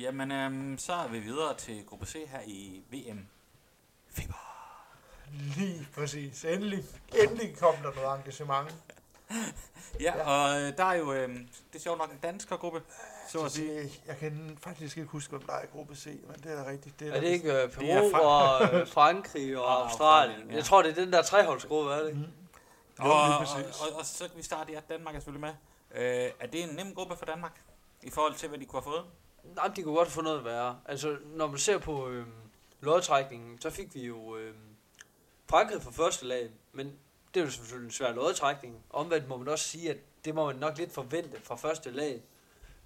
Jamen, 0.00 0.32
øhm, 0.32 0.78
så 0.78 0.92
er 0.92 1.08
vi 1.08 1.18
videre 1.18 1.54
til 1.56 1.86
gruppe 1.86 2.06
C 2.06 2.12
her 2.28 2.40
i 2.46 2.82
VM. 2.90 3.26
Feber. 4.10 4.34
Lige 5.56 5.88
præcis. 5.94 6.44
Endelig, 6.44 6.84
endelig 7.22 7.58
kom 7.58 7.74
der 7.82 7.94
noget 7.94 8.18
engagement. 8.18 8.74
Ja, 10.00 10.12
og 10.26 10.60
øh, 10.62 10.76
der 10.76 10.84
er 10.84 10.94
jo, 10.94 11.12
øh, 11.12 11.28
det 11.28 11.48
er 11.74 11.78
sjovt 11.78 11.98
nok 11.98 12.10
en 12.12 12.18
danskergruppe, 12.22 12.82
så 13.28 13.44
at 13.44 13.52
sige. 13.52 13.82
Det- 13.82 14.00
Jeg 14.06 14.16
kan 14.16 14.58
faktisk 14.62 14.96
ikke 14.96 15.08
huske, 15.10 15.30
hvem 15.30 15.42
der 15.46 15.52
er 15.52 15.62
i 15.62 15.66
gruppe 15.66 15.96
C, 15.96 16.06
men 16.06 16.36
det 16.42 16.52
er 16.52 16.62
da 16.64 16.70
rigtigt. 16.70 17.00
Det 17.00 17.08
Er 17.08 17.12
der 17.12 17.20
det 17.20 17.26
ikke 17.28 17.52
øh, 17.52 17.62
Det 17.62 17.70
Peru 17.72 17.86
er 17.86 18.10
Frank- 18.10 18.72
og 18.72 18.80
øh, 18.80 18.86
Frankrig 18.96 19.56
og 19.58 19.64
Og 19.64 19.82
Australien? 19.82 20.30
Australien, 20.30 20.50
ja. 20.50 20.56
Jeg 20.56 20.64
tror, 20.64 20.82
det 20.82 20.90
er 20.90 20.94
den 20.94 21.12
der 21.12 21.22
treholdsgruppe, 21.22 21.92
er 21.92 21.98
det 22.00 22.08
ikke? 22.08 22.18
Mm. 22.20 22.26
Og, 22.98 23.12
og, 23.22 23.28
præcis. 23.38 23.80
og, 23.80 23.98
og, 23.98 24.04
så 24.06 24.28
kan 24.28 24.36
vi 24.36 24.42
starte, 24.42 24.72
ja, 24.72 24.80
Danmark 24.88 25.14
er 25.14 25.20
selvfølgelig 25.20 25.54
med. 25.94 26.04
Øh, 26.24 26.30
er 26.40 26.46
det 26.46 26.62
en 26.62 26.68
nem 26.76 26.94
gruppe 26.94 27.16
for 27.16 27.24
Danmark, 27.26 27.60
i 28.02 28.10
forhold 28.10 28.34
til, 28.34 28.48
hvad 28.48 28.58
de 28.58 28.64
kunne 28.64 28.82
have 28.82 28.92
fået? 28.92 29.04
Nej, 29.54 29.68
de 29.76 29.82
kunne 29.82 29.94
godt 29.94 30.08
få 30.08 30.22
noget 30.22 30.44
værre. 30.44 30.80
Altså, 30.84 31.16
når 31.24 31.46
man 31.46 31.58
ser 31.58 31.78
på 31.78 32.08
øh, 32.08 32.26
lodtrækningen, 32.80 33.60
så 33.60 33.70
fik 33.70 33.94
vi 33.94 34.06
jo 34.06 34.36
øh, 34.36 34.54
Frankrig 35.48 35.82
for 35.82 35.90
første 35.90 36.26
lag, 36.26 36.50
men 36.72 36.86
det 37.34 37.40
er 37.40 37.44
jo 37.44 37.50
selvfølgelig 37.50 37.86
en 37.86 37.92
svær 37.92 38.12
lodtrækning. 38.12 38.84
Omvendt 38.90 39.28
må 39.28 39.36
man 39.36 39.48
også 39.48 39.64
sige, 39.64 39.90
at 39.90 39.96
det 40.24 40.34
må 40.34 40.46
man 40.46 40.56
nok 40.56 40.78
lidt 40.78 40.92
forvente 40.92 41.42
fra 41.42 41.56
første 41.56 41.90
lag. 41.90 42.22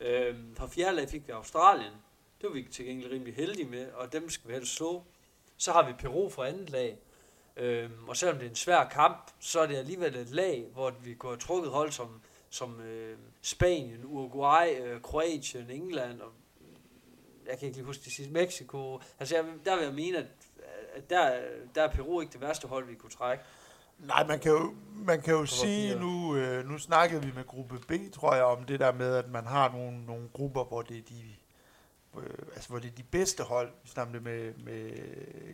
Øh, 0.01 0.37
fra 0.56 0.66
fjerde 0.66 0.96
lag 0.96 1.09
fik 1.09 1.27
vi 1.27 1.32
Australien. 1.32 1.92
Det 2.41 2.48
var 2.48 2.54
vi 2.54 2.68
til 2.73 2.84
gengæld 2.84 3.12
rimelig 3.12 3.34
heldige 3.34 3.68
med, 3.68 3.92
og 3.92 4.12
dem 4.12 4.30
skal 4.30 4.48
vi 4.48 4.54
helst 4.54 4.74
slå. 4.74 5.04
Så 5.56 5.73
har 5.73 5.87
vi 5.87 5.92
Peru 5.92 6.29
fra 6.29 6.48
andet 6.48 6.70
lag. 6.70 6.98
Øh, 7.56 7.90
og 8.09 8.16
selvom 8.16 8.38
det 8.38 8.46
er 8.46 8.51
en 8.51 8.56
svær 8.56 8.84
kamp, 8.84 9.30
så 9.40 9.60
er 9.60 9.66
det 9.66 9.77
alligevel 9.77 10.16
et 10.16 10.30
lag, 10.30 10.66
hvor 10.73 10.90
vi 10.90 11.15
kunne 11.15 11.32
have 11.32 11.40
trukket 11.40 11.70
hold 11.70 11.90
som, 11.90 12.20
som 12.51 12.80
øh, 12.80 13.18
Spanien, 13.42 14.04
Uruguay, 14.04 14.80
øh, 14.80 15.02
Kroatien, 15.02 15.70
England 15.70 16.20
og 16.20 16.32
jeg 17.50 17.59
kan 17.59 17.66
ikke 17.66 17.78
lige 17.78 17.86
huske 17.86 18.04
det 18.04 18.12
sidste, 18.12 18.32
Mexico. 18.32 19.00
Altså, 19.20 19.36
jeg, 19.36 19.45
der 19.64 19.76
vil 19.76 19.84
jeg 19.84 19.95
mene, 19.95 20.18
at, 20.18 20.26
at 20.95 21.10
der, 21.10 21.40
der 21.74 21.82
er 21.82 21.88
Peru 21.88 22.20
ikke 22.20 22.32
det 22.32 22.40
værste 22.40 22.68
hold, 22.68 22.87
vi 22.87 22.95
kunne 22.95 23.10
trække. 23.10 23.45
Nej, 23.98 24.26
man 24.26 24.38
kan 24.38 24.52
jo, 24.52 24.74
man 25.04 25.20
kan 25.20 25.34
jo 25.34 25.46
sige, 25.46 25.98
nu, 25.98 26.37
øh, 26.37 26.68
nu 26.68 26.79
snakkede 26.79 27.23
vi 27.23 27.32
med 27.34 27.46
gruppe 27.46 27.79
B, 27.79 27.92
tror 28.12 28.34
jeg, 28.34 28.45
om 28.45 28.65
det 28.65 28.80
der 28.80 28.92
med, 28.92 29.15
at 29.15 29.30
man 29.30 29.46
har 29.46 29.73
nogle, 29.73 30.04
nogle 30.07 30.29
grupper, 30.32 30.65
hvor 30.65 30.82
det 30.82 30.98
er 30.98 31.02
de, 31.02 31.23
øh, 32.19 32.25
altså, 32.55 32.69
hvor 32.69 32.79
det 32.79 32.91
er 32.91 32.95
de 32.97 33.03
bedste 33.03 33.43
hold, 33.43 33.69
vi 33.85 33.89
snakker 33.91 34.21
med, 34.21 34.53
med 34.65 34.91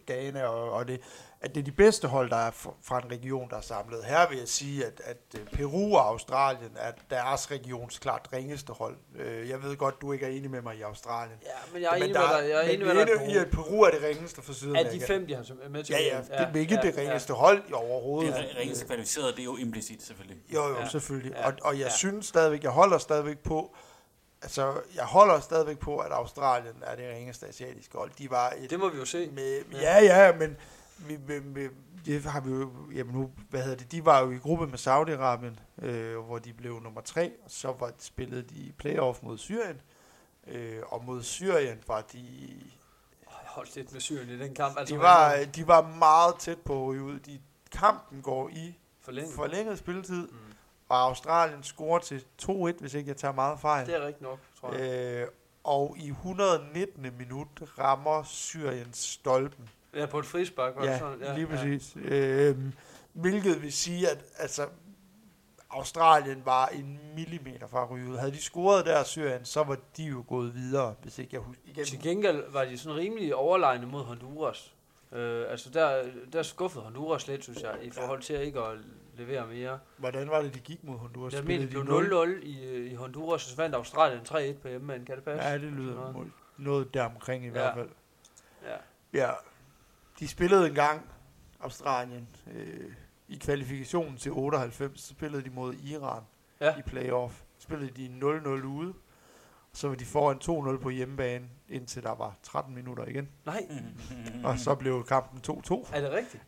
Ghana, 0.06 0.44
og, 0.46 0.70
og 0.72 0.88
det, 0.88 1.00
at 1.40 1.54
det 1.54 1.60
er 1.60 1.64
de 1.64 1.72
bedste 1.72 2.08
hold, 2.08 2.30
der 2.30 2.36
er 2.36 2.50
fra, 2.82 2.98
en 3.04 3.10
region, 3.10 3.50
der 3.50 3.56
er 3.56 3.60
samlet. 3.60 4.04
Her 4.04 4.28
vil 4.28 4.38
jeg 4.38 4.48
sige, 4.48 4.84
at, 4.86 5.00
at 5.04 5.16
øh, 5.40 5.46
Peru 5.52 5.96
og 5.96 6.06
Australien 6.08 6.70
er 6.76 6.92
deres 7.10 7.50
regions 7.50 7.98
klart 7.98 8.28
ringeste 8.32 8.72
hold. 8.72 8.96
Øh, 9.18 9.48
Jeg 9.48 9.62
ved 9.62 9.76
godt, 9.76 10.00
du 10.00 10.12
ikke 10.12 10.26
er 10.26 10.30
enig 10.30 10.50
med 10.50 10.62
mig 10.62 10.76
i 10.76 10.82
Australien. 10.82 11.38
Ja, 11.42 11.48
men 11.72 11.82
jeg 11.82 11.88
er 11.88 11.92
Men 11.92 12.02
enig 12.02 12.14
med 12.14 12.22
der- 12.22 12.40
dig. 12.40 12.48
Jeg 12.48 12.58
er 12.58 12.62
men 12.66 12.74
enig 12.74 12.86
med 12.86 13.06
dig 13.06 13.12
enige 13.22 13.34
i, 13.34 13.36
at 13.38 13.50
Peru 13.50 13.80
er 13.82 13.90
det 13.90 14.02
ringeste 14.02 14.42
for 14.42 14.50
at 14.52 14.56
Sydamerika. 14.56 14.90
de 14.92 15.00
fem, 15.00 15.26
de 15.26 15.34
har 15.34 15.68
med 15.70 15.84
til 15.84 15.92
Ja, 15.92 16.02
ja, 16.02 16.20
det 16.48 16.56
er 16.56 16.60
ikke 16.60 16.78
det 16.82 16.96
ringeste 16.98 17.32
hold 17.32 17.62
i 17.68 17.72
overhovedet. 17.72 18.34
Det 18.34 18.56
ringeste 18.58 18.86
kvalificerede, 18.86 19.32
det 19.32 19.40
er 19.40 19.44
jo 19.44 19.56
implicit 19.56 20.02
selvfølgelig. 20.02 20.42
Jo, 20.54 20.62
jo, 20.68 20.74
Ja. 20.74 20.80
ja. 20.80 20.88
selvfølgelig. 20.88 21.32
Ja. 21.32 21.40
Ja. 21.40 21.46
Og, 21.46 21.52
og 21.62 21.72
jeg 21.72 21.78
Ja. 21.80 21.84
ja. 21.84 21.90
synes 21.96 22.26
stadigvæk, 22.26 22.62
jeg 22.62 22.70
holder 22.70 22.98
stadigvæk 22.98 23.38
på, 23.38 23.76
altså, 24.46 24.80
jeg 24.94 25.04
holder 25.04 25.40
stadigvæk 25.40 25.78
på, 25.78 25.98
at 25.98 26.12
Australien 26.12 26.74
er 26.82 26.96
det 26.96 27.10
ringeste 27.14 27.46
asiatiske 27.46 27.98
hold. 27.98 28.10
De 28.18 28.30
var 28.30 28.52
et, 28.58 28.70
Det 28.70 28.78
må 28.80 28.88
vi 28.88 28.98
jo 28.98 29.04
se. 29.04 29.30
med, 29.30 29.62
Ja. 29.72 29.98
ja, 30.02 30.36
men 30.36 30.56
vi, 30.98 31.18
med, 31.26 31.40
med, 31.40 31.68
det 32.06 32.22
har 32.24 32.40
vi 32.40 32.50
jo, 32.50 32.70
jamen 32.94 33.14
nu, 33.14 33.30
hvad 33.50 33.62
hedder 33.62 33.76
det, 33.76 33.92
de 33.92 34.04
var 34.04 34.20
jo 34.20 34.30
i 34.30 34.36
gruppe 34.36 34.66
med 34.66 34.78
Saudi-Arabien, 34.78 35.84
øh, 35.86 36.18
hvor 36.18 36.38
de 36.38 36.52
blev 36.52 36.80
nummer 36.80 37.00
tre, 37.00 37.32
og 37.44 37.50
så 37.50 37.72
var, 37.78 37.92
spillede 37.98 38.42
de 38.42 38.54
i 38.54 38.72
playoff 38.78 39.22
mod 39.22 39.38
Syrien, 39.38 39.80
øh, 40.46 40.82
og 40.86 41.04
mod 41.04 41.22
Syrien 41.22 41.78
var 41.86 42.00
de, 42.00 42.26
holdt 43.46 43.76
lidt 43.76 43.92
med 43.92 44.00
Syrien 44.00 44.28
i 44.28 44.38
den 44.38 44.54
kamp. 44.54 44.78
Altså, 44.78 44.94
de 44.94 45.00
var, 45.00 45.36
de 45.56 45.66
var 45.66 45.82
meget 45.98 46.34
tæt 46.38 46.58
på 46.58 46.90
at 46.90 46.96
ud. 46.96 47.18
De, 47.18 47.40
kampen 47.72 48.22
går 48.22 48.48
i 48.48 48.78
forlænget. 49.00 49.34
forlænget 49.34 49.78
spilletid, 49.78 50.28
Mm. 50.28 50.45
Og 50.88 51.02
Australien 51.02 51.62
scorer 51.62 51.98
til 51.98 52.24
2-1, 52.42 52.80
hvis 52.80 52.94
ikke 52.94 53.08
jeg 53.08 53.16
tager 53.16 53.34
meget 53.34 53.60
fejl. 53.60 53.86
Det 53.86 53.94
er 53.96 54.00
rigtigt 54.06 54.22
nok, 54.22 54.38
tror 54.60 54.72
jeg. 54.72 55.20
Øh, 55.22 55.28
og 55.64 55.96
i 55.98 56.08
119. 56.08 57.06
minut 57.18 57.48
rammer 57.78 58.22
Syriens 58.22 58.98
stolpen. 58.98 59.68
Ja, 59.94 60.06
på 60.06 60.18
et 60.18 60.26
frispark 60.26 60.76
var 60.76 60.82
det 60.82 60.88
Ja, 60.88 60.98
sådan. 60.98 61.20
ja, 61.20 61.34
lige 61.34 61.46
præcis. 61.46 61.96
Ja. 62.04 62.10
Øh, 62.10 62.58
hvilket 63.12 63.62
vil 63.62 63.72
sige, 63.72 64.08
at 64.10 64.24
altså, 64.38 64.66
Australien 65.70 66.42
var 66.44 66.66
en 66.66 67.00
millimeter 67.14 67.66
fra 67.66 67.82
at 67.82 67.90
ryge 67.90 68.10
ud. 68.10 68.16
Havde 68.16 68.32
de 68.32 68.42
scoret 68.42 68.86
der 68.86 69.04
Syrien, 69.04 69.44
så 69.44 69.62
var 69.62 69.76
de 69.96 70.04
jo 70.04 70.24
gået 70.28 70.54
videre, 70.54 70.94
hvis 71.02 71.18
ikke 71.18 71.30
jeg 71.32 71.40
husker. 71.40 71.62
Igen. 71.66 71.84
Til 71.84 72.02
gengæld 72.02 72.44
var 72.52 72.64
de 72.64 72.78
sådan 72.78 72.98
rimelig 72.98 73.34
overlegne 73.34 73.86
mod 73.86 74.04
Honduras. 74.04 74.74
Øh, 75.12 75.44
altså 75.50 75.70
der, 75.70 76.02
der 76.32 76.42
skuffede 76.42 76.84
Honduras 76.84 77.26
lidt, 77.28 77.42
synes 77.42 77.62
jeg, 77.62 77.74
i 77.82 77.90
forhold 77.90 78.22
til 78.22 78.40
ikke 78.40 78.60
at 78.60 78.78
levere 79.16 79.46
mere. 79.46 79.78
Hvordan 79.96 80.30
var 80.30 80.42
det, 80.42 80.54
de 80.54 80.58
gik 80.60 80.84
mod 80.84 80.98
Honduras? 80.98 81.32
Jeg 81.34 81.44
mener, 81.44 81.58
det 81.66 81.68
de 81.76 81.84
blev 81.84 81.84
0? 81.84 82.38
0-0 82.40 82.44
i, 82.46 82.86
i 82.86 82.94
Honduras, 82.94 83.44
og 83.44 83.50
så 83.50 83.56
vandt 83.56 83.74
Australien 83.74 84.20
3-1 84.56 84.58
på 84.62 84.68
hjemmebane. 84.68 85.04
Kan 85.06 85.16
det 85.16 85.24
passe? 85.24 85.48
Ja, 85.48 85.54
det 85.54 85.60
lyder 85.72 85.94
noget. 85.94 86.12
noget, 86.14 86.32
noget 86.56 86.94
der 86.94 87.04
omkring 87.04 87.44
i 87.44 87.46
Ja. 87.46 87.52
hvert 87.52 87.74
fald. 87.74 87.88
Ja. 88.64 88.76
Ja, 89.26 89.30
de 90.20 90.28
spillede 90.28 90.68
en 90.68 90.74
gang, 90.74 91.06
Australien, 91.60 92.28
øh, 92.54 92.92
i 93.28 93.36
kvalifikationen 93.36 94.16
til 94.16 94.32
98, 94.32 95.00
så 95.00 95.08
spillede 95.08 95.44
de 95.44 95.50
mod 95.50 95.74
Iran 95.74 96.22
Ja. 96.60 96.78
i 96.78 96.82
playoff. 96.82 97.42
Spillede 97.58 97.90
de 97.96 98.08
0-0 98.08 98.64
ude, 98.66 98.94
så 99.72 99.88
var 99.88 99.94
de 99.94 100.04
foran 100.04 100.38
2-0 100.78 100.82
på 100.82 100.90
hjemmebane, 100.90 101.48
indtil 101.68 102.02
der 102.02 102.14
var 102.14 102.34
13 102.42 102.74
minutter 102.74 103.04
igen. 103.06 103.28
Nej, 103.46 103.62
Og 104.44 104.58
så 104.58 104.74
blev 104.74 105.04
kampen 105.04 105.40
2-2. 105.48 105.88
er 105.92 106.00
det 106.00 106.12
rigtigt? 106.12 106.42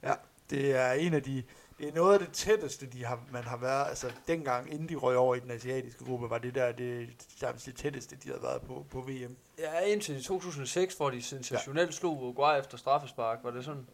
Det 0.50 0.76
er 0.76 0.92
en 0.92 1.14
af 1.14 1.22
de, 1.22 1.42
det 1.78 1.88
er 1.88 1.92
noget 1.92 2.12
af 2.12 2.18
det 2.18 2.32
tætteste, 2.32 2.86
de 2.86 3.04
har, 3.04 3.20
man 3.32 3.44
har 3.44 3.56
været, 3.56 3.88
altså 3.88 4.12
dengang, 4.26 4.72
inden 4.72 4.88
de 4.88 4.94
røg 4.94 5.16
over 5.16 5.34
i 5.34 5.40
den 5.40 5.50
asiatiske 5.50 6.04
gruppe, 6.04 6.30
var 6.30 6.38
det 6.38 6.54
der 6.54 6.72
det, 6.72 7.08
det, 7.40 7.62
det 7.66 7.76
tætteste, 7.76 8.16
de 8.16 8.28
havde 8.28 8.42
været 8.42 8.62
på, 8.62 8.86
på 8.90 9.00
VM. 9.00 9.36
Ja, 9.58 9.80
indtil 9.80 10.24
2006, 10.24 10.94
hvor 10.94 11.10
de 11.10 11.22
sensationelt 11.22 11.94
slog 11.94 12.22
Uruguay 12.22 12.60
efter 12.60 12.78
straffespark. 12.78 13.38
Var 13.42 13.50
det 13.50 13.64
sådan? 13.64 13.86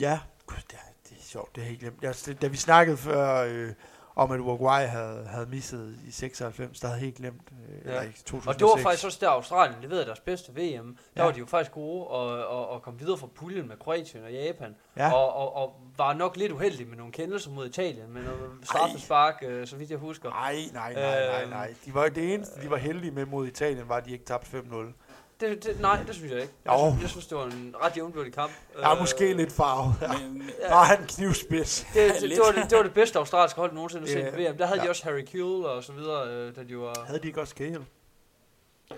Ja, 0.00 0.20
Gud, 0.46 0.56
det, 0.56 0.74
er, 0.74 1.08
det 1.08 1.18
er 1.18 1.22
sjovt, 1.22 1.56
det 1.56 1.62
er 1.62 1.66
helt 1.66 1.80
glemt. 1.80 2.02
Jeg, 2.02 2.42
da 2.42 2.46
vi 2.46 2.56
snakkede 2.56 2.96
før 2.96 3.44
øh, 3.44 3.72
om, 4.16 4.30
at 4.30 4.40
Uruguay 4.40 4.82
havde, 4.86 5.26
havde 5.26 5.46
misset 5.46 5.96
i 6.06 6.10
96, 6.10 6.80
der 6.80 6.88
havde 6.88 7.00
helt 7.00 7.14
glemt, 7.16 7.42
øh, 7.68 7.74
Ja. 7.84 7.90
eller 7.90 8.02
i 8.02 8.12
2006. 8.12 8.46
Og 8.46 8.58
det 8.60 8.64
var 8.66 8.76
faktisk 8.90 9.06
også 9.06 9.18
der 9.20 9.28
Australien 9.28 9.80
leverede 9.82 10.04
deres 10.06 10.20
bedste 10.20 10.52
VM. 10.52 10.96
Der 11.16 11.22
Ja. 11.22 11.24
var 11.24 11.32
de 11.32 11.38
jo 11.38 11.46
faktisk 11.46 11.72
gode 11.72 12.06
og, 12.06 12.46
og, 12.46 12.68
og 12.68 12.82
kom 12.82 13.00
videre 13.00 13.18
fra 13.18 13.26
puljen 13.34 13.68
med 13.68 13.76
Kroatien 13.76 14.24
og 14.24 14.32
Japan. 14.32 14.74
Ja, 14.96 15.12
Og, 15.12 15.32
og, 15.36 15.56
og 15.56 15.74
var 15.98 16.12
nok 16.12 16.36
lidt 16.36 16.52
uheldige 16.52 16.88
med 16.88 16.96
nogle 16.96 17.12
kendelser 17.12 17.50
mod 17.50 17.66
Italien, 17.66 18.12
med 18.12 18.22
noget 18.22 18.50
straffespark, 18.62 19.42
øh, 19.46 19.66
så 19.66 19.76
vidt 19.76 19.90
jeg 19.90 19.98
husker. 19.98 20.28
nej, 20.30 20.56
nej, 20.72 20.92
nej, 20.94 21.26
nej, 21.26 21.40
Øhm. 21.42 21.50
nej. 21.50 21.74
De 21.86 21.94
var 21.94 22.08
det 22.08 22.34
eneste, 22.34 22.62
de 22.62 22.70
var 22.70 22.76
heldige 22.76 23.10
med 23.10 23.26
mod 23.26 23.46
Italien, 23.46 23.88
var, 23.88 23.96
at 23.96 24.04
de 24.04 24.12
ikke 24.12 24.24
tabte 24.24 24.58
5-0. 24.58 24.92
Det, 25.40 25.64
det, 25.64 25.80
nej, 25.80 26.02
det 26.06 26.14
synes 26.14 26.32
jeg 26.32 26.40
ikke. 26.40 26.52
Jeg, 26.64 26.72
Jo. 26.72 26.88
synes, 26.90 27.02
jeg 27.02 27.10
synes, 27.10 27.26
det 27.26 27.38
var 27.38 27.44
en 27.44 27.74
ret 27.82 27.96
jævnbyrdig 27.96 28.32
kamp. 28.34 28.52
Er 28.78 28.90
Øh, 28.92 28.98
måske 29.00 29.32
lidt 29.32 29.52
farvet. 29.52 29.94
Ja. 30.02 30.28
Men, 30.28 30.50
Ja. 30.62 30.68
Bare 30.70 30.84
han 30.86 31.06
knivspids. 31.08 31.86
Det, 31.94 32.12
det, 32.20 32.30
det, 32.30 32.38
var 32.46 32.52
det, 32.62 32.70
det 32.70 32.76
var 32.76 32.82
det 32.82 32.94
bedste 32.94 33.18
australske 33.18 33.60
hold 33.60 33.72
nogensinde 33.72 34.08
set 34.08 34.18
Ja. 34.20 34.30
på 34.30 34.36
VM. 34.36 34.56
Der 34.58 34.66
havde 34.66 34.78
de 34.80 34.84
Ja. 34.84 34.90
også 34.90 35.04
Harry 35.04 35.24
Kewell 35.26 35.64
og 35.66 35.84
så 35.84 35.92
videre, 35.92 36.28
øh, 36.28 36.56
da 36.56 36.62
de 36.62 36.78
var... 36.78 37.04
Havde 37.06 37.18
de 37.22 37.26
ikke 37.26 37.40
også 37.40 37.54
Gale? 37.54 37.86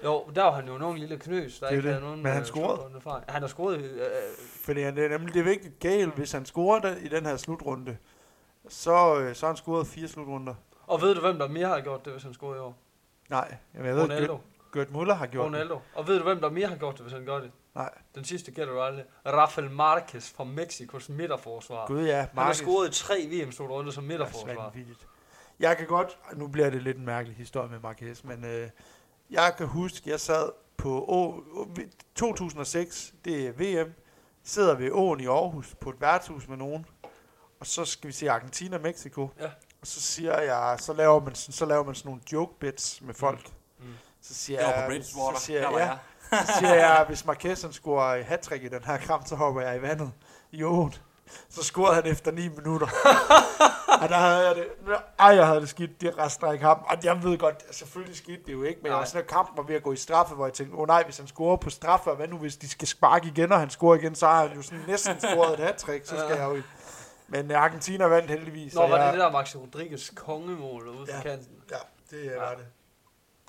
Jo, 0.04 0.24
der 0.34 0.42
var 0.42 0.50
han 0.52 0.68
jo 0.68 0.78
nogen 0.78 0.98
lille 0.98 1.16
knøs, 1.18 1.58
der 1.58 1.66
Det 1.66 1.72
er 1.72 1.76
ikke 1.76 1.86
det. 1.88 1.94
havde 1.94 2.04
nogen... 2.06 2.22
Men 2.22 2.32
han 2.32 2.40
øh, 2.40 2.46
scorede. 2.46 3.00
Han 3.28 3.42
har 3.42 3.48
scoret... 3.48 3.78
Øh, 3.78 4.00
Fordi 4.64 4.80
han- 4.82 4.96
det 4.96 5.04
er 5.04 5.08
nemlig 5.08 5.34
det 5.34 5.40
er 5.40 5.44
vigtigt, 5.44 5.78
Gale, 5.78 6.10
hvis 6.10 6.32
han 6.32 6.44
scorer 6.46 6.80
der, 6.80 6.96
i 6.96 7.08
den 7.08 7.26
her 7.26 7.36
slutrunde, 7.36 7.96
så, 8.68 9.18
øh, 9.20 9.34
så 9.34 9.46
har 9.46 9.52
han 9.52 9.56
scoret 9.56 9.86
fire 9.86 10.08
slutrunder. 10.08 10.54
og 10.86 11.02
ved 11.02 11.14
du, 11.14 11.20
hvem 11.20 11.38
der 11.38 11.48
mere 11.48 11.66
har 11.68 11.80
gjort 11.80 12.04
det, 12.04 12.12
hvis 12.12 12.22
han 12.22 12.34
scorede 12.34 12.56
i 12.56 12.60
år? 12.60 12.76
Nej, 13.30 13.54
jamen, 13.74 13.86
jeg 13.86 13.96
ved, 13.96 14.02
Ronaldo. 14.02 14.32
Gert, 14.32 14.40
Gert 14.72 14.90
Muller 14.90 15.14
har 15.14 15.26
gjort 15.26 15.44
det. 15.44 15.52
Ronaldo. 15.54 15.80
Og 15.94 16.06
ved 16.08 16.18
du, 16.18 16.22
hvem 16.24 16.40
der 16.40 16.50
mere 16.50 16.66
har 16.68 16.76
gjort 16.76 16.94
det, 16.94 17.02
hvis 17.02 17.12
han 17.12 17.24
gør 17.24 17.40
det? 17.40 17.50
Nej. 17.74 17.90
Den 18.14 18.24
sidste 18.24 18.50
gætter 18.52 18.74
du 18.74 18.80
aldrig. 18.80 19.04
Rafael 19.26 19.70
Marquez 19.70 20.30
fra 20.32 20.44
Mexikos 20.44 21.08
midterforsvar. 21.08 21.86
Gud 21.86 22.04
ja, 22.06 22.16
Han 22.34 22.42
har 22.44 22.52
scoret 22.52 22.88
i 22.88 22.92
tre 23.04 23.14
VM-slutrunder 23.30 23.92
som 23.92 24.04
Ja, 24.04 24.08
midterforsvar. 24.08 24.62
vanvittigt. 24.64 25.06
Jeg 25.60 25.76
kan 25.76 25.86
godt, 25.86 26.18
nu 26.34 26.46
bliver 26.48 26.70
det 26.70 26.82
lidt 26.82 26.96
en 26.96 27.04
mærkelig 27.04 27.36
historie 27.36 27.68
med 27.68 27.78
Marquez, 27.80 28.24
men 28.24 28.44
øh, 28.44 28.68
jeg 29.30 29.54
kan 29.58 29.66
huske, 29.66 30.10
jeg 30.10 30.20
sad 30.20 30.48
på 30.76 31.04
å, 31.04 31.42
å, 31.60 31.66
2006, 32.14 33.14
det 33.24 33.46
er 33.46 33.52
VM, 33.84 33.92
sidder 34.44 34.74
ved 34.74 34.90
åen 34.92 35.20
i 35.20 35.26
Aarhus 35.26 35.74
på 35.80 35.90
et 35.90 36.00
værtshus 36.00 36.48
med 36.48 36.56
nogen, 36.56 36.86
og 37.60 37.66
så 37.66 37.84
skal 37.84 38.08
vi 38.08 38.12
se 38.12 38.30
Argentina-Mexico, 38.30 39.28
Ja. 39.40 39.46
og 39.80 39.86
så 39.86 40.00
siger 40.00 40.40
jeg, 40.40 40.76
så 40.80 40.92
laver 40.92 41.20
man, 41.20 41.34
så 41.34 41.64
laver 41.66 41.84
man 41.84 41.94
sådan 41.94 42.08
nogle 42.08 42.22
joke 42.32 42.58
bits 42.60 43.02
med 43.02 43.14
folk. 43.14 43.46
Mm. 43.48 43.52
Så 44.22 44.34
siger 44.34 44.58
det 44.58 44.74
på 44.74 44.80
jeg, 44.80 44.88
Bridgewater. 44.88 45.38
så 45.38 45.44
siger 45.44 45.60
jeg, 45.60 45.70
ja, 45.72 45.78
jeg. 45.78 45.98
så 46.46 46.52
siger 46.58 46.74
jeg, 46.74 47.04
hvis 47.08 47.24
Marquez 47.24 47.64
scorer 47.72 48.22
hat 48.22 48.48
i 48.62 48.68
den 48.68 48.84
her 48.84 48.96
kamp, 48.96 49.26
så 49.28 49.34
hopper 49.36 49.60
jeg 49.60 49.76
i 49.78 49.82
vandet 49.82 50.12
i 50.52 50.62
åen. 50.62 50.94
Så 51.48 51.62
scorede 51.64 51.94
han 51.94 52.06
efter 52.06 52.30
9 52.30 52.48
minutter. 52.48 52.86
og 54.02 54.08
der 54.08 54.16
havde 54.16 54.46
jeg 54.48 54.56
det. 54.56 54.66
Ej, 55.18 55.26
jeg 55.28 55.46
havde 55.46 55.60
det 55.60 55.68
skidt 55.68 56.00
det 56.00 56.18
resten 56.18 56.46
af 56.46 56.58
kampen. 56.58 56.86
Og 56.90 57.04
jeg 57.04 57.22
ved 57.22 57.38
godt, 57.38 57.64
selvfølgelig 57.70 58.16
skete 58.16 58.42
det 58.46 58.52
jo 58.52 58.62
ikke, 58.62 58.78
men 58.82 58.86
jeg 58.86 58.92
Nej. 58.92 58.98
var 58.98 59.04
sådan, 59.04 59.20
at 59.22 59.26
kampen 59.26 59.56
var 59.56 59.62
ved 59.62 59.74
at 59.74 59.82
gå 59.82 59.92
i 59.92 59.96
straffe, 59.96 60.34
hvor 60.34 60.46
jeg 60.46 60.52
tænkte, 60.54 60.74
åh 60.76 60.80
oh, 60.80 60.86
nej, 60.86 61.04
hvis 61.04 61.16
han 61.18 61.26
scorer 61.26 61.56
på 61.56 61.70
straffe, 61.70 62.10
og 62.10 62.16
hvad 62.16 62.28
nu 62.28 62.38
hvis 62.38 62.56
de 62.56 62.68
skal 62.68 62.88
sparke 62.88 63.28
igen, 63.28 63.52
og 63.52 63.60
han 63.60 63.70
scorer 63.70 63.96
igen, 63.98 64.14
så 64.14 64.26
har 64.26 64.46
han 64.48 64.56
jo 64.56 64.62
sådan 64.62 64.84
næsten 64.86 65.20
scoret 65.20 65.52
et 65.60 65.64
hat 65.66 65.80
så 65.80 65.86
skal 66.18 66.18
Ja. 66.36 66.46
jeg 66.46 66.56
jo... 66.56 66.62
Men 67.28 67.50
øh, 67.50 67.62
Argentina 67.62 68.04
vandt 68.04 68.30
heldigvis. 68.30 68.74
Nå, 68.74 68.80
var 68.80 68.96
det 68.96 69.04
jeg, 69.04 69.12
det 69.12 69.20
der 69.20 69.30
Maxi 69.30 69.56
Rodriguez 69.56 70.10
kongemål 70.14 70.88
ude 70.88 71.04
Ja. 71.08 71.16
ja. 71.16 71.22
kanten? 71.22 71.56
Ja, 71.70 71.76
det 72.16 72.32
var 72.36 72.54
det. 72.54 72.66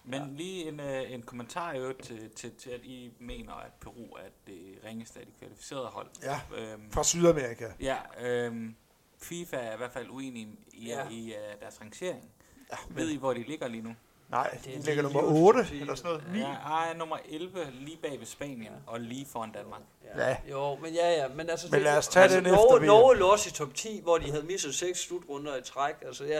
Men 0.10 0.36
lige 0.36 0.68
en, 0.68 0.80
øh, 0.80 1.12
en 1.12 1.22
kommentar 1.22 1.74
jo 1.74 1.94
til, 2.04 2.30
til, 2.30 2.52
til, 2.56 2.70
at 2.70 2.82
I 2.84 3.12
mener, 3.20 3.54
at 3.54 3.72
Peru 3.82 4.04
er 4.06 4.30
det 4.48 4.80
ringeste 4.86 5.20
af 5.20 5.26
de 5.26 5.32
kvalificerede 5.40 5.88
hold. 5.88 6.08
Ja, 6.24 6.42
Øhm, 6.58 6.92
fra 6.92 7.04
Sydamerika. 7.04 7.66
ja, 7.80 7.98
øhm, 8.22 8.76
FIFA 9.22 9.58
er 9.58 9.74
i 9.74 9.78
hvert 9.78 9.92
fald 9.92 10.10
uenig 10.10 10.48
i, 10.74 10.88
Ja. 10.88 11.04
ja. 11.04 11.10
i 11.10 11.34
uh, 11.34 11.62
deres 11.62 11.82
rangering. 11.82 12.24
Ja, 12.72 12.78
Ved 12.90 13.10
I, 13.10 13.18
hvor 13.18 13.34
de 13.34 13.44
ligger 13.44 13.68
lige 13.68 13.82
nu? 13.84 13.96
Nej, 14.30 14.58
Det 14.64 14.74
er 14.76 14.80
de 14.80 14.86
ligger 14.86 15.04
nummer 15.04 15.22
lige 15.22 15.32
8 15.48 15.66
sige. 15.66 15.82
eller 15.82 15.96
sådan 15.96 16.12
noget. 16.12 16.34
9. 16.34 16.40
Ja, 16.40 16.46
ej, 16.54 16.94
nummer 16.98 17.18
11 17.30 17.68
lige 17.72 17.98
bag 17.98 18.20
ved 18.20 18.26
Spanien 18.26 18.64
Ja. 18.64 18.70
og 18.88 19.00
lige 19.00 19.26
foran 19.26 19.52
Danmark. 19.52 19.82
Ja. 20.18 20.38
Jo, 20.52 20.76
men 20.76 20.94
ja, 20.94 21.12
ja. 21.12 21.28
Men, 21.28 21.50
altså, 21.50 21.68
Men 21.72 21.82
lad 21.82 21.98
os 21.98 22.08
tage 22.08 22.30
den 22.30 22.38
efter 22.46 22.52
Norge, 22.52 22.80
VM. 22.82 22.86
Norge 22.86 23.18
lå 23.18 23.28
også 23.32 23.50
i 23.50 23.52
top 23.52 23.74
10, 23.74 24.00
hvor 24.04 24.18
de 24.18 24.32
havde 24.32 24.44
misset 24.44 24.76
seks 24.76 25.00
slutrunder 25.00 25.56
i 25.58 25.62
træk. 25.62 25.96
Altså, 26.02 26.26
ja, 26.26 26.38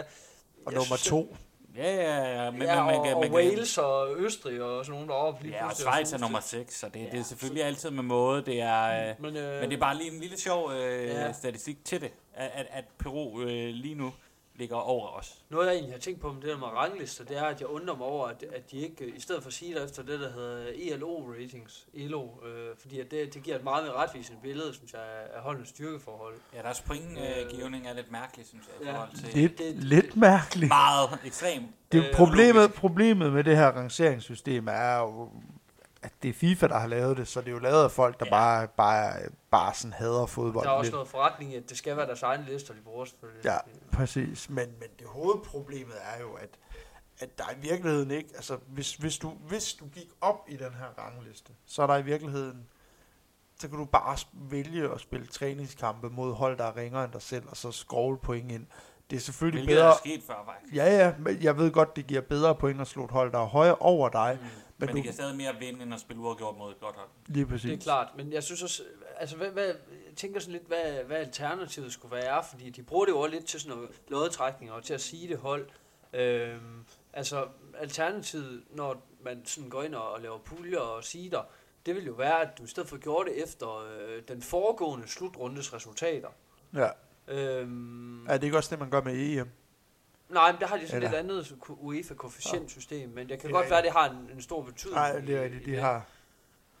Og 0.66 0.72
jeg 0.72 0.78
nummer 0.78 0.96
synes, 0.96 1.04
2. 1.04 1.36
Ja, 1.80 1.94
ja, 1.94 2.44
ja. 2.44 2.50
Men, 2.50 2.62
ja, 2.62 2.76
men, 2.76 2.86
man 2.86 2.94
og, 2.98 3.04
kan- 3.04 3.14
og 3.14 3.20
man 3.20 3.30
kan- 3.30 3.36
Wales 3.36 3.78
og 3.78 4.16
Østrig 4.16 4.62
og 4.62 4.84
sådan 4.84 4.92
nogen 4.94 5.08
deroppe. 5.08 5.42
Lige 5.42 5.54
Ja, 5.56 5.66
og 5.66 5.72
Schweiz 5.76 6.12
er 6.12 6.18
nummer 6.18 6.40
6, 6.40 6.78
så 6.80 6.88
det, 6.94 7.00
ja, 7.00 7.06
det 7.12 7.18
er 7.20 7.24
selvfølgelig 7.24 7.64
altid 7.64 7.90
med 7.90 8.02
måde. 8.02 8.42
Det 8.44 8.60
er, 8.60 9.08
øh, 9.10 9.14
Men, 9.22 9.36
øh, 9.36 9.60
men 9.60 9.70
det 9.70 9.76
er 9.76 9.80
bare 9.80 9.96
lige 9.96 10.10
en 10.14 10.20
lille 10.20 10.40
sjov 10.40 10.72
øh, 10.72 11.04
Ja. 11.06 11.32
statistik 11.32 11.84
til 11.84 12.00
det, 12.00 12.10
at, 12.34 12.50
at, 12.54 12.66
at 12.70 12.84
Peru 12.98 13.40
øh, 13.42 13.48
lige 13.74 13.94
nu 13.94 14.12
ligger 14.60 14.76
over 14.76 15.08
os. 15.08 15.34
Noget 15.50 15.66
jeg 15.66 15.74
egentlig 15.74 15.94
har 15.94 16.00
tænkt 16.00 16.20
på 16.20 16.32
med 16.32 16.40
det 16.42 16.48
der 16.50 16.58
med 16.58 16.66
ranglister, 16.66 17.24
det 17.24 17.38
er, 17.38 17.44
at 17.44 17.60
jeg 17.60 17.68
undrer 17.68 17.96
mig 17.96 18.06
over, 18.06 18.26
at, 18.26 18.42
at 18.52 18.70
de 18.70 18.76
ikke, 18.76 19.04
øh, 19.04 19.16
i 19.16 19.20
stedet 19.20 19.42
for 19.42 19.48
at 19.48 19.54
sige 19.54 19.74
det 19.74 19.84
efter 19.84 20.02
det, 20.02 20.20
der 20.20 20.32
hedder 20.32 20.66
ELO-ratings, 20.74 21.86
ELO, 21.94 22.24
øh, 22.46 22.76
fordi 22.80 23.00
at 23.00 23.10
det, 23.10 23.34
det 23.34 23.42
giver 23.42 23.56
et 23.56 23.64
meget 23.64 23.84
mere 23.84 23.94
retvisende 23.94 24.38
billede, 24.42 24.74
synes 24.74 24.92
jeg, 24.92 25.00
af 25.34 25.42
holdens 25.42 25.68
styrkeforhold. 25.68 26.34
Ja, 26.54 26.62
deres 26.62 26.80
pointgivning 26.80 27.86
er 27.86 27.92
lidt 27.94 28.10
mærkelig, 28.12 28.46
synes 28.46 28.64
jeg, 28.66 28.86
i 28.86 28.90
Ja. 28.90 28.94
forhold 28.96 29.16
til 29.16 29.34
Lidt, 29.34 29.58
det- 29.58 29.74
lidt 29.84 30.16
mærkeligt. 30.16 30.68
meget 30.68 31.08
ekstremt. 31.24 31.66
Det, 31.92 32.04
Øh, 32.08 32.14
problemet, 32.14 32.74
problemet 32.74 33.32
med 33.32 33.44
det 33.44 33.56
her 33.56 33.66
rangeringssystem 33.70 34.68
er 34.70 34.96
jo, 34.98 35.28
det 36.22 36.28
er 36.28 36.32
FIFA, 36.32 36.66
der 36.68 36.78
har 36.78 36.86
lavet 36.86 37.16
det, 37.16 37.28
så 37.28 37.40
det 37.40 37.48
er 37.48 37.52
jo 37.52 37.58
lavet 37.58 37.84
af 37.84 37.90
folk, 37.90 38.20
der 38.20 38.26
Ja. 38.26 38.30
bare, 38.30 38.68
bare, 38.68 39.20
bare 39.50 39.74
sådan 39.74 39.92
hader 39.92 40.26
fodbold. 40.26 40.64
Der 40.64 40.70
er 40.70 40.74
også 40.74 40.86
lidt. 40.88 40.94
noget 40.94 41.08
forretning 41.08 41.52
i, 41.52 41.56
at 41.56 41.68
det 41.68 41.78
skal 41.78 41.96
være 41.96 42.06
deres 42.06 42.22
egne 42.22 42.44
lister, 42.44 42.74
de 42.74 42.80
bruger 42.80 43.04
selvfølgelig. 43.04 43.44
Ja, 43.44 43.58
præcis. 43.92 44.50
Men, 44.50 44.68
men 44.78 44.88
det 44.98 45.06
hovedproblemet 45.06 45.94
er 46.16 46.20
jo, 46.20 46.32
at, 46.32 46.58
at 47.18 47.38
der 47.38 47.44
i 47.56 47.60
virkeligheden 47.60 48.10
ikke... 48.10 48.30
Altså, 48.34 48.58
hvis, 48.66 48.94
hvis, 48.94 49.18
du, 49.18 49.28
hvis 49.30 49.74
du 49.74 49.86
gik 49.86 50.08
op 50.20 50.44
i 50.48 50.56
den 50.56 50.74
her 50.74 50.86
rangliste, 50.98 51.52
så 51.66 51.82
er 51.82 51.86
der 51.86 51.96
i 51.96 52.02
virkeligheden... 52.02 52.66
Så 53.60 53.68
kan 53.68 53.78
du 53.78 53.84
bare 53.84 54.16
vælge 54.32 54.90
at 54.94 55.00
spille 55.00 55.26
træningskampe 55.26 56.10
mod 56.10 56.34
hold, 56.34 56.58
der 56.58 56.64
er 56.64 56.76
ringere 56.76 57.04
end 57.04 57.12
dig 57.12 57.22
selv, 57.22 57.44
og 57.48 57.56
så 57.56 57.72
scroll 57.72 58.18
point 58.18 58.52
ind. 58.52 58.66
Det 59.10 59.16
er 59.16 59.20
selvfølgelig 59.20 59.64
Hvilket 59.64 59.76
bedre... 59.76 59.90
er 59.90 59.96
sket 59.98 60.22
før, 60.26 60.42
faktisk. 60.46 60.74
Ja, 60.74 60.98
ja, 60.98 61.14
men 61.18 61.42
jeg 61.42 61.58
ved 61.58 61.70
godt, 61.70 61.96
det 61.96 62.06
giver 62.06 62.20
bedre 62.20 62.54
point 62.54 62.80
at 62.80 62.86
slå 62.86 63.04
et 63.04 63.10
hold, 63.10 63.32
der 63.32 63.38
er 63.38 63.46
højere 63.46 63.76
over 63.76 64.08
dig. 64.08 64.38
Mm. 64.40 64.46
Men, 64.46 64.86
Men, 64.86 64.88
du, 64.88 64.94
det 64.96 65.04
kan 65.04 65.12
stadig 65.12 65.36
mere 65.36 65.54
vinde, 65.58 65.82
end 65.82 65.94
at 65.94 66.00
spille 66.00 66.22
uafgjort 66.22 66.56
mod 66.58 66.70
et 66.70 66.80
godt 66.80 66.96
hold. 66.96 67.08
lige 67.26 67.46
præcis. 67.46 67.70
Det 67.70 67.72
er 67.72 67.82
klart, 67.82 68.08
men 68.16 68.32
jeg 68.32 68.42
synes 68.42 68.62
også, 68.62 68.82
altså 69.16 69.36
hvad, 69.36 69.48
hvad, 69.48 69.64
jeg 69.66 70.16
tænker 70.16 70.40
sådan 70.40 70.52
lidt, 70.52 70.66
hvad, 70.66 71.04
hvad 71.06 71.16
alternativet 71.16 71.92
skulle 71.92 72.16
være, 72.16 72.42
fordi 72.50 72.70
de 72.70 72.82
bruger 72.82 73.04
det 73.04 73.12
jo 73.12 73.26
lidt 73.26 73.46
til 73.46 73.60
sådan 73.60 73.76
noget 73.76 73.90
lodtrækning 74.08 74.72
og 74.72 74.84
til 74.84 74.94
at 74.94 75.00
sige 75.00 75.28
det 75.28 75.38
hold. 75.38 75.68
Øhm, 76.12 76.84
altså 77.12 77.46
alternativet, 77.78 78.62
når 78.74 79.06
man 79.24 79.42
sådan 79.44 79.70
går 79.70 79.82
ind 79.82 79.94
og, 79.94 80.12
og 80.12 80.20
laver 80.20 80.38
puljer 80.38 80.78
og 80.78 81.04
sider, 81.04 81.42
det 81.86 81.94
vil 81.94 82.06
jo 82.06 82.12
være, 82.12 82.40
at 82.40 82.58
du 82.58 82.64
i 82.64 82.66
stedet 82.66 82.88
for 82.88 82.96
gjorde 82.96 83.30
det 83.30 83.42
efter 83.42 83.78
øh, 83.78 84.22
den 84.28 84.42
foregående 84.42 85.08
slutrundes 85.08 85.74
resultater. 85.74 86.28
Ja. 86.74 86.88
Øhm, 87.30 88.26
Er 88.26 88.32
det 88.36 88.44
ikke 88.44 88.56
også 88.56 88.70
det, 88.70 88.78
man 88.78 88.90
gør 88.90 89.02
med 89.02 89.14
EM? 89.14 89.48
nej, 90.28 90.52
men 90.52 90.60
der 90.60 90.66
har 90.66 90.76
de 90.76 90.86
sådan 90.88 91.02
Eller- 91.02 91.22
lidt 91.22 91.32
andet 91.32 91.54
UEFA-koefficientsystem, 91.68 93.08
men 93.10 93.28
det 93.28 93.38
kan 93.40 93.46
Det 93.48 93.54
godt 93.54 93.70
være, 93.70 93.78
at 93.78 93.84
det 93.84 93.92
har 93.92 94.10
en, 94.10 94.30
en 94.34 94.42
stor 94.42 94.62
betydning. 94.62 94.94
Nej, 94.94 95.20
det 95.20 95.36
er 95.36 95.42
rigtigt. 95.42 95.66
De 95.66 95.70
det. 95.70 95.80
har... 95.80 96.06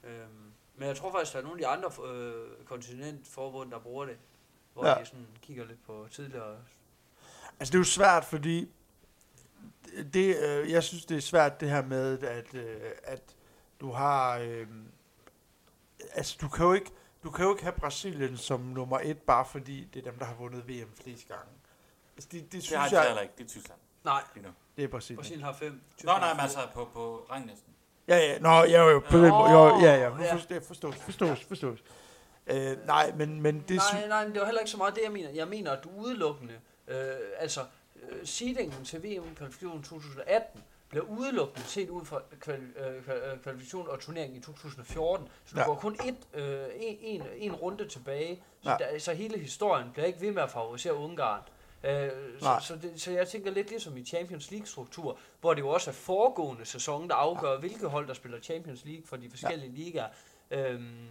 Øhm, 0.04 0.28
men 0.76 0.88
jeg 0.88 0.96
tror 0.96 1.12
faktisk, 1.12 1.32
der 1.32 1.38
er 1.38 1.42
nogle 1.42 1.66
af 1.66 1.78
de 1.78 1.86
andre 1.86 2.14
øh, 2.14 2.64
kontinentforbund, 2.66 3.70
der 3.70 3.78
bruger 3.78 4.06
det. 4.06 4.16
Hvor 4.74 4.86
ja. 4.86 4.94
de 5.00 5.06
sådan 5.06 5.26
kigger 5.42 5.64
lidt 5.64 5.86
på 5.86 6.06
tidligere. 6.10 6.56
Altså, 7.60 7.72
det 7.72 7.74
er 7.74 7.78
jo 7.80 7.84
svært, 7.84 8.24
fordi... 8.24 8.70
Det, 10.14 10.36
øh, 10.42 10.70
jeg 10.70 10.82
synes, 10.82 11.04
det 11.04 11.16
er 11.16 11.20
svært 11.20 11.60
det 11.60 11.70
her 11.70 11.82
med, 11.82 12.22
at, 12.22 12.54
øh, 12.54 12.80
at 13.02 13.22
du 13.80 13.90
har... 13.92 14.38
Øh, 14.38 14.66
altså, 16.12 16.38
du 16.40 16.48
kan 16.48 16.66
jo 16.66 16.72
ikke... 16.72 16.90
Du 17.22 17.30
kan 17.30 17.44
jo 17.44 17.50
ikke 17.50 17.62
have 17.62 17.72
Brasilien 17.72 18.36
som 18.36 18.60
nummer 18.60 18.98
et, 19.02 19.18
bare 19.18 19.44
fordi 19.44 19.84
det 19.94 20.06
er 20.06 20.10
dem, 20.10 20.18
der 20.18 20.24
har 20.24 20.34
vundet 20.34 20.68
VM 20.68 20.92
flest 21.02 21.28
gange. 21.28 21.52
Altså, 22.16 22.28
det, 22.32 22.42
det 22.42 22.52
Det 22.52 22.62
synes 22.62 22.80
har 22.80 22.88
de 22.88 22.96
jeg... 22.96 23.06
heller 23.06 23.22
ikke, 23.22 23.34
det 23.38 23.44
er 23.44 23.48
Tyskland 23.48 23.80
Nej, 24.04 24.22
lige 24.34 24.46
nu. 24.46 24.52
Det 24.76 24.84
er 24.84 24.88
Brasilien. 24.88 25.16
Brasilien 25.18 25.44
har 25.44 25.52
fem. 25.52 25.72
Nå, 25.72 25.78
Tyskland 25.96 26.18
nej, 26.18 26.28
har 26.28 26.34
men 26.34 26.40
altså 26.40 26.58
på, 26.74 26.84
på 26.92 27.26
ranglisten. 27.30 27.74
Ja, 28.08 28.16
ja, 28.16 28.38
nå, 28.38 28.50
ja, 28.50 28.82
jo, 28.88 29.00
på 29.10 29.16
den 29.16 29.28
Nå, 29.28 29.38
måde, 29.38 29.50
jo, 29.50 29.80
ja, 29.80 29.94
ja, 29.96 30.08
nu 30.08 30.22
ja. 30.22 30.34
forstås, 30.34 30.66
forstås, 30.66 30.96
forstås, 30.96 31.44
forstås. 31.44 31.78
Øh, 32.46 32.86
nej, 32.86 33.12
men, 33.16 33.40
men 33.40 33.64
det 33.68 33.76
nej, 33.92 34.08
nej, 34.08 34.24
men 34.24 34.32
det 34.32 34.40
var 34.40 34.46
heller 34.46 34.60
ikke 34.60 34.70
så 34.70 34.76
meget 34.76 34.94
det, 34.94 35.02
jeg 35.04 35.12
mener. 35.12 35.30
Jeg 35.30 35.48
mener, 35.48 35.72
at 35.72 35.84
du 35.84 35.90
udelukkende, 35.96 36.54
øh, 36.88 36.96
altså 37.38 37.60
øh, 38.02 38.26
seedingen 38.26 38.84
til 38.84 39.02
VM-kvalifikationen 39.02 39.82
2018, 39.82 40.62
bliver 40.90 41.04
udelukkende 41.04 41.66
set 41.66 41.88
ud 41.88 42.04
fra 42.04 42.20
øh, 42.48 42.58
øh, 42.58 43.38
kvalifikation 43.42 43.88
og 43.88 44.00
turnering 44.00 44.36
i 44.36 44.40
2014. 44.40 45.28
Så 45.44 45.54
du 45.54 45.60
Ja. 45.60 45.66
går 45.66 45.74
kun 45.74 45.94
et, 46.06 46.40
øh, 46.40 46.64
en, 46.80 46.96
en, 47.00 47.22
en 47.36 47.54
runde 47.54 47.88
tilbage. 47.88 48.42
Så, 48.62 48.70
Ja. 48.70 48.76
der, 48.78 48.98
så 48.98 49.12
hele 49.12 49.38
historien 49.38 49.90
bliver 49.92 50.06
ikke 50.06 50.20
ved 50.20 50.32
med 50.32 50.42
at 50.42 50.50
favorisere 50.50 50.94
Ungarn. 50.94 51.42
Øh, 51.84 52.10
så, 52.40 52.56
så, 52.60 52.76
det, 52.82 53.00
så 53.00 53.10
jeg 53.10 53.28
tænker 53.28 53.50
lidt 53.50 53.68
ligesom 53.70 53.96
i 53.96 54.04
Champions 54.04 54.50
League-struktur, 54.50 55.18
hvor 55.40 55.54
det 55.54 55.60
jo 55.60 55.68
også 55.68 55.90
er 55.90 55.94
foregående 55.94 56.64
sæson, 56.64 57.08
der 57.08 57.14
afgør, 57.14 57.58
hvilke 57.58 57.86
hold, 57.86 58.06
der 58.08 58.14
spiller 58.14 58.40
Champions 58.40 58.84
League 58.84 59.06
for 59.06 59.16
de 59.16 59.30
forskellige 59.30 59.70
ja. 59.70 59.76
ligaer. 59.84 60.08
Øhm, 60.50 61.08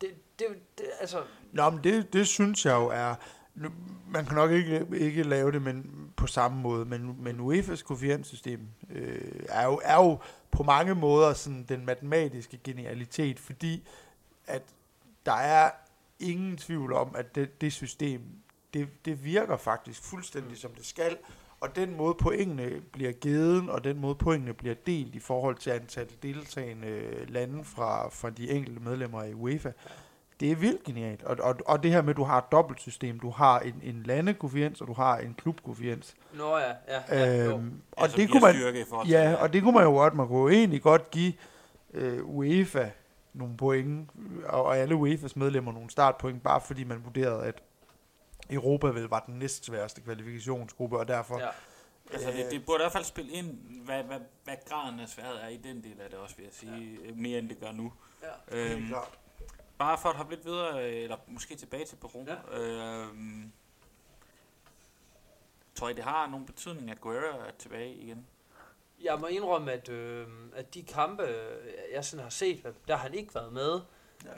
det, 0.00 0.10
det, 0.38 0.46
det, 0.78 0.86
altså, 1.00 1.22
Nå, 1.52 1.70
men 1.70 1.84
det, 1.84 2.12
det 2.12 2.28
synes 2.28 2.66
jeg 2.66 2.74
jo 2.74 2.86
er 2.88 3.14
nu- 3.60 3.72
Man 4.10 4.26
kan 4.26 4.34
nok 4.34 4.50
ikke, 4.50 4.86
ikke 4.94 5.22
lave 5.22 5.52
det 5.52 5.62
men 5.62 5.90
på 6.16 6.26
samme 6.26 6.60
måde, 6.62 6.84
men, 6.84 7.16
men 7.22 7.40
UEFA's 7.40 7.82
koefficientsystem 7.82 8.60
øh, 8.90 9.42
er, 9.48 9.64
jo, 9.64 9.80
er 9.84 9.94
jo 9.94 10.18
på 10.50 10.62
mange 10.62 10.94
måder 10.94 11.32
sådan 11.32 11.64
den 11.68 11.86
matematiske 11.86 12.58
genialitet, 12.64 13.38
fordi 13.38 13.88
at 14.46 14.62
der 15.26 15.32
er 15.32 15.70
ingen 16.20 16.56
tvivl 16.56 16.92
om, 16.92 17.14
at 17.14 17.34
det, 17.34 17.60
det 17.60 17.72
system, 17.72 18.20
det, 18.74 18.88
det 19.04 19.24
virker 19.24 19.56
faktisk 19.56 20.02
fuldstændig 20.02 20.58
som 20.58 20.70
det 20.70 20.86
skal, 20.86 21.16
og 21.60 21.76
den 21.76 21.96
måde 21.96 22.14
pointene 22.14 22.80
bliver 22.92 23.12
givet, 23.12 23.70
og 23.70 23.84
den 23.84 23.98
måde 24.00 24.14
pointene 24.14 24.54
bliver 24.54 24.74
delt 24.74 25.14
i 25.14 25.18
forhold 25.18 25.56
til 25.56 25.70
antal 25.70 26.08
deltagende 26.22 27.24
lande 27.28 27.64
fra, 27.64 28.08
fra 28.08 28.30
de 28.30 28.50
enkelte 28.50 28.80
medlemmer 28.80 29.24
i 29.24 29.34
UEFA, 29.34 29.72
det 30.40 30.52
er 30.52 30.56
vildt 30.56 30.84
genialt. 30.84 31.22
Og, 31.22 31.36
og, 31.40 31.56
og 31.66 31.82
det 31.82 31.90
her 31.90 32.02
med, 32.02 32.10
at 32.10 32.16
du 32.16 32.24
har 32.24 32.38
et 32.38 32.52
dobbeltsystem, 32.52 33.20
du 33.20 33.30
har 33.30 33.60
en, 33.60 33.80
en 33.82 34.02
landekoefficiens, 34.02 34.80
og 34.80 34.86
du 34.86 34.92
har 34.92 35.18
en 35.18 35.34
klubkoefficiens. 35.34 36.14
Nå 36.34 36.56
ja, 36.56 36.72
ja, 36.88 37.02
ja 37.10 37.44
jo. 37.44 37.50
Øhm, 37.50 37.82
Ja, 37.98 38.02
og 38.02 38.10
som 38.10 38.20
det 38.20 38.30
kunne 38.30 38.40
man, 38.40 38.76
i 38.76 38.84
forhold 38.88 39.08
ja, 39.08 39.28
til, 39.28 39.36
og 39.36 39.52
det 39.52 39.62
kunne 39.62 39.74
man 39.74 39.84
jo 39.84 39.90
godt, 39.90 40.14
man 40.14 40.28
kunne 40.28 40.40
jo 40.40 40.48
egentlig 40.48 40.82
godt 40.82 41.10
give 41.10 41.32
øh, 41.94 42.24
UEFA 42.24 42.90
nogle 43.32 43.56
point, 43.56 44.10
og 44.46 44.78
alle 44.78 44.94
UEFA's 44.94 45.32
medlemmer 45.36 45.72
nogle 45.72 45.90
startpoint, 45.90 46.42
bare 46.42 46.60
fordi 46.60 46.84
man 46.84 47.04
vurderede, 47.04 47.44
at 47.44 47.62
Europa 48.50 48.86
vel 48.86 49.04
var 49.04 49.24
den 49.26 49.34
næstsværeste 49.34 50.00
kvalifikationsgruppe, 50.00 50.98
og 50.98 51.08
derfor... 51.08 51.38
Ja. 51.38 51.48
Altså, 52.12 52.30
det, 52.30 52.46
det 52.50 52.66
burde 52.66 52.78
i 52.78 52.82
hvert 52.82 52.92
fald 52.92 53.04
spille 53.04 53.32
ind, 53.32 53.46
hvad, 53.84 54.02
hvad, 54.02 54.18
hvad 54.44 54.54
graden 54.68 55.00
af 55.00 55.08
sværhed 55.08 55.34
er 55.34 55.48
i 55.48 55.56
den 55.56 55.84
del 55.84 56.00
af 56.00 56.10
det 56.10 56.18
også, 56.18 56.36
vil 56.36 56.44
jeg 56.44 56.52
sige, 56.52 56.98
ja. 57.04 57.10
mere 57.14 57.38
end 57.38 57.48
det 57.48 57.60
gør 57.60 57.72
nu. 57.72 57.92
ja. 58.22 58.56
Øhm, 58.58 58.86
klart. 58.88 59.18
Bare 59.78 59.98
for 59.98 60.08
at 60.08 60.16
hoppe 60.16 60.34
lidt 60.34 60.44
videre, 60.44 60.84
øh, 60.84 61.02
eller 61.02 61.16
måske 61.26 61.54
tilbage 61.56 61.84
til 61.84 61.96
Peru. 61.96 62.24
Ja. 62.26 62.58
Øhm, 62.60 63.52
tror 65.74 65.88
I, 65.88 65.92
det 65.92 66.04
har 66.04 66.26
nogen 66.26 66.46
betydning, 66.46 66.90
at 66.90 67.00
Guerrero 67.00 67.38
er 67.38 67.50
tilbage 67.58 67.94
igen? 67.94 68.26
Jeg 69.02 69.18
må 69.20 69.26
indrømme, 69.26 69.72
at, 69.72 69.88
øh, 69.88 70.26
at 70.54 70.74
de 70.74 70.82
kampe, 70.82 71.22
jeg 71.92 72.04
sådan 72.04 72.22
har 72.22 72.30
set, 72.30 72.74
der 72.88 72.96
har 72.96 73.02
han 73.02 73.14
ikke 73.14 73.34
været 73.34 73.52
med. 73.52 73.80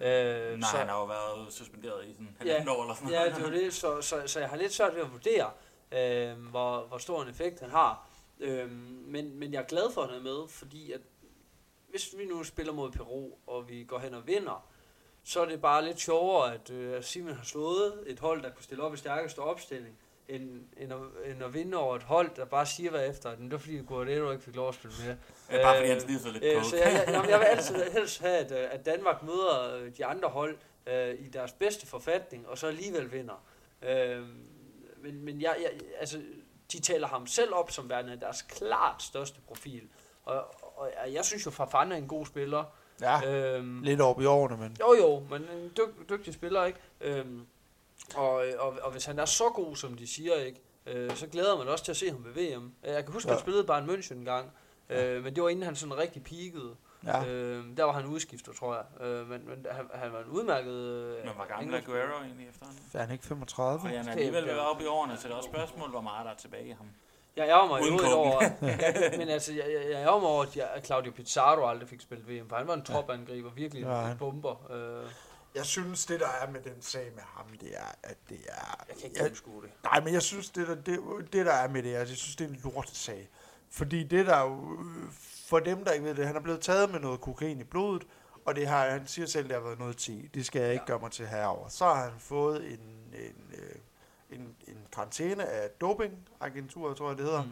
Øh, 0.02 0.58
Nej, 0.58 0.70
så, 0.70 0.76
han 0.76 0.88
har 0.88 0.98
jo 0.98 1.04
været 1.04 1.52
suspenderet 1.52 2.06
i 2.06 2.12
sådan 2.12 2.28
Ja. 2.44 2.52
halvandet 2.52 2.68
år 2.68 2.82
eller 2.82 2.94
sådan 2.94 3.10
Ja, 3.10 3.24
det 3.24 3.32
er 3.34 3.40
jo 3.40 3.52
det, 3.52 3.74
så, 3.74 4.02
så, 4.02 4.22
så 4.26 4.40
jeg 4.40 4.48
har 4.48 4.56
lidt 4.56 4.72
svært 4.72 4.94
ved 4.94 5.02
at 5.02 5.12
vurdere, 5.12 5.50
øh, 5.92 6.44
hvor, 6.50 6.86
hvor 6.86 6.98
stor 6.98 7.22
en 7.22 7.28
effekt 7.28 7.60
han 7.60 7.70
har. 7.70 8.06
Øh, 8.40 8.70
men, 9.06 9.38
men 9.38 9.52
jeg 9.52 9.62
er 9.62 9.66
glad 9.66 9.92
for, 9.92 10.02
at 10.02 10.08
han 10.08 10.18
er 10.18 10.22
med, 10.22 10.48
fordi 10.48 10.92
at 10.92 11.00
hvis 11.90 12.14
vi 12.18 12.24
nu 12.24 12.44
spiller 12.44 12.72
mod 12.72 12.90
Peru, 12.90 13.30
og 13.46 13.68
vi 13.68 13.84
går 13.84 13.98
hen 13.98 14.14
og 14.14 14.26
vinder, 14.26 14.66
så 15.24 15.40
er 15.40 15.44
det 15.46 15.60
bare 15.60 15.84
lidt 15.84 16.00
sjovere, 16.00 16.54
at 16.54 16.70
øh, 16.70 17.02
Simon 17.02 17.34
har 17.34 17.44
slået 17.44 18.04
et 18.06 18.20
hold, 18.20 18.42
der 18.42 18.50
kunne 18.50 18.62
stille 18.64 18.82
op 18.84 18.94
i 18.94 18.96
stærkeste 18.96 19.38
opstilling, 19.38 19.98
end, 20.28 20.62
end, 20.76 20.92
at, 20.92 20.98
end 21.32 21.44
at 21.44 21.54
vinde 21.54 21.76
over 21.76 21.96
et 21.96 22.02
hold, 22.02 22.30
der 22.36 22.44
bare 22.44 22.66
siger 22.66 22.90
hvad 22.90 23.08
efter. 23.10 23.30
Men 23.36 23.44
det 23.44 23.52
var 23.52 23.58
fordi, 23.58 23.76
Guardiola 23.76 24.30
ikke 24.32 24.44
fik 24.44 24.56
lov 24.56 24.68
at 24.68 24.74
spille 24.74 24.96
mere. 25.06 25.16
Er 25.48 25.62
bare 25.62 25.76
fordi, 25.76 25.88
han 25.88 26.00
sniffede 26.00 26.32
lidt 26.32 26.44
Øh, 26.44 26.64
så 26.64 26.76
jeg, 26.76 27.04
jeg, 27.06 27.26
jeg 27.30 27.38
vil 27.38 27.44
altid 27.46 27.90
helst 27.92 28.20
have, 28.20 28.36
at, 28.36 28.52
øh, 28.52 28.68
at 28.70 28.86
Danmark 28.86 29.22
møder 29.22 29.76
øh, 29.76 29.96
de 29.96 30.04
andre 30.06 30.28
hold 30.28 30.58
øh, 30.86 31.14
i 31.18 31.28
deres 31.28 31.52
bedste 31.52 31.86
forfatning, 31.86 32.48
og 32.48 32.58
så 32.58 32.66
alligevel 32.66 33.12
vinder. 33.12 33.44
Øh, 33.82 34.22
men 35.02 35.24
men 35.24 35.40
jeg, 35.42 35.56
jeg, 35.62 35.70
altså, 35.98 36.22
de 36.72 36.80
taler 36.80 37.06
ham 37.06 37.26
selv 37.26 37.54
op 37.54 37.70
som 37.70 37.88
værende 37.88 38.20
deres 38.20 38.42
klart 38.42 39.02
største 39.02 39.40
profil. 39.40 39.88
Og, 40.24 40.54
og 40.78 40.90
jeg- 41.04 41.14
jeg 41.14 41.24
synes 41.24 41.46
jo, 41.46 41.50
Fafana 41.50 41.94
er 41.94 41.98
en 41.98 42.08
god 42.08 42.26
spiller. 42.26 42.64
Ja, 43.00 43.56
Øhm, 43.56 43.82
lidt 43.82 44.00
op 44.00 44.20
i 44.20 44.24
årene, 44.24 44.56
men... 44.56 44.76
jo 44.80 44.94
jo, 44.94 45.22
men 45.30 45.42
en 45.42 45.72
dyg, 45.76 46.08
dygtig 46.08 46.34
spiller, 46.34 46.64
ikke? 46.64 46.78
Øhm, 47.00 47.46
og, 48.16 48.44
og, 48.58 48.78
og 48.82 48.90
hvis 48.92 49.04
han 49.04 49.18
er 49.18 49.24
så 49.24 49.44
god, 49.54 49.76
som 49.76 49.94
de 49.94 50.06
siger, 50.06 50.34
ikke? 50.34 50.60
Øh, 50.86 51.16
så 51.16 51.26
glæder 51.26 51.58
man 51.58 51.68
også 51.68 51.84
til 51.84 51.92
at 51.92 51.96
se 51.96 52.10
ham 52.10 52.24
ved 52.24 52.32
VM. 52.32 52.72
Jeg 52.84 53.04
kan 53.04 53.12
huske, 53.12 53.28
ja. 53.28 53.32
Ja. 53.32 53.36
han 53.38 53.42
spillede 53.44 53.64
Bayern 53.64 53.90
München 53.90 54.14
en 54.14 54.24
gang. 54.24 54.50
Øh, 54.88 55.24
men 55.24 55.34
det 55.34 55.42
var 55.42 55.48
inden 55.48 55.64
han 55.64 55.76
sådan 55.76 55.96
rigtig 55.98 56.24
peakede. 56.24 56.76
Ja. 57.06 57.24
Øh, 57.26 57.76
der 57.76 57.84
var 57.84 57.92
han 57.92 58.06
udskiftet, 58.06 58.54
tror 58.56 58.74
jeg. 58.74 59.06
Øh, 59.06 59.28
men 59.28 59.48
men 59.48 59.66
han, 59.70 59.84
han 59.94 60.12
var 60.12 60.18
en 60.18 60.26
udmærket... 60.30 60.72
Øh, 60.72 61.24
Men 61.24 61.34
hvor 61.34 61.48
gammel 61.48 61.74
er. 61.74 61.78
Aguero 61.78 62.22
egentlig 62.24 62.48
efterhanden? 62.48 62.84
Er 62.94 62.98
han 63.00 63.10
ikke 63.12 63.24
35? 63.26 63.80
Og 63.82 63.88
han 63.88 64.08
er 64.08 64.12
alligevel 64.12 64.46
været 64.46 64.60
oppe 64.60 64.84
i 64.84 64.86
årene, 64.86 65.16
så 65.16 65.28
det 65.28 65.32
er 65.32 65.36
også 65.36 65.48
et 65.48 65.54
spørgsmål, 65.54 65.90
hvor 65.90 66.00
meget 66.00 66.24
der 66.24 66.30
er 66.32 66.36
tilbage 66.36 66.66
i 66.68 66.70
ham. 66.70 66.86
Jeg 67.36 67.48
ærger 67.48 67.66
mig 67.68 67.80
jo 68.10 68.16
over... 68.16 68.42
ja, 68.62 69.18
men 69.18 69.28
altså, 69.28 69.52
jeg, 69.52 69.64
jeg, 69.72 69.90
jeg 69.90 70.02
ærger 70.02 70.20
mig 70.20 70.28
over, 70.28 70.42
at 70.42 70.56
jeg- 70.56 70.70
at 70.74 70.86
Claudio 70.86 71.12
Pizarro 71.12 71.68
aldrig 71.68 71.88
fik 71.88 72.00
spillet 72.00 72.28
VM, 72.28 72.48
for 72.48 72.56
han 72.56 72.68
var 72.68 72.74
en 72.74 72.82
topangriber, 72.82 73.50
virkelig 73.50 73.82
Ja, 73.82 74.10
en 74.10 74.18
bomber. 74.18 74.72
Øh, 74.72 75.10
Jeg 75.54 75.64
synes, 75.66 76.06
det 76.06 76.20
der 76.20 76.28
er 76.42 76.50
med 76.50 76.60
den 76.60 76.82
sag 76.82 77.10
med 77.14 77.22
ham, 77.26 77.46
det 77.60 77.68
er, 77.76 77.94
at 78.02 78.16
det 78.28 78.38
er... 78.48 78.84
jeg 78.88 78.96
kan 78.96 79.04
ikke 79.04 79.08
jeg, 79.16 79.24
gennemskue 79.24 79.62
det. 79.62 79.70
Nej, 79.84 80.00
men 80.00 80.14
jeg 80.14 80.22
synes, 80.22 80.50
det 80.50 80.68
der, 80.68 80.74
det, 80.74 80.98
det 81.32 81.46
der 81.46 81.52
er 81.52 81.68
med 81.68 81.82
det, 81.82 81.94
altså, 81.94 82.12
jeg 82.12 82.18
synes, 82.18 82.36
det 82.36 82.44
er 82.44 82.48
en 82.48 82.60
lortesag. 82.64 83.28
Fordi 83.70 84.04
det 84.04 84.26
der 84.26 84.40
jo, 84.40 84.78
for 85.48 85.58
dem, 85.58 85.84
der 85.84 85.92
ikke 85.92 86.04
ved 86.04 86.14
det, 86.14 86.26
han 86.26 86.36
er 86.36 86.40
blevet 86.40 86.60
taget 86.60 86.90
med 86.90 87.00
noget 87.00 87.20
kokain 87.20 87.60
i 87.60 87.64
blodet, 87.64 88.06
og 88.46 88.56
det 88.56 88.66
har, 88.66 88.88
han 88.90 89.06
siger 89.06 89.26
selv, 89.26 89.44
det 89.48 89.52
har 89.54 89.60
været 89.62 89.78
noget 89.78 89.96
til. 89.96 90.30
Det 90.34 90.46
skal 90.46 90.62
jeg 90.62 90.72
ikke 90.72 90.82
Ja. 90.82 90.92
gøre 90.92 90.98
mig 91.00 91.10
til 91.10 91.26
herover. 91.26 91.68
Så 91.68 91.84
har 91.84 92.02
han 92.04 92.12
fået 92.18 92.72
en, 92.72 92.80
en, 93.14 93.54
øh, 93.54 93.74
en, 94.32 94.56
en 94.68 94.86
karantæne 94.92 95.44
af 95.46 95.70
dopingagenturet, 95.70 96.96
tror 96.96 97.08
jeg 97.08 97.16
det 97.18 97.24
hedder. 97.26 97.42
Mm. 97.42 97.50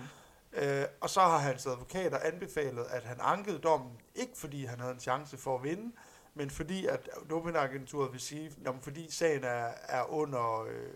Øh, 0.52 0.84
og 1.00 1.10
så 1.10 1.20
har 1.20 1.38
hans 1.38 1.66
advokater 1.66 2.18
anbefalet, 2.18 2.84
at 2.90 3.02
han 3.04 3.16
ankede 3.20 3.58
dommen, 3.58 3.90
ikke 4.14 4.32
fordi 4.36 4.64
han 4.64 4.80
havde 4.80 4.92
en 4.92 5.00
chance 5.00 5.36
for 5.36 5.56
at 5.58 5.62
vinde, 5.64 5.92
men 6.34 6.50
fordi 6.50 6.86
at 6.86 7.08
dopingagenturet 7.30 8.12
vil 8.12 8.20
sige, 8.20 8.50
at 8.66 8.74
fordi 8.80 9.10
sagen 9.12 9.44
er, 9.44 9.68
er 9.88 10.02
under 10.12 10.62
øh, 10.62 10.86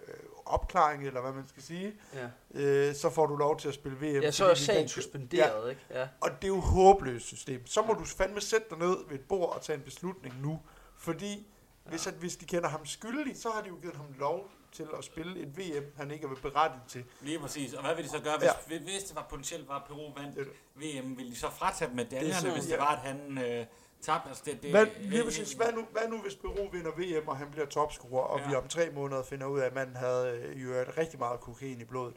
opklaring, 0.47 1.07
eller 1.07 1.21
hvad 1.21 1.33
man 1.33 1.49
skal 1.49 1.63
sige, 1.63 1.93
Ja. 2.15 2.29
øh, 2.61 2.95
så 2.95 3.11
får 3.11 3.27
du 3.27 3.37
lov 3.37 3.59
til 3.59 3.69
at 3.69 3.75
spille 3.75 3.97
VM. 3.99 4.23
ja, 4.23 4.31
så 4.31 4.51
er 4.51 4.55
sagen 4.55 4.89
suspenderet, 4.89 5.71
ikke? 5.71 5.87
Ja. 5.91 6.09
Og 6.21 6.31
det 6.43 6.45
er 6.45 6.49
jo 6.49 6.61
håbløst 6.61 7.27
system. 7.27 7.67
Så 7.67 7.83
må 7.83 7.93
du 7.95 8.05
fandme 8.05 8.41
sætte 8.41 8.67
dig 8.71 8.79
ned 8.79 8.97
ved 9.09 9.19
et 9.19 9.25
bord 9.29 9.55
og 9.57 9.63
tage 9.63 9.77
en 9.77 9.83
beslutning 9.83 10.41
nu. 10.41 10.61
Fordi 10.97 11.47
hvis, 11.85 12.07
at, 12.07 12.15
hvis 12.15 12.37
de 12.37 12.45
kender 12.45 12.69
ham 12.69 12.87
skyldig, 12.87 13.37
så 13.37 13.51
har 13.51 13.63
de 13.63 13.69
jo 13.69 13.77
givet 13.83 13.97
ham 13.97 14.07
lov 14.19 14.51
til 14.73 14.87
at 14.99 15.05
spille 15.05 15.41
et 15.41 15.59
VM, 15.59 15.85
han 15.97 16.11
ikke 16.11 16.27
er 16.27 16.35
berettiget 16.43 16.83
til. 16.89 17.05
Lige 17.21 17.39
præcis. 17.39 17.75
Og 17.75 17.85
hvad 17.85 17.95
vil 17.95 18.05
de 18.05 18.09
så 18.11 18.21
gøre, 18.25 18.39
hvis, 18.39 18.49
ja. 18.71 18.79
hvis 18.79 19.03
det 19.05 19.17
var 19.17 19.27
potentielt 19.31 19.69
var, 19.69 19.85
Peru 19.89 20.13
vandt 20.17 20.39
VM? 20.75 21.17
Ville 21.17 21.31
de 21.31 21.37
så 21.37 21.51
fratage 21.51 21.89
dem 21.89 21.97
medaljerne, 21.97 22.41
Det 22.41 22.49
er 22.49 22.53
hvis 22.53 22.65
det 22.65 22.73
ja. 22.73 22.77
var, 22.79 22.87
at 22.93 22.99
han 22.99 23.39
øh, 23.39 23.67
tabte? 24.03 24.29
Altså, 24.29 24.43
det, 24.47 24.63
det, 24.63 24.71
Hvad, 24.71 24.87
lige 25.01 25.25
præcis, 25.25 25.53
hvad, 25.53 25.73
nu, 25.73 25.87
hvad 25.93 26.03
nu, 26.09 26.19
hvis 26.19 26.35
Peru 26.35 26.69
vinder 26.73 26.91
VM, 27.21 27.29
og 27.29 27.37
han 27.37 27.51
bliver 27.51 27.67
topscorer, 27.67 28.25
og 28.25 28.39
Ja. 28.39 28.45
ja. 28.45 28.51
vi 28.51 28.55
om 28.57 28.69
tre 28.69 28.91
måneder 28.95 29.23
finder 29.23 29.47
ud 29.47 29.61
af, 29.61 29.67
at 29.67 29.75
manden 29.75 29.97
havde 29.97 30.41
øh, 30.55 30.63
jo 30.65 30.73
et 30.73 30.99
rigtig 30.99 31.19
meget 31.19 31.41
kokain 31.41 31.81
i 31.81 31.85
blodet? 31.85 32.15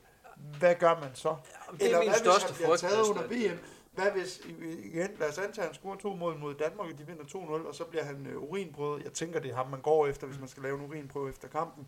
Hvad 0.60 0.76
gør 0.76 1.00
man 1.00 1.10
så? 1.14 1.30
Det 1.72 1.82
er 1.82 1.86
Eller 1.86 2.00
min 2.00 2.10
hvad 2.10 2.20
største 2.20 2.48
hvis 2.48 2.48
han 2.48 2.56
bliver 2.56 2.68
frygt. 2.70 2.82
taget 2.82 3.04
under 3.10 3.52
VM? 3.54 3.60
Hvad 3.94 4.12
hvis, 4.12 4.42
igen, 4.84 5.10
lad 5.20 5.30
os 5.30 5.38
antage, 5.38 5.60
at 5.62 5.66
han 5.66 5.74
scorer 5.74 5.96
to 5.98 6.16
mål 6.16 6.38
mod 6.40 6.54
Danmark, 6.54 6.92
og 6.92 6.98
de 6.98 7.08
vinder 7.08 7.24
2-0, 7.24 7.68
og 7.68 7.76
så 7.76 7.84
bliver 7.84 8.04
han 8.04 8.28
øh, 8.28 8.42
urinprøvet. 8.42 9.04
Jeg 9.04 9.14
tænker, 9.14 9.40
det 9.40 9.52
er 9.52 9.56
ham, 9.56 9.68
man 9.68 9.82
går 9.82 10.08
efter, 10.08 10.28
hvis 10.28 10.40
man 10.40 10.48
skal 10.48 10.64
lave 10.64 10.80
en 10.80 10.86
urinprøve 10.86 11.30
efter 11.30 11.48
kampen. 11.48 11.88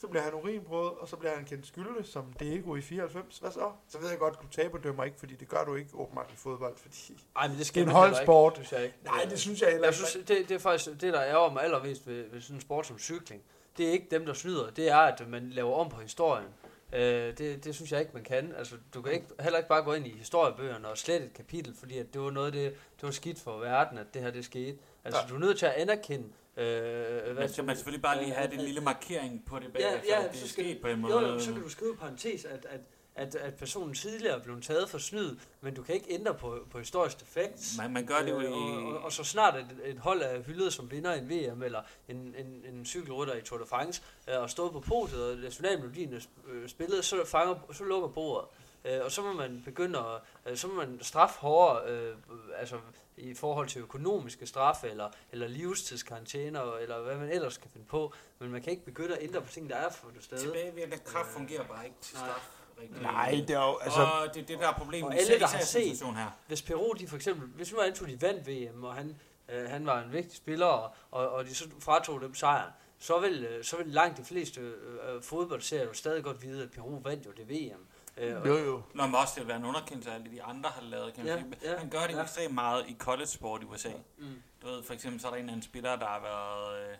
Så 0.00 0.06
bliver 0.06 0.22
han 0.22 0.34
urinprøvet, 0.34 0.92
og 0.98 1.08
så 1.08 1.16
bliver 1.16 1.34
han 1.34 1.44
kendt 1.44 1.66
skyldig 1.66 2.06
som 2.06 2.32
Diego 2.40 2.74
i 2.76 2.80
94. 2.80 3.38
Hvad 3.38 3.50
så? 3.50 3.70
Så 3.88 3.98
ved 3.98 4.08
jeg 4.10 4.18
godt, 4.18 4.34
at 4.36 4.42
du 4.42 4.48
taber 4.48 4.78
dømmer 4.78 5.04
ikke, 5.04 5.18
fordi 5.18 5.34
det 5.34 5.48
gør 5.48 5.64
du 5.64 5.74
ikke 5.74 5.90
åbenbart 5.94 6.30
i 6.32 6.36
fodbold, 6.36 6.76
fordi... 6.76 7.20
Ej, 7.36 7.42
men 7.46 7.50
det 7.50 7.58
Det 7.58 7.66
skal 7.66 7.82
er 7.82 7.86
en 7.86 7.92
holdsport. 7.92 8.52
Ikke, 8.58 8.66
synes 8.68 8.72
jeg 8.80 8.84
ikke. 8.86 8.96
Nej, 9.04 9.24
det 9.30 9.38
synes 9.38 9.60
jeg 9.62 9.70
heller 9.70 9.86
Jeg 9.88 9.94
ikke. 9.98 10.08
synes, 10.08 10.26
det, 10.26 10.48
det 10.48 10.54
er 10.54 10.58
faktisk 10.58 11.00
det, 11.00 11.12
der 11.12 11.22
ærger 11.24 11.52
mig 11.52 11.62
allermest 11.62 12.06
ved, 12.06 12.30
ved 12.30 12.40
sådan 12.40 12.56
en 12.56 12.60
sport 12.60 12.86
som 12.86 12.98
cykling. 12.98 13.42
Det 13.76 13.88
er 13.88 13.92
ikke 13.92 14.06
dem, 14.10 14.26
der 14.26 14.32
snyder. 14.32 14.70
Det 14.70 14.88
er, 14.90 14.96
at 14.96 15.28
man 15.28 15.50
laver 15.50 15.74
om 15.74 15.88
på 15.88 16.00
historien. 16.00 16.46
Øh, 16.92 17.38
det, 17.38 17.64
det 17.64 17.74
synes 17.74 17.92
jeg 17.92 18.00
ikke, 18.00 18.12
man 18.14 18.24
kan. 18.24 18.54
Altså, 18.58 18.76
du 18.94 19.02
kan 19.02 19.12
ikke, 19.12 19.26
heller 19.40 19.58
ikke 19.58 19.68
bare 19.68 19.82
gå 19.82 19.92
ind 19.92 20.06
i 20.06 20.10
historiebøgerne 20.18 20.88
og 20.88 20.98
slette 20.98 21.26
et 21.26 21.32
kapitel, 21.34 21.76
fordi 21.78 21.98
at 21.98 22.14
det 22.14 22.20
var 22.20 22.30
noget, 22.30 22.52
det, 22.52 22.62
det 22.96 23.02
var 23.02 23.10
skidt 23.10 23.40
for 23.40 23.58
verden, 23.58 23.98
at 23.98 24.14
det 24.14 24.22
her 24.22 24.30
det 24.30 24.44
skete. 24.44 24.78
Altså, 25.04 25.20
Ja. 25.22 25.28
du 25.28 25.34
er 25.34 25.38
nødt 25.38 25.58
til 25.58 25.66
at 25.66 25.72
anerkende, 25.72 26.28
øh, 26.58 27.36
Men 27.36 27.48
skal 27.48 27.64
man 27.64 27.76
selvfølgelig 27.76 28.02
bare 28.02 28.22
lige 28.24 28.34
have 28.34 28.50
den 28.50 28.60
lille 28.60 28.80
markering 28.80 29.44
på 29.46 29.58
det 29.58 29.64
Ja, 29.64 29.70
bagefter, 29.70 30.00
ja, 30.08 30.24
at 30.24 30.32
det 30.32 30.36
er 30.36 30.46
så 30.46 30.48
skal- 30.52 30.64
sket 30.64 30.80
på 30.80 30.88
en 30.88 30.94
Jo, 31.00 31.00
måde. 31.00 31.28
jo, 31.28 31.38
så 31.40 31.52
kan 31.52 31.62
du 31.62 31.68
skrive 31.68 31.92
i 31.92 31.96
parentes, 31.96 32.44
at, 32.44 32.66
at, 32.70 32.80
at, 33.14 33.34
at 33.34 33.54
personen 33.54 33.94
tidligere 33.94 34.38
er 34.38 34.42
blevet 34.42 34.62
taget 34.62 34.88
for 34.88 34.98
snyd, 34.98 35.36
men 35.60 35.74
du 35.74 35.82
kan 35.82 35.94
ikke 35.94 36.06
ændre 36.12 36.34
på, 36.34 36.58
på 36.70 36.78
historiske 36.78 37.24
facts. 37.26 37.74
Man, 37.78 37.92
man 37.92 38.06
gør 38.06 38.18
det 38.22 38.30
jo 38.30 38.38
Øh, 38.40 38.44
i... 38.44 38.48
og, 38.52 38.86
og, 38.86 38.98
og 38.98 39.12
så 39.12 39.24
snart 39.24 39.54
et, 39.56 39.66
et 39.84 39.98
hold 39.98 40.22
er 40.22 40.42
hyldet 40.42 40.72
som 40.72 40.90
vinder 40.90 41.14
i 41.14 41.18
en 41.18 41.28
VM, 41.30 41.62
eller 41.62 41.82
en, 42.08 42.16
en, 42.16 42.74
en 42.74 42.86
cykelrytter 42.86 43.34
i 43.34 43.40
Tour 43.42 43.58
de 43.60 43.66
France, 43.66 44.02
øh, 44.28 44.40
og 44.42 44.50
stået 44.50 44.72
på 44.72 44.80
podiet, 44.80 45.30
og 45.30 45.36
nationalmelodien 45.36 46.12
er 46.14 46.20
øh, 46.48 46.68
spillet, 46.68 47.04
så, 47.04 47.24
fanger, 47.26 47.54
så 47.72 47.84
lukker 47.84 48.08
bordet. 48.08 48.48
Øh, 48.88 49.04
og 49.04 49.12
så 49.12 49.22
må 49.22 49.32
man 49.32 49.62
begynde 49.64 49.98
at, 49.98 50.20
øh, 50.46 50.56
så 50.56 50.66
må 50.68 50.74
man 50.74 50.98
straffe 51.02 51.38
hårdere, 51.40 51.90
øh, 51.90 52.16
altså 52.56 52.76
i 53.16 53.34
forhold 53.34 53.68
til 53.68 53.80
økonomiske 53.82 54.46
straf, 54.46 54.84
eller, 54.84 55.10
eller 55.32 55.48
livstidskarantæner, 55.48 56.76
eller 56.76 57.00
hvad 57.02 57.16
man 57.16 57.28
ellers 57.30 57.56
kan 57.58 57.70
finde 57.70 57.86
på. 57.86 58.12
Men 58.38 58.50
man 58.50 58.62
kan 58.62 58.70
ikke 58.70 58.84
begynde 58.84 59.16
at 59.16 59.22
ændre 59.22 59.40
på 59.42 59.48
ting, 59.52 59.70
der 59.70 59.76
er 59.76 59.90
for 59.90 60.08
det 60.10 60.24
sted. 60.24 60.38
Tilbagevirkende 60.38 60.98
kraft 61.04 61.28
fungerer 61.28 61.64
bare 61.64 61.84
ikke 61.84 61.96
til 62.00 62.16
Nej. 62.16 62.28
straf. 62.28 62.48
rigtig. 62.80 63.02
Nej, 63.02 63.30
det 63.48 63.50
er 63.56 63.64
jo... 63.66 63.76
Altså, 63.76 64.00
og 64.00 64.34
det 64.34 64.42
er 64.42 64.46
det, 64.46 64.58
der 64.58 64.68
er 64.68 64.72
problemet 64.72 65.08
Og 65.12 65.18
alle, 65.18 65.38
der 65.40 65.46
har 65.46 65.60
set- 65.60 66.02
her. 66.16 66.30
hvis 66.46 66.62
Peru, 66.62 66.92
de 66.92 67.08
for 67.08 67.16
eksempel, 67.16 67.48
hvis 67.48 67.72
nu 67.72 67.80
antog, 67.80 68.08
de 68.08 68.22
vandt 68.22 68.46
VM, 68.48 68.84
og 68.84 68.94
han, 68.94 69.16
øh, 69.48 69.68
han 69.70 69.86
var 69.86 70.02
en 70.02 70.12
vigtig 70.12 70.36
spiller, 70.36 70.66
og, 70.66 70.92
og, 71.10 71.28
og 71.30 71.44
de 71.44 71.54
så 71.54 71.64
fratog 71.80 72.20
dem 72.20 72.34
sejren, 72.34 72.70
så 72.98 73.18
vil, 73.18 73.44
øh, 73.44 73.64
så 73.64 73.76
vil 73.76 73.86
langt 73.86 74.18
de 74.18 74.24
fleste 74.24 74.60
øh, 74.60 75.14
øh, 75.14 75.22
fodboldserier 75.22 75.84
jo 75.84 75.92
stadig 75.92 76.24
godt 76.24 76.42
vide, 76.42 76.62
at 76.62 76.70
Peru 76.70 77.00
vandt 77.00 77.26
jo 77.26 77.30
det 77.30 77.48
VM. 77.50 77.86
Øh, 78.18 78.46
jo, 78.46 78.56
jo. 78.58 78.82
Nå, 78.94 79.06
men 79.06 79.14
også 79.14 79.32
det 79.34 79.40
vil 79.42 79.48
være 79.48 79.56
en 79.56 79.64
underkendelse 79.64 80.10
af 80.10 80.14
alle 80.14 80.30
de 80.30 80.42
andre 80.42 80.70
har 80.70 80.82
lavet, 80.82 81.14
kan 81.14 81.24
man 81.24 81.34
Ja, 81.38 81.42
sige. 81.60 81.72
ja, 81.72 81.78
Han 81.78 81.90
gør 81.90 82.06
det 82.06 82.14
ja. 82.16 82.22
ekstremt 82.22 82.54
meget 82.54 82.84
i 82.88 82.96
college 82.98 83.26
sport 83.26 83.62
i 83.62 83.64
USA. 83.64 83.92
Mm. 84.18 84.42
Du 84.62 84.66
ved, 84.66 84.82
for 84.82 84.94
eksempel 84.94 85.20
så 85.20 85.26
er 85.26 85.30
der 85.30 85.36
en 85.36 85.42
eller 85.44 85.52
anden 85.52 85.62
spiller, 85.62 85.96
der 85.96 86.06
har 86.06 86.20
været 86.20 86.90
øh, 86.90 86.96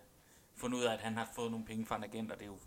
fundet 0.57 0.79
ud 0.79 0.85
af, 0.85 0.93
at 0.93 1.01
han 1.01 1.17
har 1.17 1.29
fået 1.35 1.51
nogle 1.51 1.67
penge 1.67 1.87
fra 1.87 1.97
en 1.97 2.05
agent, 2.05 2.33
og 2.33 2.39
det 2.39 2.45
er 2.45 2.49
jo, 2.49 2.59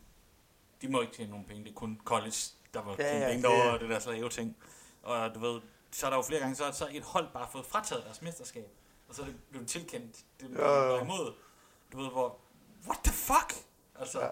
de 0.81 0.87
må 0.87 1.01
ikke 1.01 1.13
tjene 1.13 1.29
nogle 1.29 1.45
penge, 1.45 1.63
det 1.63 1.69
er 1.69 1.73
kun 1.75 2.01
college, 2.05 2.35
der 2.73 2.83
må 2.83 2.95
Ja, 2.99 3.03
tjene 3.11 3.25
ja, 3.25 3.31
penge 3.31 3.47
er- 3.47 3.63
over 3.69 3.77
det 3.77 3.89
der 3.89 3.99
slave 3.99 4.29
ting. 4.29 4.57
Og 5.03 5.35
du 5.35 5.39
ved, 5.39 5.61
så 5.91 6.05
er 6.05 6.09
der 6.09 6.17
jo 6.17 6.23
flere 6.23 6.39
gange, 6.41 6.55
så 6.55 6.63
er 6.65 6.71
så 6.71 6.87
et 6.91 7.03
hold 7.03 7.27
bare 7.33 7.47
fået 7.51 7.65
frataget 7.65 8.03
deres 8.05 8.21
mesterskab, 8.21 8.67
og 9.09 9.15
så 9.15 9.21
er 9.21 9.25
det 9.25 9.35
blevet 9.49 9.67
tilkendt, 9.67 10.17
det 10.39 10.59
er 10.59 10.65
Ja, 10.67 10.95
ja. 10.95 11.01
imod. 11.03 11.33
Du 11.93 11.97
ved, 12.01 12.09
hvor, 12.09 12.39
what 12.87 12.99
the 13.03 13.13
fuck? 13.13 13.53
Altså, 13.99 14.21
Ja. 14.21 14.27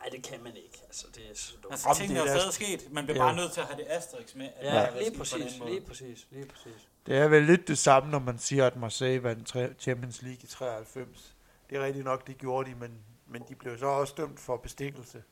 Ja. 0.00 0.04
Ej, 0.04 0.10
det 0.12 0.22
kan 0.24 0.42
man 0.42 0.56
ikke. 0.56 0.78
Altså, 0.86 1.06
det 1.14 1.22
er 1.30 1.34
så 1.34 1.52
dumt. 1.62 1.72
altså 1.72 1.94
tingene 1.98 2.20
er 2.20 2.24
det 2.24 2.30
jo 2.34 2.38
stadig 2.38 2.54
sket, 2.54 2.92
man 2.92 3.04
bliver 3.04 3.16
Ja. 3.18 3.22
bare 3.26 3.36
nødt 3.36 3.52
til 3.52 3.60
at 3.60 3.66
have 3.66 3.78
det 3.78 3.86
asterisk 3.90 4.36
med. 4.36 4.48
at 4.56 4.66
Ja, 4.74 4.80
det 4.80 4.88
er 4.88 4.98
lige 5.08 5.18
præcis, 5.18 5.58
lige 5.66 5.80
præcis, 5.80 6.26
lige 6.30 6.46
præcis. 6.46 6.88
Det 7.06 7.16
er 7.16 7.28
vel 7.28 7.42
lidt 7.42 7.68
det 7.68 7.78
samme, 7.78 8.10
når 8.10 8.18
man 8.18 8.38
siger, 8.38 8.66
at 8.66 8.76
Marseille 8.76 9.22
vandt 9.22 9.80
Champions 9.82 10.22
League 10.22 10.40
i 10.42 10.46
93. 10.46 11.34
Det 11.70 11.78
er 11.78 11.84
rigtigt 11.84 12.04
nok, 12.04 12.26
det 12.26 12.38
gjorde 12.38 12.70
de, 12.70 12.74
men, 12.74 12.98
men 13.26 13.42
de 13.48 13.54
blev 13.54 13.78
så 13.78 13.86
også 13.86 14.14
dømt 14.16 14.40
for 14.40 14.56
bestikkelse 14.56 15.22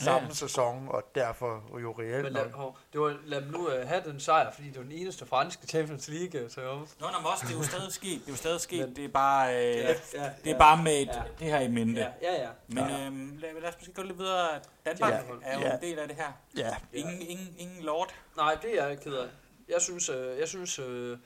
samme 0.00 0.28
Ja. 0.28 0.34
sæson, 0.34 0.88
og 0.88 1.02
derfor 1.14 1.78
jo 1.82 1.92
reelt 1.98 2.24
Men 2.24 2.32
nok. 2.32 2.44
lad, 2.46 2.52
hov, 2.52 2.78
det 2.92 3.00
var, 3.00 3.16
lad 3.24 3.40
dem 3.40 3.48
nu 3.50 3.66
uh, 3.66 3.72
have 3.88 4.02
den 4.04 4.20
sejr, 4.20 4.52
fordi 4.52 4.68
det 4.68 4.76
var 4.76 4.82
den 4.82 4.92
eneste 4.92 5.26
franske 5.26 5.66
Champions 5.66 6.08
League. 6.08 6.50
Så, 6.50 6.60
jo. 6.62 6.72
Nå, 6.74 6.84
nå, 7.00 7.06
også, 7.32 7.44
det 7.46 7.52
er 7.54 7.58
jo 7.58 7.62
stadig 7.64 7.92
sket, 7.92 8.20
det 8.20 8.26
er 8.26 8.32
jo 8.32 8.36
stadig 8.36 8.60
sket, 8.60 8.80
Men- 8.88 8.96
det 8.96 9.04
er 9.04 9.08
bare, 9.08 9.54
øh, 9.56 9.76
ja, 10.14 10.30
det 10.44 10.52
er 10.52 10.58
bare 10.58 10.82
med 10.82 10.92
et, 11.02 11.06
Ja. 11.08 11.22
det 11.38 11.46
her 11.46 11.60
i 11.60 11.68
mente. 11.68 12.00
Ja, 12.00 12.08
ja, 12.22 12.42
ja. 12.42 12.48
Men 12.68 12.78
øhm, 12.90 13.36
lad, 13.38 13.60
lad 13.60 13.68
os 13.68 13.74
måske 13.78 13.92
gå 13.94 14.02
lidt 14.02 14.18
videre. 14.18 14.48
Danmark 14.86 15.12
Ja. 15.12 15.18
er 15.42 15.58
jo 15.60 15.66
Ja. 15.66 15.74
en 15.74 15.80
del 15.80 15.98
af 15.98 16.08
det 16.08 16.16
her. 16.16 16.32
Ja, 16.56 16.76
Ingen, 16.92 17.22
ingen, 17.22 17.54
ingen 17.58 17.82
lord. 17.82 18.14
Nej, 18.36 18.58
det 18.62 18.80
er 18.80 18.86
jeg 18.86 19.00
ked 19.00 19.14
af. 19.14 19.26
Jeg 19.68 19.80
synes, 19.80 20.08
øh, 20.08 20.38
jeg 20.38 20.48
synes 20.48 20.78
øh, 20.78 21.18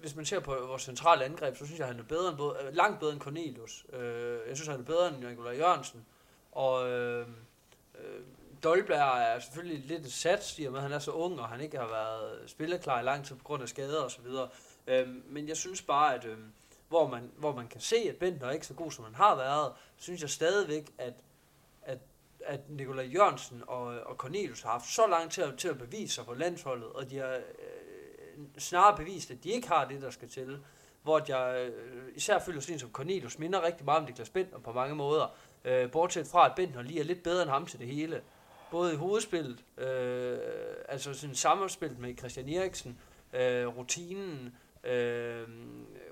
hvis 0.00 0.16
man 0.16 0.24
ser 0.24 0.40
på 0.40 0.56
vores 0.66 0.82
centrale 0.82 1.24
angreb, 1.24 1.56
så 1.56 1.66
synes 1.66 1.78
jeg, 1.78 1.86
han 1.86 1.98
er 1.98 2.02
bedre 2.02 2.28
end 2.28 2.36
både, 2.38 2.56
øh, 2.68 2.74
langt 2.76 3.00
bedre 3.00 3.12
end 3.12 3.20
Cornelius. 3.20 3.84
Øh, 3.92 4.38
jeg 4.48 4.56
synes, 4.56 4.68
han 4.68 4.80
er 4.80 4.84
bedre 4.84 5.08
end 5.08 5.24
Nikolaj 5.24 5.56
Jørgensen. 5.56 6.06
Og 6.52 6.88
øh, 6.90 7.26
øh, 7.98 8.20
Dolberg 8.62 9.20
er 9.20 9.38
selvfølgelig 9.38 9.84
lidt 9.86 10.04
et 10.04 10.12
sats, 10.12 10.58
i 10.58 10.64
og 10.64 10.72
med, 10.72 10.78
at 10.78 10.82
han 10.82 10.92
er 10.92 10.98
så 10.98 11.10
ung, 11.10 11.40
og 11.40 11.48
han 11.48 11.60
ikke 11.60 11.78
har 11.78 11.86
været 11.86 12.50
spilleklar 12.50 13.00
i 13.00 13.04
lang 13.04 13.24
tid 13.24 13.36
på 13.36 13.44
grund 13.44 13.62
af 13.62 13.68
skader 13.68 14.02
og 14.02 14.10
så 14.10 14.22
videre. 14.22 14.48
Øh, 14.86 15.08
men 15.26 15.48
jeg 15.48 15.56
synes 15.56 15.82
bare, 15.82 16.14
at, 16.14 16.24
øh, 16.24 16.38
hvor 16.88 17.08
man, 17.08 17.30
hvor 17.36 17.54
man 17.54 17.68
kan 17.68 17.80
se, 17.80 17.96
at 17.96 18.16
Bentner 18.16 18.48
er 18.48 18.52
ikke 18.52 18.66
så 18.66 18.74
god, 18.74 18.90
som 18.90 19.04
han 19.04 19.14
har 19.14 19.36
været, 19.36 19.72
synes 19.96 20.22
jeg 20.22 20.30
stadigvæk, 20.30 20.92
at, 20.98 21.14
at, 21.82 21.98
at 22.44 22.70
Nikolaj 22.70 23.04
Jørgensen 23.04 23.62
og, 23.66 23.84
og 23.84 24.16
Cornelius 24.16 24.62
har 24.62 24.70
haft 24.70 24.90
så 24.90 25.06
lang 25.06 25.30
til 25.30 25.42
at, 25.42 25.58
til 25.58 25.68
at 25.68 25.78
bevise 25.78 26.14
sig 26.14 26.24
på 26.24 26.34
landsholdet, 26.34 26.88
og 26.88 27.10
de 27.10 27.16
har 27.16 27.34
øh, 27.34 28.44
snarere 28.58 28.96
bevist, 28.96 29.30
at 29.30 29.44
de 29.44 29.50
ikke 29.50 29.68
har 29.68 29.88
det, 29.88 30.02
der 30.02 30.10
skal 30.10 30.28
til. 30.28 30.58
Hvor 31.02 31.22
jeg 31.28 31.70
øh, 31.70 32.08
især 32.14 32.38
føler 32.38 32.60
sådan 32.60 32.78
som 32.78 32.92
Cornelius 32.92 33.38
minder 33.38 33.62
rigtig 33.62 33.84
meget 33.84 33.98
om 33.98 34.04
Niklas 34.04 34.30
Bentner 34.30 34.58
på 34.58 34.72
mange 34.72 34.94
måder. 34.94 35.36
Øh, 35.64 35.90
bortset 35.90 36.26
fra, 36.26 36.46
at 36.46 36.52
Bentner 36.56 36.82
lige 36.82 37.00
er 37.00 37.04
lidt 37.04 37.22
bedre 37.22 37.42
end 37.42 37.50
ham 37.50 37.66
til 37.66 37.78
det 37.78 37.86
hele. 37.86 38.22
Både 38.70 38.92
i 38.92 38.96
hovedspillet, 38.96 39.64
øh, 39.78 40.38
altså 40.88 41.14
sådan 41.14 41.34
samspillet 41.34 41.98
med 41.98 42.16
Christian 42.16 42.48
Eriksen, 42.48 42.98
øh, 43.32 43.66
rutinen, 43.66 44.56
øh, 44.84 45.48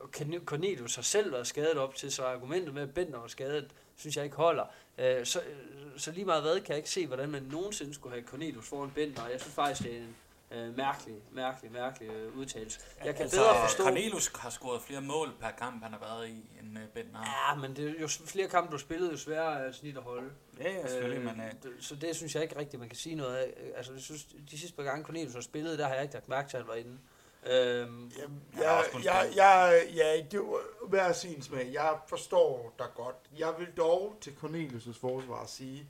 og 0.00 0.08
Cornelius 0.44 0.94
har 0.94 1.02
selv 1.02 1.32
været 1.32 1.46
skadet 1.46 1.78
op 1.78 1.94
til, 1.94 2.12
så 2.12 2.24
argumentet 2.24 2.74
med, 2.74 2.82
at 2.82 2.94
Bentner 2.94 3.18
var 3.18 3.26
skadet, 3.26 3.70
synes 3.96 4.16
jeg 4.16 4.24
ikke 4.24 4.36
holder. 4.36 4.64
Øh, 4.98 5.26
så, 5.26 5.40
så 5.96 6.12
lige 6.12 6.24
meget 6.24 6.42
hvad, 6.42 6.60
kan 6.60 6.68
jeg 6.68 6.76
ikke 6.76 6.90
se, 6.90 7.06
hvordan 7.06 7.30
man 7.30 7.42
nogensinde 7.42 7.94
skulle 7.94 8.14
have 8.14 8.26
Cornelius 8.26 8.68
foran 8.68 8.90
Bentner. 8.90 9.28
Jeg 9.28 9.40
synes 9.40 9.54
faktisk, 9.54 9.82
det 9.82 9.96
er 9.96 10.00
en 10.00 10.16
øh, 10.54 10.76
mærkelig, 10.76 11.16
mærkelig, 11.32 11.73
mærkelig 11.73 12.11
øh, 12.11 12.38
udtalelse. 12.38 12.80
Jeg 13.04 13.14
kan 13.14 13.23
altså, 13.23 13.40
bedre 13.40 13.61
forstå... 13.61 13.82
Cornelius 13.82 14.32
har 14.34 14.50
scoret 14.50 14.82
flere 14.82 15.00
mål 15.00 15.28
per 15.40 15.50
kamp, 15.50 15.82
han 15.82 15.92
har 15.92 16.00
været 16.00 16.28
i, 16.28 16.46
end 16.61 16.78
øh, 16.96 17.14
har. 17.14 17.54
Ja, 17.54 17.61
men 17.61 17.76
det 17.76 17.88
er 17.88 18.00
jo 18.00 18.08
flere 18.08 18.49
kampe, 18.49 18.73
du 18.73 18.78
spillede, 18.78 19.11
jo 19.11 19.16
sværere 19.16 19.66
øh, 19.66 19.75
snit 19.75 19.96
at 19.96 20.02
holde. 20.02 20.30
Ja, 20.61 20.73
ja 20.73 20.87
selvfølgelig, 20.87 21.30
øh, 21.30 21.37
men... 21.37 21.46
Øh, 21.46 21.73
Så 21.80 21.94
det 21.96 22.16
synes 22.16 22.34
jeg 22.34 22.42
ikke 22.42 22.58
rigtigt, 22.58 22.80
man 22.80 22.88
kan 22.88 22.99
sige 22.99 23.14
noget 23.14 23.37
af. 23.37 23.54
Altså, 23.76 23.92
jeg 23.92 24.00
synes, 24.00 24.25
de 24.50 24.58
sidste 24.58 24.76
par 24.76 24.82
gange 24.82 25.04
Cornelius 25.04 25.34
har 25.34 25.40
spillet, 25.40 25.78
der 25.78 25.87
har 25.87 25.94
jeg 25.94 26.02
ikke 26.02 26.14
lagt 26.14 26.28
mærke 26.28 26.49
til, 26.49 26.56
at 26.56 26.62
han 26.62 26.68
var 26.68 26.75
inde. 26.75 26.99
Øhm, 27.46 28.06
er 28.06 28.62
jeg, 28.62 28.84
jeg, 29.04 29.32
jeg, 29.37 29.82
ja, 29.94 30.23
det 30.30 30.40
var 30.40 30.87
hver 30.88 31.12
sin 31.12 31.42
smag. 31.42 31.70
Jeg 31.73 31.99
forstår 32.06 32.75
dig 32.78 32.87
godt. 32.94 33.16
Jeg 33.38 33.54
vil 33.58 33.68
dog 33.76 34.16
til 34.20 34.30
Cornelius' 34.30 35.00
forsvar 35.00 35.46
sige, 35.46 35.88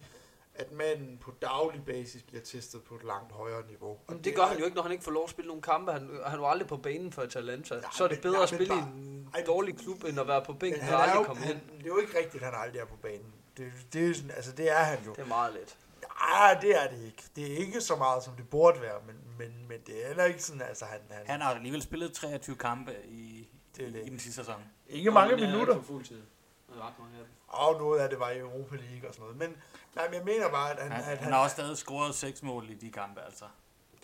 at 0.55 0.73
manden 0.73 1.19
på 1.19 1.33
daglig 1.43 1.85
basis 1.85 2.23
bliver 2.23 2.43
testet 2.43 2.83
på 2.85 2.95
et 2.95 3.05
langt 3.05 3.33
højere 3.33 3.67
niveau. 3.67 3.89
Og 3.91 4.03
men 4.09 4.25
det 4.25 4.35
gør 4.37 4.43
han 4.43 4.59
jo 4.59 4.65
ikke, 4.65 4.75
når 4.75 4.83
han 4.83 4.93
ikke 4.93 5.05
får 5.05 5.11
lov 5.13 5.25
at 5.25 5.31
spille 5.31 5.47
nogle 5.47 5.63
kampe. 5.63 5.93
Han, 5.93 6.21
han 6.27 6.41
var 6.41 6.49
aldrig 6.49 6.69
på 6.69 6.77
banen 6.77 7.13
for 7.13 7.23
Atalanta. 7.23 7.75
Nej, 7.75 7.91
så 7.97 8.05
er 8.05 8.09
det 8.09 8.21
bedre 8.21 8.35
nej, 8.35 8.43
at 8.43 8.49
spille 8.49 8.65
i 8.65 8.69
bare- 8.69 8.93
en 8.97 9.29
Ej, 9.35 9.43
dårlig 9.47 9.79
klub, 9.79 10.05
end 10.05 10.21
at 10.21 10.29
være 10.29 10.43
på 10.45 10.53
bænken 10.53 10.83
og 10.83 10.89
er 10.89 10.97
aldrig 10.97 11.19
jo, 11.19 11.23
komme 11.25 11.43
han, 11.43 11.55
ind. 11.55 11.61
det 11.79 11.83
er 11.83 11.87
jo 11.87 11.99
ikke 11.99 12.19
rigtigt, 12.19 12.43
at 12.45 12.51
han 12.53 12.61
aldrig 12.65 12.81
er 12.81 12.85
på 12.87 12.97
banen. 12.97 13.33
Det, 13.57 13.73
det, 13.93 14.11
er 14.11 14.15
sådan, 14.15 14.31
altså 14.31 14.53
det 14.53 14.71
er 14.71 14.79
han 14.85 14.99
jo. 15.07 15.13
Det 15.13 15.23
er 15.23 15.27
meget 15.27 15.55
let. 15.55 15.77
Nej, 16.21 16.59
det 16.61 16.83
er 16.83 16.89
det 16.91 17.05
ikke. 17.07 17.23
Det 17.37 17.53
er 17.53 17.57
ikke 17.57 17.81
så 17.81 17.97
meget, 17.97 18.23
som 18.23 18.37
det 18.37 18.49
burde 18.49 18.81
være, 18.81 18.99
men, 19.07 19.17
men, 19.39 19.69
men 19.69 19.79
det 19.87 20.03
er 20.03 20.07
heller 20.07 20.25
ikke 20.25 20.43
sådan, 20.43 20.63
altså 20.63 20.85
han... 20.85 21.01
han, 21.11 21.27
han 21.27 21.41
har 21.41 21.55
alligevel 21.55 21.83
spillet 21.83 22.13
23 22.13 22.57
kampe 22.57 22.93
i, 23.09 23.49
Det 23.77 23.85
er 23.85 23.89
i, 23.89 23.93
det. 23.93 24.07
i 24.07 24.11
den 24.11 24.19
sidste 24.19 24.37
sæson. 24.45 24.63
ikke 24.89 25.11
mange 25.11 25.33
er 25.33 25.47
minutter. 25.53 25.77
På 25.77 25.83
fuld 25.83 26.05
tid. 26.05 26.23
Er 26.69 26.87
ret 26.87 26.95
mange 26.99 27.19
af 27.19 27.25
dem. 27.25 27.33
Og 27.55 27.79
noget 27.79 28.01
af 28.01 28.09
det 28.09 28.21
var 28.21 28.31
i 28.31 28.39
Europa 28.39 28.77
League 28.77 29.09
og 29.09 29.15
sådan 29.15 29.23
noget. 29.23 29.37
Men, 29.37 29.57
nej, 29.95 30.09
men 30.09 30.15
jeg 30.15 30.25
mener 30.25 30.51
bare, 30.51 30.71
at 30.71 30.83
han... 30.83 30.93
Han, 30.93 31.01
at 31.01 31.05
han, 31.05 31.19
han 31.19 31.33
har 31.33 31.43
også 31.43 31.55
stadig 31.55 31.77
scoret 31.77 32.15
6 32.15 32.43
mål 32.43 32.71
i 32.71 32.75
de 32.75 32.91
kampe, 32.91 33.21
altså. 33.21 33.45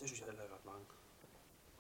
Det 0.01 0.09
synes 0.09 0.21
jeg 0.21 0.27
heller 0.27 0.43
ikke 0.43 0.53
er 0.53 0.57
ret 0.57 0.67
mange. 0.67 0.85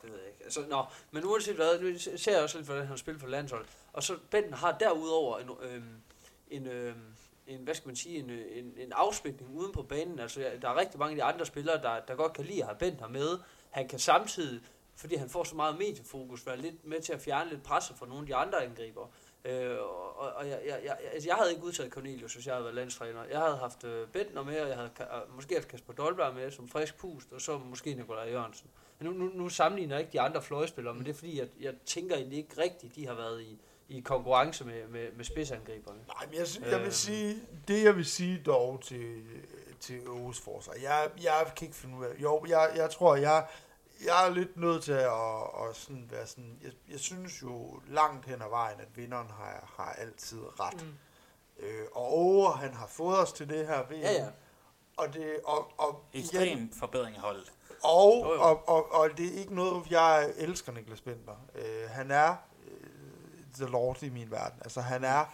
Det 0.02 0.10
ved 0.10 0.18
jeg 0.18 0.28
ikke. 0.28 0.44
Altså, 0.44 0.60
nå, 0.68 0.84
men 1.10 1.24
uanset 1.24 1.54
hvad, 1.56 1.80
nu 1.80 1.98
ser 1.98 2.32
jeg 2.32 2.42
også 2.42 2.58
lidt, 2.58 2.66
hvordan 2.66 2.86
han 2.86 2.98
spiller 2.98 3.20
for 3.20 3.28
landshold. 3.28 3.66
Og 3.92 4.02
så 4.02 4.18
Benten 4.30 4.52
har 4.52 4.78
derudover 4.78 5.38
en, 5.38 5.50
øhm, 5.62 6.02
en, 6.50 6.66
øhm, 6.66 7.14
en, 7.46 7.60
hvad 7.60 7.74
skal 7.74 7.88
man 7.88 7.96
sige, 7.96 8.18
en, 8.18 8.30
øh, 8.30 8.58
en, 8.58 8.74
en 8.76 8.92
afspækning 8.92 9.56
uden 9.56 9.72
på 9.72 9.82
banen. 9.82 10.18
Altså, 10.18 10.52
der 10.62 10.68
er 10.68 10.76
rigtig 10.76 10.98
mange 10.98 11.10
af 11.12 11.16
de 11.16 11.34
andre 11.34 11.46
spillere, 11.46 11.82
der, 11.82 12.00
der 12.00 12.14
godt 12.14 12.32
kan 12.32 12.44
lide 12.44 12.60
at 12.60 12.66
have 12.66 12.78
Benten 12.78 13.12
med. 13.12 13.38
Han 13.70 13.88
kan 13.88 13.98
samtidig, 13.98 14.60
fordi 14.96 15.14
han 15.14 15.30
får 15.30 15.44
så 15.44 15.56
meget 15.56 15.78
mediefokus, 15.78 16.46
være 16.46 16.56
lidt 16.56 16.84
med 16.84 17.00
til 17.00 17.12
at 17.12 17.20
fjerne 17.20 17.50
lidt 17.50 17.62
presset 17.62 17.96
fra 17.98 18.06
nogle 18.06 18.20
af 18.20 18.26
de 18.26 18.34
andre 18.34 18.64
angriber. 18.64 19.08
Øh, 19.44 19.76
og 20.18 20.32
og 20.36 20.48
jeg, 20.48 20.60
jeg, 20.66 20.80
jeg, 20.84 20.96
altså, 21.12 21.28
jeg 21.28 21.36
havde 21.36 21.50
ikke 21.52 21.64
udtaget 21.64 21.92
Cornelius, 21.92 22.34
hvis 22.34 22.46
jeg 22.46 22.54
havde 22.54 22.64
været 22.64 22.74
landstræner. 22.74 23.24
Jeg 23.30 23.38
havde 23.40 23.56
haft 23.56 23.84
øh, 23.84 24.08
Bentner 24.08 24.42
med, 24.42 24.60
og 24.60 24.68
jeg 24.68 24.76
havde 24.76 24.90
øh, 25.00 25.34
måske 25.34 25.54
haft 25.54 25.68
Kasper 25.68 25.92
Dolberg 25.92 26.34
med 26.34 26.50
som 26.50 26.68
frisk 26.68 26.98
pust, 26.98 27.32
og 27.32 27.40
så 27.40 27.58
måske 27.58 27.94
Nikolaj 27.94 28.30
Jørgensen. 28.30 28.70
Men 28.98 29.08
nu, 29.08 29.12
nu, 29.24 29.30
nu 29.34 29.48
sammenligner 29.48 29.94
jeg 29.94 30.00
ikke 30.00 30.12
de 30.12 30.20
andre 30.20 30.42
fløjspillere, 30.42 30.94
men 30.94 31.04
det 31.04 31.10
er 31.10 31.14
fordi, 31.14 31.38
jeg, 31.38 31.48
jeg 31.60 31.74
tænker 31.86 32.16
egentlig 32.16 32.38
ikke 32.38 32.62
rigtigt, 32.62 32.94
de 32.96 33.06
har 33.06 33.14
været 33.14 33.42
i, 33.42 33.58
i 33.88 34.00
konkurrence 34.00 34.64
med, 34.64 34.88
med, 34.88 35.12
med 35.16 35.24
spidsangriberne. 35.24 35.98
Nej, 36.06 36.26
men 36.26 36.34
jeg, 36.34 36.46
jeg 36.70 36.78
vil 36.78 36.84
Øhm. 36.86 36.90
sige, 36.92 37.36
det 37.68 37.84
jeg 37.84 37.96
vil 37.96 38.04
sige 38.06 38.42
dog 38.46 38.80
til, 38.82 39.22
til 39.80 39.94
Aarhus 40.06 40.40
forsvar, 40.40 40.74
jeg, 40.82 41.10
jeg 41.22 41.52
kan 41.56 41.66
ikke 41.66 41.76
finde 41.76 41.96
ud 41.98 42.04
af, 42.04 42.22
jo, 42.22 42.44
jeg, 42.48 42.70
jeg 42.76 42.90
tror, 42.90 43.16
jeg, 43.16 43.46
jeg 44.04 44.26
er 44.26 44.30
lidt 44.30 44.56
nødt 44.56 44.84
til 44.84 44.92
at, 44.92 45.68
at 45.68 45.76
sådan 45.76 46.06
være 46.10 46.26
sådan, 46.26 46.58
jeg, 46.62 46.72
jeg 46.90 47.00
synes 47.00 47.42
jo 47.42 47.80
langt 47.86 48.26
hen 48.26 48.42
ad 48.42 48.48
vejen, 48.50 48.80
at 48.80 48.96
vinderen 48.96 49.30
har, 49.30 49.72
har 49.76 49.92
altid 49.92 50.60
ret. 50.60 50.82
Mm. 50.82 50.94
Øh, 51.58 51.86
og 51.92 52.18
Åge, 52.18 52.52
han 52.52 52.74
har 52.74 52.86
fået 52.86 53.18
os 53.18 53.32
til 53.32 53.48
det 53.48 53.66
her 53.66 53.82
VM. 53.82 53.92
Ja, 53.92 54.12
ja. 54.12 54.28
Og, 54.96 55.14
det, 55.14 55.36
og, 55.44 55.72
og, 55.78 56.04
igen, 56.12 56.24
Ekstrem 56.24 56.72
forbedring 56.72 57.16
af 57.16 57.22
holdet. 57.22 57.52
og, 57.84 58.22
Jo, 58.24 58.32
jo. 58.34 58.40
og, 58.42 58.68
og, 58.68 58.92
og 58.92 59.10
det 59.16 59.34
er 59.34 59.38
ikke 59.38 59.54
noget, 59.54 59.90
jeg 59.90 60.32
elsker 60.36 60.72
Niklas 60.72 61.00
Bender. 61.00 61.46
Øh, 61.54 61.90
han 61.90 62.10
er 62.10 62.36
øh, 62.66 62.86
the 63.54 63.66
lord 63.66 64.02
i 64.02 64.08
min 64.08 64.30
verden. 64.30 64.58
Altså 64.64 64.80
han 64.80 65.04
er, 65.04 65.24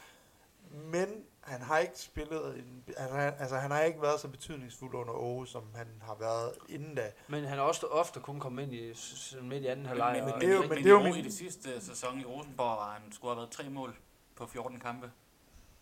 men 0.70 1.24
han 1.46 1.60
har 1.62 1.78
ikke 1.78 1.98
spillet, 1.98 2.54
en, 2.58 2.84
altså, 2.96 3.16
han, 3.16 3.34
altså 3.38 3.56
han 3.56 3.70
har 3.70 3.82
ikke 3.82 4.02
været 4.02 4.20
så 4.20 4.28
betydningsfuld 4.28 4.94
under 4.94 5.12
Aarhus, 5.12 5.50
som 5.50 5.62
han 5.74 5.86
har 6.02 6.16
været 6.20 6.52
inden 6.68 6.94
da. 6.94 7.10
Men 7.28 7.44
han 7.44 7.58
har 7.58 7.64
også 7.64 7.86
ofte 7.86 8.20
kun 8.20 8.40
kommet 8.40 8.62
ind 8.62 8.74
i, 8.74 8.94
midt 9.42 9.62
i 9.64 9.66
anden 9.66 9.86
halvleg. 9.86 10.22
men, 10.24 10.34
og- 10.34 10.40
det 10.40 10.48
er 10.48 10.52
jo- 10.54 10.60
men, 10.60 10.68
men 10.68 10.74
men 10.76 10.84
det 10.84 10.90
er 10.90 10.94
jo 10.94 11.00
i, 11.00 11.02
min- 11.04 11.14
i 11.16 11.22
det 11.22 11.34
sidste 11.34 11.84
sæson 11.86 12.20
i 12.20 12.24
Rosenborg 12.24 12.66
var 12.78 12.98
han 13.02 13.12
skulle 13.12 13.30
have 13.34 13.36
været 13.40 13.50
tre 13.50 13.68
mål 13.70 13.96
på 14.36 14.46
14 14.46 14.80
kampe. 14.80 15.10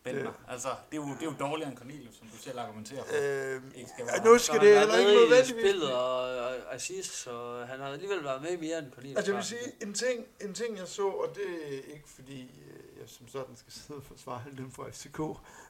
Bentner. 0.05 0.22
Det- 0.22 0.35
Altså, 0.48 0.68
det 0.90 0.98
er, 0.98 1.03
jo, 1.03 1.09
det 1.14 1.22
er 1.22 1.27
jo 1.27 1.35
dårligere 1.40 1.70
end 1.70 1.79
Cornelius, 1.79 2.14
som 2.14 2.27
du 2.29 2.37
selv 2.37 2.59
argumenterer 2.59 3.05
for. 3.05 3.14
Øh, 3.22 3.62
Ikke 3.74 3.90
skal 3.90 4.05
ja, 4.09 4.12
være. 4.22 4.24
nu 4.33 4.38
skal 4.38 4.59
han 4.59 4.66
det 4.68 4.79
heller 4.79 4.96
ikke 4.98 5.12
i 5.12 5.14
nødvendigvis... 5.14 5.62
spillet 5.62 5.94
og, 5.94 6.20
og 6.37 6.74
assist, 6.74 7.12
så 7.12 7.64
han 7.68 7.81
har 7.81 7.87
alligevel 7.88 8.24
været 8.24 8.42
med 8.42 8.57
mere 8.59 8.79
end 8.79 8.92
Cornelius. 8.92 9.16
Altså 9.16 9.33
jeg 9.33 9.37
vil 9.37 9.44
sige, 9.44 9.72
en 9.83 9.94
ting, 9.94 10.27
en 10.40 10.55
ting 10.55 10.79
jeg 10.79 10.88
så, 10.88 11.07
og 11.09 11.29
det 11.35 11.44
er 11.79 11.94
ikke 11.94 12.09
fordi 12.14 12.42
øh, 12.42 12.63
jeg 13.05 13.11
som 13.11 13.29
sådan 13.29 13.57
skal 13.57 13.73
sidde 13.73 13.99
og 13.99 14.05
forsvare 14.05 14.43
dem 14.57 14.71
fra 14.71 14.90
FCK. 14.90 15.21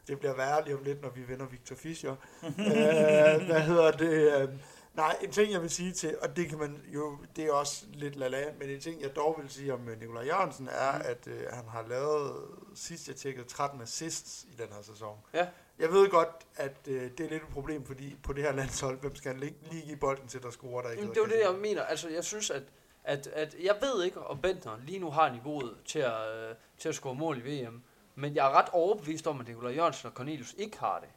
Det 0.09 0.19
bliver 0.19 0.35
værre 0.37 0.65
lige 0.65 0.77
om 0.77 0.83
lidt, 0.85 1.03
når 1.03 1.11
vi 1.11 1.29
vender 1.29 1.47
Victor 1.47 1.77
Fischer. 1.77 2.17
øh, 2.43 3.47
hvad 3.47 3.61
hedder 3.61 3.91
det? 3.91 4.43
Øh, 4.43 4.49
nej, 4.95 5.17
en 5.23 5.31
ting 5.31 5.53
jeg 5.53 5.63
vil 5.63 5.71
sige 5.71 5.93
til, 5.93 6.17
og 6.23 6.37
det 6.37 6.49
kan 6.49 6.59
man 6.59 6.83
jo, 6.95 7.19
det 7.37 7.45
er 7.45 7.53
også 7.53 7.85
lidt 7.93 8.17
lala, 8.17 8.45
men 8.59 8.71
en 8.71 8.81
ting 8.81 9.03
jeg 9.03 9.17
dog 9.17 9.39
vil 9.43 9.51
sige 9.51 9.75
om 9.75 9.89
øh, 9.89 10.01
Nikolaj 10.01 10.25
Jørgensen 10.27 10.69
er, 10.69 10.93
Mm. 10.99 11.03
at 11.05 11.27
øh, 11.27 11.43
han 11.53 11.65
har 11.69 11.85
lavet, 11.89 12.33
sidst 12.75 13.09
jeg 13.09 13.17
tjekkede, 13.17 13.47
13 13.49 13.81
assists 13.83 14.45
i 14.53 14.55
den 14.63 14.69
her 14.73 14.83
sæson. 14.83 15.17
Ja. 15.35 15.47
Jeg 15.79 15.93
ved 15.93 16.09
godt, 16.09 16.29
at 16.57 16.77
øh, 16.89 17.03
det 17.19 17.21
er 17.27 17.31
lidt 17.31 17.43
et 17.43 17.49
problem, 17.53 17.87
fordi 17.87 18.17
på 18.23 18.33
det 18.33 18.45
her 18.45 18.53
landshold, 18.53 18.99
hvem 19.01 19.15
skal 19.17 19.31
han 19.33 19.41
lige, 19.41 19.57
lige 19.71 19.87
give 19.87 19.97
bolden 19.97 20.29
til, 20.29 20.43
der 20.43 20.51
scorer 20.51 20.83
der 20.83 20.91
ikke? 20.91 21.01
Jamen, 21.03 21.15
det 21.15 21.21
er 21.21 21.25
jo 21.25 21.31
det, 21.33 21.41
jeg 21.53 21.61
mener. 21.61 21.83
Altså, 21.83 22.09
jeg 22.09 22.25
synes, 22.25 22.51
at, 22.51 22.63
at, 23.05 23.27
at 23.27 23.57
jeg 23.63 23.77
ved 23.81 24.05
ikke, 24.05 24.21
om 24.21 24.41
Bentner 24.41 24.79
lige 24.87 24.99
nu 24.99 25.11
har 25.11 25.33
niveauet 25.33 25.77
til 25.85 25.99
at, 25.99 26.37
øh, 26.37 26.55
til 26.79 26.89
at 26.89 26.95
score 26.95 27.15
mål 27.15 27.39
i 27.39 27.41
VM. 27.41 27.83
Men 28.15 28.35
jeg 28.35 28.47
er 28.47 28.51
ret 28.51 28.69
overbevist 28.73 29.27
om, 29.27 29.41
at 29.41 29.49
Nikolaj 29.49 29.73
Jørgensen 29.73 30.07
og 30.07 30.13
Cornelius 30.13 30.55
ikke 30.59 30.79
har 30.79 31.01
det. 31.01 31.09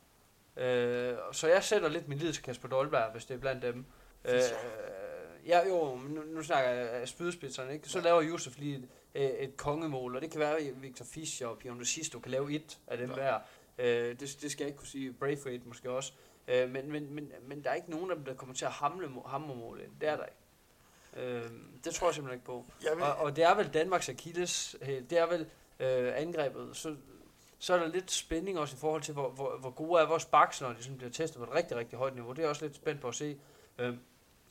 Øh, 0.63 1.17
så 1.31 1.47
jeg 1.47 1.63
sætter 1.63 1.89
lidt 1.89 2.07
min 2.07 2.17
lid 2.17 2.33
til 2.33 2.43
Kasper 2.43 2.67
Dolberg, 2.67 3.11
hvis 3.11 3.25
det 3.25 3.33
er 3.33 3.37
blandt 3.37 3.61
dem. 3.61 3.85
Øh, 4.25 4.41
ja, 5.45 5.67
jo, 5.67 5.95
nu, 5.95 6.21
nu 6.21 6.43
snakker 6.43 6.69
jeg 6.69 7.07
spydspidserne, 7.07 7.73
ikke? 7.73 7.89
Så 7.89 8.01
laver 8.01 8.21
Josef 8.21 8.57
lige 8.57 8.75
et, 8.75 8.87
øh, 9.15 9.29
et 9.29 9.57
kongemål, 9.57 10.15
og 10.15 10.21
det 10.21 10.31
kan 10.31 10.39
være, 10.39 10.57
at 10.57 10.81
Victor 10.81 11.05
Fischer 11.05 11.47
og 11.47 11.57
Pion 11.57 11.85
Sisto 11.85 12.19
kan 12.19 12.31
lave 12.31 12.51
et 12.51 12.79
af 12.87 12.97
dem 12.97 13.09
hver. 13.09 13.39
Øh, 13.77 14.19
det, 14.19 14.37
det 14.41 14.51
skal 14.51 14.63
jeg 14.63 14.67
ikke 14.67 14.77
kunne 14.77 14.87
sige. 14.87 15.13
Braithwaite 15.13 15.67
måske 15.67 15.91
også. 15.91 16.13
Øh, 16.47 16.69
men, 16.69 16.91
men, 16.91 17.13
men, 17.13 17.31
men 17.47 17.63
der 17.63 17.69
er 17.69 17.73
ikke 17.73 17.91
nogen 17.91 18.09
af 18.11 18.15
dem, 18.15 18.25
der 18.25 18.33
kommer 18.33 18.55
til 18.55 18.65
at 18.65 18.71
hamle, 18.71 19.09
hamle 19.25 19.55
mål 19.55 19.81
ind. 19.81 19.91
Det 20.01 20.09
er 20.09 20.15
der 20.15 20.25
ikke. 20.25 20.37
Øh, 21.17 21.43
det 21.83 21.93
tror 21.93 22.07
jeg 22.07 22.15
simpelthen 22.15 22.37
ikke 22.37 22.45
på. 22.45 22.65
Vil, 22.95 23.03
Og, 23.03 23.15
og 23.15 23.35
det 23.35 23.43
er 23.43 23.55
vel 23.55 23.67
Danmarks 23.73 24.09
Achilles, 24.09 24.75
øh, 24.81 25.01
det 25.09 25.17
er 25.17 25.25
vel 25.25 25.47
øh, 25.79 26.13
angrebet. 26.15 26.69
Så, 26.73 26.95
så 27.59 27.73
er 27.73 27.79
der 27.79 27.87
lidt 27.87 28.11
spænding 28.11 28.59
også 28.59 28.75
i 28.75 28.79
forhold 28.79 29.01
til, 29.01 29.13
hvor, 29.13 29.29
hvor, 29.29 29.57
hvor 29.57 29.69
gode 29.69 30.01
er 30.01 30.05
vores 30.05 30.25
backs, 30.25 30.61
når 30.61 30.73
de 30.73 30.83
sådan 30.83 30.97
bliver 30.97 31.11
testet 31.11 31.37
på 31.37 31.43
et 31.43 31.53
rigtig, 31.53 31.77
rigtig 31.77 31.97
højt 31.97 32.15
niveau. 32.15 32.31
Det 32.31 32.39
er 32.39 32.43
jeg 32.43 32.49
også 32.49 32.65
lidt 32.65 32.75
spændt 32.75 33.01
på 33.01 33.07
at 33.07 33.15
se. 33.15 33.37
Øh, 33.77 33.93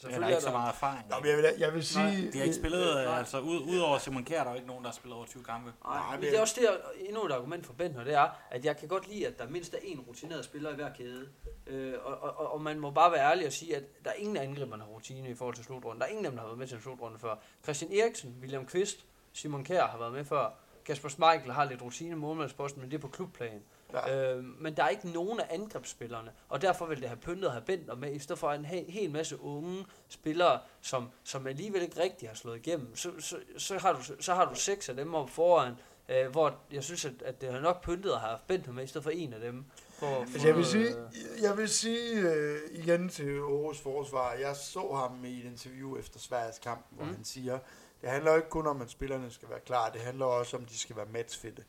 Han 0.05 0.23
har 0.23 0.29
ikke 0.29 0.43
så 0.43 0.51
meget 0.51 0.69
erfaring. 0.69 1.09
Nå, 1.11 1.17
men 1.21 1.29
jeg 1.31 1.37
vil, 1.37 1.45
jeg 1.59 1.75
vil 1.75 1.87
sige... 1.87 2.05
Nej, 2.05 2.31
De 2.33 2.39
har 2.39 2.45
ikke 2.45 2.57
spillet, 2.57 2.97
øh, 2.97 3.19
altså 3.19 3.41
ud, 3.41 3.61
udover 3.61 3.99
Simon 3.99 4.25
Kjær, 4.25 4.39
der 4.39 4.45
er 4.45 4.51
jo 4.51 4.57
ikke 4.57 4.69
nogen, 4.69 4.85
der 4.85 4.91
har 4.91 4.95
spillet 4.95 5.17
over 5.17 5.27
20 5.27 5.45
kampe. 5.45 5.73
Nej, 5.85 5.99
Nej, 5.99 6.17
men 6.17 6.23
det 6.25 6.37
er 6.37 6.41
også 6.41 6.61
det, 6.61 6.69
endnu 7.09 7.25
et 7.27 7.33
argument 7.33 7.67
for 7.67 7.73
Bentner, 7.73 8.05
det 8.05 8.15
er, 8.15 8.29
at 8.51 8.65
jeg 8.65 8.77
kan 8.77 8.89
godt 8.89 9.09
lide, 9.09 9.27
at 9.27 9.39
der 9.39 9.49
mindst 9.49 9.75
er 9.75 9.79
en 9.83 10.01
rutineret 10.01 10.45
spiller 10.45 10.71
i 10.73 10.75
hver 10.75 10.93
kæde. 10.93 11.29
Øh, 11.67 11.95
og, 12.05 12.19
og, 12.23 12.53
og, 12.53 12.61
man 12.61 12.81
må 12.81 12.91
bare 12.91 13.13
være 13.13 13.31
ærlig 13.31 13.47
og 13.47 13.53
sige, 13.53 13.77
at 13.77 14.05
der 14.05 14.11
er 14.11 14.15
ingen 14.15 14.37
af 14.37 14.43
angriberne, 14.43 14.81
der 14.81 14.87
har 14.89 14.95
rutine 14.95 15.31
i 15.31 15.35
forhold 15.35 15.55
til 15.55 15.65
slutrunden. 15.65 16.01
Der 16.01 16.07
er 16.07 16.11
ingen 16.11 16.25
af 16.25 16.31
dem, 16.31 16.37
der 16.37 16.43
har 16.43 16.49
været 16.49 16.59
med 16.59 16.67
til 16.67 16.75
en 16.75 16.83
slutrunde 16.83 17.19
før. 17.19 17.35
Christian 17.63 17.93
Eriksen, 17.93 18.37
William 18.41 18.67
Kvist, 18.67 19.05
Simon 19.33 19.65
Kjær 19.65 19.87
har 19.87 19.99
været 19.99 20.13
med 20.13 20.25
før. 20.25 20.51
Kasper 20.85 21.09
Schmeichel 21.09 21.53
har 21.53 21.65
lidt 21.65 21.83
rutine 21.83 22.11
i 22.11 22.15
målmandsposten, 22.15 22.81
men 22.83 22.91
det 22.91 22.97
er 22.97 23.01
på 23.01 23.09
klubplan. 23.09 23.63
Ja. 23.93 24.35
Øh, 24.37 24.45
men 24.45 24.77
der 24.77 24.83
er 24.85 24.89
ikke 24.89 25.09
nogen 25.11 25.41
af 25.41 25.47
angrebsspillerne, 25.51 26.33
og 26.49 26.63
derfor 26.63 26.87
vil 26.87 27.01
det 27.01 27.09
have 27.09 27.17
pyntet 27.21 27.47
at 27.47 27.53
have 27.53 27.65
Bentner 27.65 27.95
med, 27.95 28.13
i 28.13 28.19
stedet 28.19 28.39
for 28.39 28.53
en 28.53 28.65
he- 28.67 28.91
hel 28.91 29.11
masse 29.11 29.41
unge 29.43 29.87
spillere, 30.09 30.61
som, 30.81 31.11
som 31.25 31.47
alligevel 31.47 31.83
ikke 31.83 32.01
rigtig 32.03 32.29
har 32.29 32.35
slået 32.37 32.57
igennem. 32.57 32.97
Så, 32.97 33.11
så, 33.21 33.37
så, 33.59 33.79
har, 33.79 33.93
du, 33.93 34.01
så 34.21 34.35
har 34.35 34.45
du 34.45 34.55
seks 34.55 34.89
af 34.89 34.97
dem 34.97 35.15
oppe 35.15 35.33
foran, 35.33 35.75
øh, 36.09 36.27
hvor 36.31 36.55
jeg 36.73 36.85
synes, 36.85 37.05
at, 37.05 37.13
at 37.25 37.41
det 37.41 37.53
har 37.53 37.61
nok 37.61 37.83
pyntet 37.83 38.11
at 38.11 38.19
have 38.21 38.31
haft 38.31 38.47
Bentner 38.47 38.73
med, 38.73 38.85
i 38.85 38.87
stedet 38.87 39.03
for 39.05 39.11
en 39.11 39.33
af 39.33 39.41
dem. 39.41 39.65
For, 39.99 40.07
for 40.07 40.21
Altså, 40.21 40.47
jeg 40.49 40.57
vil 40.57 40.65
sige, 40.67 40.89
øh, 40.89 41.43
jeg 41.43 41.57
vil 41.57 41.69
sige 41.69 42.21
øh, 42.21 42.59
igen 42.73 43.09
til 43.09 43.37
Aarhus 43.39 43.81
forsvar, 43.81 44.33
jeg 44.33 44.57
så 44.57 44.93
ham 44.95 45.25
i 45.25 45.39
et 45.39 45.45
interview 45.45 45.97
efter 45.99 46.19
Sveriges 46.19 46.59
kamp, 46.59 46.87
hvor 46.91 47.05
Mm. 47.05 47.09
mm. 47.11 47.17
han 47.17 47.25
siger, 47.25 47.59
det 48.01 48.11
handler 48.11 48.31
jo 48.31 48.37
ikke 48.37 48.49
kun 48.49 48.67
om, 48.67 48.83
at 48.83 48.91
spillerne 48.91 49.31
skal 49.31 49.49
være 49.51 49.61
klar, 49.61 49.91
det 49.91 50.01
handler 50.01 50.27
også 50.27 50.57
om, 50.57 50.63
at 50.63 50.69
de 50.69 50.79
skal 50.79 50.97
være 50.97 51.07
matchfitte. 51.13 51.65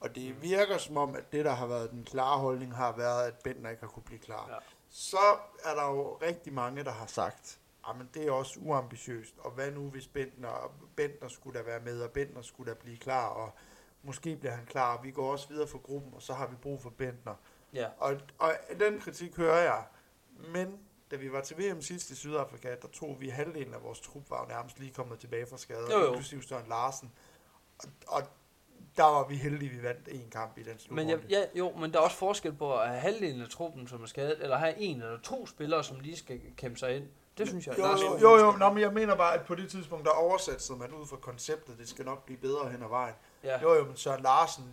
Og 0.00 0.14
det 0.14 0.42
virker 0.42 0.78
som 0.78 0.96
om, 0.96 1.14
at 1.14 1.32
det, 1.32 1.44
der 1.44 1.52
har 1.52 1.66
været 1.66 1.90
den 1.90 2.04
klare 2.04 2.38
holdning, 2.38 2.74
har 2.76 2.96
været, 2.96 3.26
at 3.26 3.34
Bentner 3.44 3.70
ikke 3.70 3.82
har 3.82 3.88
kunne 3.88 4.02
blive 4.02 4.18
klar. 4.20 4.48
Ja. 4.50 4.56
Så 4.90 5.36
er 5.64 5.74
der 5.74 5.84
jo 5.84 6.16
rigtig 6.22 6.52
mange, 6.52 6.84
der 6.84 6.90
har 6.90 7.06
sagt, 7.06 7.60
men 7.96 8.10
det 8.14 8.26
er 8.26 8.32
også 8.32 8.60
uambitiøst, 8.60 9.34
og 9.38 9.50
hvad 9.50 9.70
nu 9.70 9.88
hvis 9.90 10.06
Bentner, 10.08 10.72
Bentner 10.96 11.28
skulle 11.28 11.58
da 11.58 11.64
være 11.64 11.80
med, 11.80 12.00
og 12.02 12.10
Bentner 12.10 12.42
skulle 12.42 12.70
da 12.72 12.76
blive 12.78 12.96
klar, 12.96 13.28
og 13.28 13.50
måske 14.02 14.36
bliver 14.36 14.52
han 14.54 14.66
klar, 14.66 15.02
vi 15.02 15.10
går 15.10 15.32
også 15.32 15.48
videre 15.48 15.68
for 15.68 15.78
gruppen, 15.78 16.14
og 16.14 16.22
så 16.22 16.34
har 16.34 16.46
vi 16.46 16.56
brug 16.56 16.82
for 16.82 16.90
Bentner. 16.90 17.34
ja. 17.74 17.88
Og, 17.98 18.16
og 18.38 18.52
den 18.80 19.00
kritik 19.00 19.36
hører 19.36 19.62
jeg. 19.62 19.84
Men 20.52 20.78
da 21.10 21.16
vi 21.16 21.32
var 21.32 21.40
til 21.40 21.58
VM 21.58 21.82
sidst 21.82 22.10
i 22.10 22.14
Sydafrika, 22.16 22.76
der 22.82 22.88
tog 22.88 23.16
vi 23.20 23.28
halvdelen 23.28 23.74
af 23.74 23.82
vores 23.82 24.00
trup, 24.00 24.30
var 24.30 24.46
nærmest 24.48 24.78
lige 24.78 24.92
kommet 24.92 25.18
tilbage 25.18 25.46
fra 25.46 25.56
skade, 25.58 25.92
Jo, 25.92 25.98
jo. 26.00 26.06
inklusive 26.08 26.42
Søren 26.42 26.68
Larsen. 26.68 27.12
Og, 27.78 27.88
og 28.06 28.22
der 28.98 29.04
var 29.04 29.28
vi 29.28 29.36
heldige, 29.36 29.70
vi 29.70 29.82
vandt 29.82 30.08
en 30.08 30.30
kamp 30.32 30.58
i 30.58 30.62
den 30.62 30.78
slutrunde. 30.78 31.04
Men 31.04 31.10
jeg, 31.10 31.18
ja, 31.30 31.44
jo, 31.54 31.72
men 31.76 31.92
der 31.92 31.98
er 31.98 32.02
også 32.02 32.16
forskel 32.16 32.52
på 32.52 32.78
at 32.78 32.88
have 32.88 33.00
halvdelen 33.00 33.42
af 33.42 33.48
truppen, 33.48 33.88
som 33.88 34.02
er 34.02 34.06
skadet, 34.06 34.36
eller 34.42 34.56
have 34.56 34.78
en 34.78 35.02
eller 35.02 35.18
to 35.20 35.46
spillere, 35.46 35.84
som 35.84 36.00
lige 36.00 36.16
skal 36.16 36.40
kæmpe 36.56 36.78
sig 36.78 36.96
ind. 36.96 37.04
Det 37.38 37.48
synes 37.48 37.66
jeg, 37.66 37.78
jo, 37.78 37.84
jo, 37.84 38.18
jo, 38.20 38.44
jo, 38.44 38.52
nå, 38.52 38.72
men 38.72 38.82
jeg 38.82 38.92
mener 38.92 39.14
bare, 39.16 39.34
at 39.34 39.46
på 39.46 39.54
det 39.54 39.70
tidspunkt, 39.70 40.04
der 40.04 40.10
oversatte 40.10 40.72
man 40.72 40.92
ud 40.92 41.06
fra 41.06 41.16
konceptet, 41.16 41.78
det 41.78 41.88
skal 41.88 42.04
nok 42.04 42.24
blive 42.24 42.38
bedre 42.38 42.70
hen 42.70 42.82
ad 42.82 42.88
vejen. 42.88 43.14
Ja, 43.44 43.62
Jo, 43.62 43.74
jo, 43.74 43.84
men 43.84 43.96
Søren 43.96 44.22
Larsen 44.22 44.64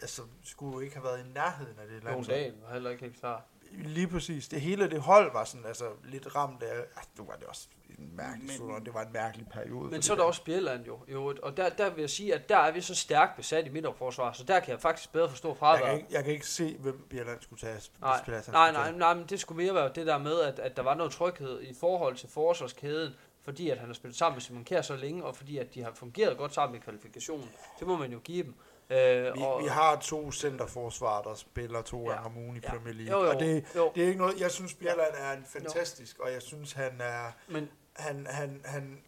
altså, 0.00 0.22
skulle 0.44 0.72
jo 0.74 0.80
ikke 0.80 0.94
have 0.94 1.04
været 1.04 1.20
i 1.20 1.32
nærheden 1.34 1.78
af 1.78 1.86
det 1.88 1.94
Jon 1.94 2.04
landshold. 2.04 2.36
Dahl 2.36 2.54
var 2.66 2.72
heller 2.72 2.90
ikke 2.90 3.02
helt 3.02 3.20
klar. 3.20 3.44
Lige 3.72 4.08
præcis. 4.08 4.48
Det 4.48 4.60
hele 4.60 4.90
det 4.90 5.00
hold 5.00 5.32
var 5.32 5.44
sådan, 5.44 5.66
altså, 5.66 5.84
lidt 6.04 6.36
ramt 6.36 6.62
af... 6.62 6.76
Altså, 6.96 7.10
nu 7.18 7.24
var 7.24 7.34
det 7.36 7.44
også 7.46 7.68
en 7.98 8.16
mærkelig 8.16 8.46
Men- 8.46 8.56
slutning. 8.56 8.86
Det 8.86 8.94
var 8.94 9.02
en 9.02 9.12
mærkelig 9.12 9.46
periode. 9.48 9.90
Men 9.90 10.02
så 10.02 10.12
er 10.12 10.16
det 10.16 10.20
der 10.22 10.26
også 10.26 10.44
Bjelland 10.44 10.86
jo, 10.86 10.98
jo 11.08 11.34
og 11.42 11.56
der, 11.56 11.68
der 11.68 11.90
vil 11.90 12.00
jeg 12.00 12.10
sige, 12.10 12.34
at 12.34 12.48
der 12.48 12.56
er 12.56 12.72
vi 12.72 12.80
så 12.80 12.94
stærkt 12.94 13.36
besat 13.36 13.66
i 13.66 13.68
midterforsvar, 13.68 14.32
så 14.32 14.44
der 14.44 14.60
kan 14.60 14.70
jeg 14.72 14.80
faktisk 14.80 15.12
bedre 15.12 15.28
forstå 15.28 15.48
Jeg 15.48 15.56
fraværet. 15.56 15.84
kan, 15.90 15.94
ikke, 15.96 16.08
jeg 16.10 16.24
kan 16.24 16.32
ikke 16.32 16.46
se, 16.46 16.76
hvem 16.78 17.06
Bjelland 17.10 17.40
skulle 17.40 17.60
tage. 17.60 17.80
Nej, 18.00 18.24
plads, 18.24 18.48
Nej, 18.48 18.72
nej, 18.72 18.92
nej, 18.92 19.14
men 19.14 19.24
det 19.26 19.40
skulle 19.40 19.64
mere 19.64 19.74
være 19.74 19.92
det 19.94 20.06
der 20.06 20.18
med, 20.18 20.40
at, 20.40 20.58
at 20.58 20.76
der 20.76 20.82
var 20.82 20.94
noget 20.94 21.12
tryghed 21.12 21.62
i 21.62 21.74
forhold 21.80 22.16
til 22.16 22.28
forsvarskæden, 22.28 23.12
fordi 23.44 23.70
at 23.70 23.78
han 23.78 23.86
har 23.86 23.94
spillet 23.94 24.16
sammen 24.18 24.36
med 24.36 24.40
Simon 24.42 24.64
Kjær 24.64 24.82
så 24.82 24.96
længe, 24.96 25.24
og 25.24 25.36
fordi 25.36 25.58
at 25.58 25.74
de 25.74 25.82
har 25.82 25.92
fungeret 25.94 26.38
godt 26.38 26.54
sammen 26.54 26.76
i 26.76 26.80
kvalifikationen. 26.80 27.48
Det 27.78 27.86
må 27.86 27.96
man 27.96 28.12
jo 28.12 28.18
give 28.18 28.42
dem. 28.44 28.54
Øh, 28.90 29.34
Vi, 29.34 29.40
og, 29.42 29.62
vi 29.62 29.66
har 29.68 29.96
to 30.00 30.32
centerforsvar, 30.32 31.22
der 31.22 31.34
spiller 31.34 31.82
to 31.82 32.02
Ja, 32.10 32.14
gange 32.14 32.26
om 32.26 32.36
ugen 32.36 32.56
i 32.56 32.60
ja. 32.62 32.70
Premier 32.70 32.94
League. 32.94 33.18
jo, 33.20 33.24
jo, 33.24 33.30
Og 33.32 33.40
det, 33.40 33.64
jo, 33.76 33.92
det 33.94 34.02
er 34.02 34.06
ikke 34.06 34.18
noget... 34.18 34.40
Jeg 34.40 34.50
synes, 34.50 34.74
Bjelland 34.74 35.14
er 35.18 35.32
en 35.32 35.44
fantastisk, 35.44 36.18
og 36.18 36.32
jeg 36.32 36.42
synes, 36.42 36.72
han 36.72 37.00
er... 37.00 37.32
men 37.48 37.70
Han, 37.92 38.26
han, 38.30 38.60
han, 38.64 39.02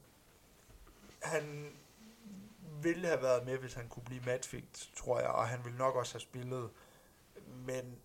han 1.22 1.70
ville 2.82 3.06
have 3.06 3.22
været 3.22 3.46
med, 3.46 3.58
hvis 3.58 3.74
han 3.74 3.88
kunne 3.88 4.02
blive 4.04 4.22
matchfit, 4.26 4.88
tror 4.96 5.20
jeg, 5.20 5.28
og 5.28 5.48
han 5.48 5.60
ville 5.64 5.78
nok 5.78 5.96
også 5.96 6.14
have 6.14 6.20
spillet. 6.20 6.70
Men 7.66 7.96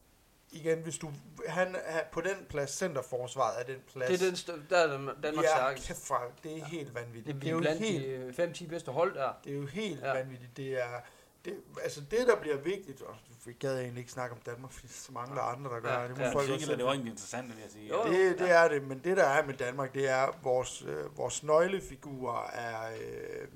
igen, 0.51 0.79
hvis 0.79 0.97
du... 0.97 1.11
Han 1.47 1.75
er 1.85 2.03
på 2.11 2.21
den 2.21 2.45
plads, 2.49 2.69
centerforsvaret 2.69 3.59
er 3.61 3.63
den 3.63 3.81
plads... 3.93 4.09
det 4.09 4.21
er 4.21 4.25
den, 4.25 4.35
st- 4.35 4.69
der 4.69 4.77
er 4.77 4.87
Dan- 4.87 5.21
Danmark 5.23 5.45
ja, 5.45 5.49
stærkest. 5.55 5.87
kæft, 5.87 6.11
det 6.43 6.57
er 6.57 6.65
helt 6.65 6.95
vanvittigt. 6.95 7.25
Det 7.35 7.41
Det 7.41 7.47
er 7.47 7.51
jo 7.51 7.59
blandt 7.59 7.81
helt 7.81 8.37
de 8.37 8.43
5-10 8.65 8.67
bedste 8.67 8.91
hold 8.91 9.13
der. 9.15 9.33
Det 9.43 9.51
er 9.51 9.55
jo 9.57 9.65
helt 9.65 10.01
Ja. 10.01 10.07
ja. 10.07 10.13
vanvittigt. 10.13 10.57
Det 10.57 10.81
er, 10.83 11.01
det, 11.45 11.57
altså 11.83 12.01
det, 12.11 12.27
der 12.27 12.35
bliver 12.41 12.57
vigtigt, 12.57 13.01
og 13.01 13.15
vi 13.45 13.53
gad 13.53 13.79
egentlig 13.79 13.99
ikke 13.99 14.11
snakke 14.11 14.35
om 14.35 14.41
Danmark, 14.45 14.71
fordi 14.71 14.87
er 14.87 14.91
så 14.93 15.11
mange 15.11 15.35
der 15.35 15.41
er 15.41 15.45
andre, 15.45 15.69
der 15.75 15.79
gør 15.79 15.99
Ja, 16.01 16.07
det. 16.07 16.17
Må 16.17 16.23
ja. 16.23 16.31
folk 16.33 16.47
det 16.77 16.85
var 16.85 16.91
egentlig 16.91 17.11
interessant, 17.11 17.47
vil 17.49 17.61
jeg 17.61 17.71
sige. 17.71 17.89
Jo, 17.89 18.03
det, 18.03 18.39
det 18.39 18.45
ja. 18.47 18.63
er 18.63 18.67
det, 18.67 18.83
men 18.87 18.99
det 19.03 19.17
der 19.17 19.23
er 19.25 19.45
med 19.45 19.53
Danmark, 19.53 19.93
det 19.93 20.09
er, 20.09 20.39
vores, 20.43 20.81
øh, 20.81 21.17
vores 21.17 21.43
nøglefigurer 21.43 22.47
er 22.49 22.91
øh, 22.91 23.47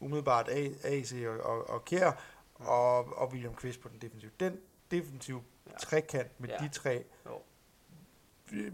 umiddelbart 0.00 0.48
A- 0.48 0.74
AC 0.84 1.12
og, 1.26 1.40
og, 1.40 1.70
og 1.70 1.84
Kjær, 1.84 2.12
og, 2.54 2.98
og 3.18 3.28
William 3.32 3.54
Kvist 3.54 3.80
på 3.80 3.88
den 3.88 3.98
defensive. 3.98 4.30
Den 4.40 4.60
defensive 4.90 5.42
Ja. 5.70 5.76
trekant 5.78 6.40
med 6.40 6.48
ja. 6.48 6.56
de 6.56 6.68
tre, 6.68 7.04
Jo. 7.26 7.42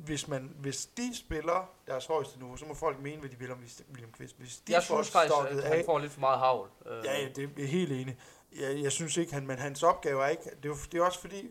Hvis, 0.04 0.28
man, 0.28 0.52
hvis 0.58 0.86
de 0.86 1.16
spiller 1.16 1.70
deres 1.86 2.06
højeste 2.06 2.38
niveau, 2.38 2.56
så 2.56 2.64
må 2.66 2.74
folk 2.74 3.00
mene, 3.00 3.20
hvad 3.20 3.30
de 3.30 3.38
vil 3.38 3.52
om 3.52 3.58
William 3.90 4.12
Kvist. 4.12 4.38
Hvis 4.38 4.56
de 4.56 4.72
Jeg 4.72 4.82
synes 4.82 5.10
faktisk, 5.10 5.34
at 5.50 5.58
af, 5.64 5.76
han 5.76 5.84
får 5.86 5.98
lidt 5.98 6.12
for 6.12 6.20
meget 6.20 6.38
havl. 6.38 6.68
Øh, 6.86 7.04
Ja, 7.04 7.20
ja, 7.20 7.28
det 7.28 7.58
er 7.62 7.66
helt 7.66 7.92
enig. 7.92 8.18
Jeg, 8.60 8.82
jeg 8.82 8.92
synes 8.92 9.16
ikke, 9.16 9.32
han, 9.34 9.46
men 9.46 9.58
hans 9.58 9.82
opgave 9.82 10.24
er 10.24 10.28
ikke... 10.28 10.42
Det 10.62 10.70
er, 10.70 10.74
det 10.92 11.00
er 11.00 11.04
også 11.04 11.20
fordi, 11.20 11.50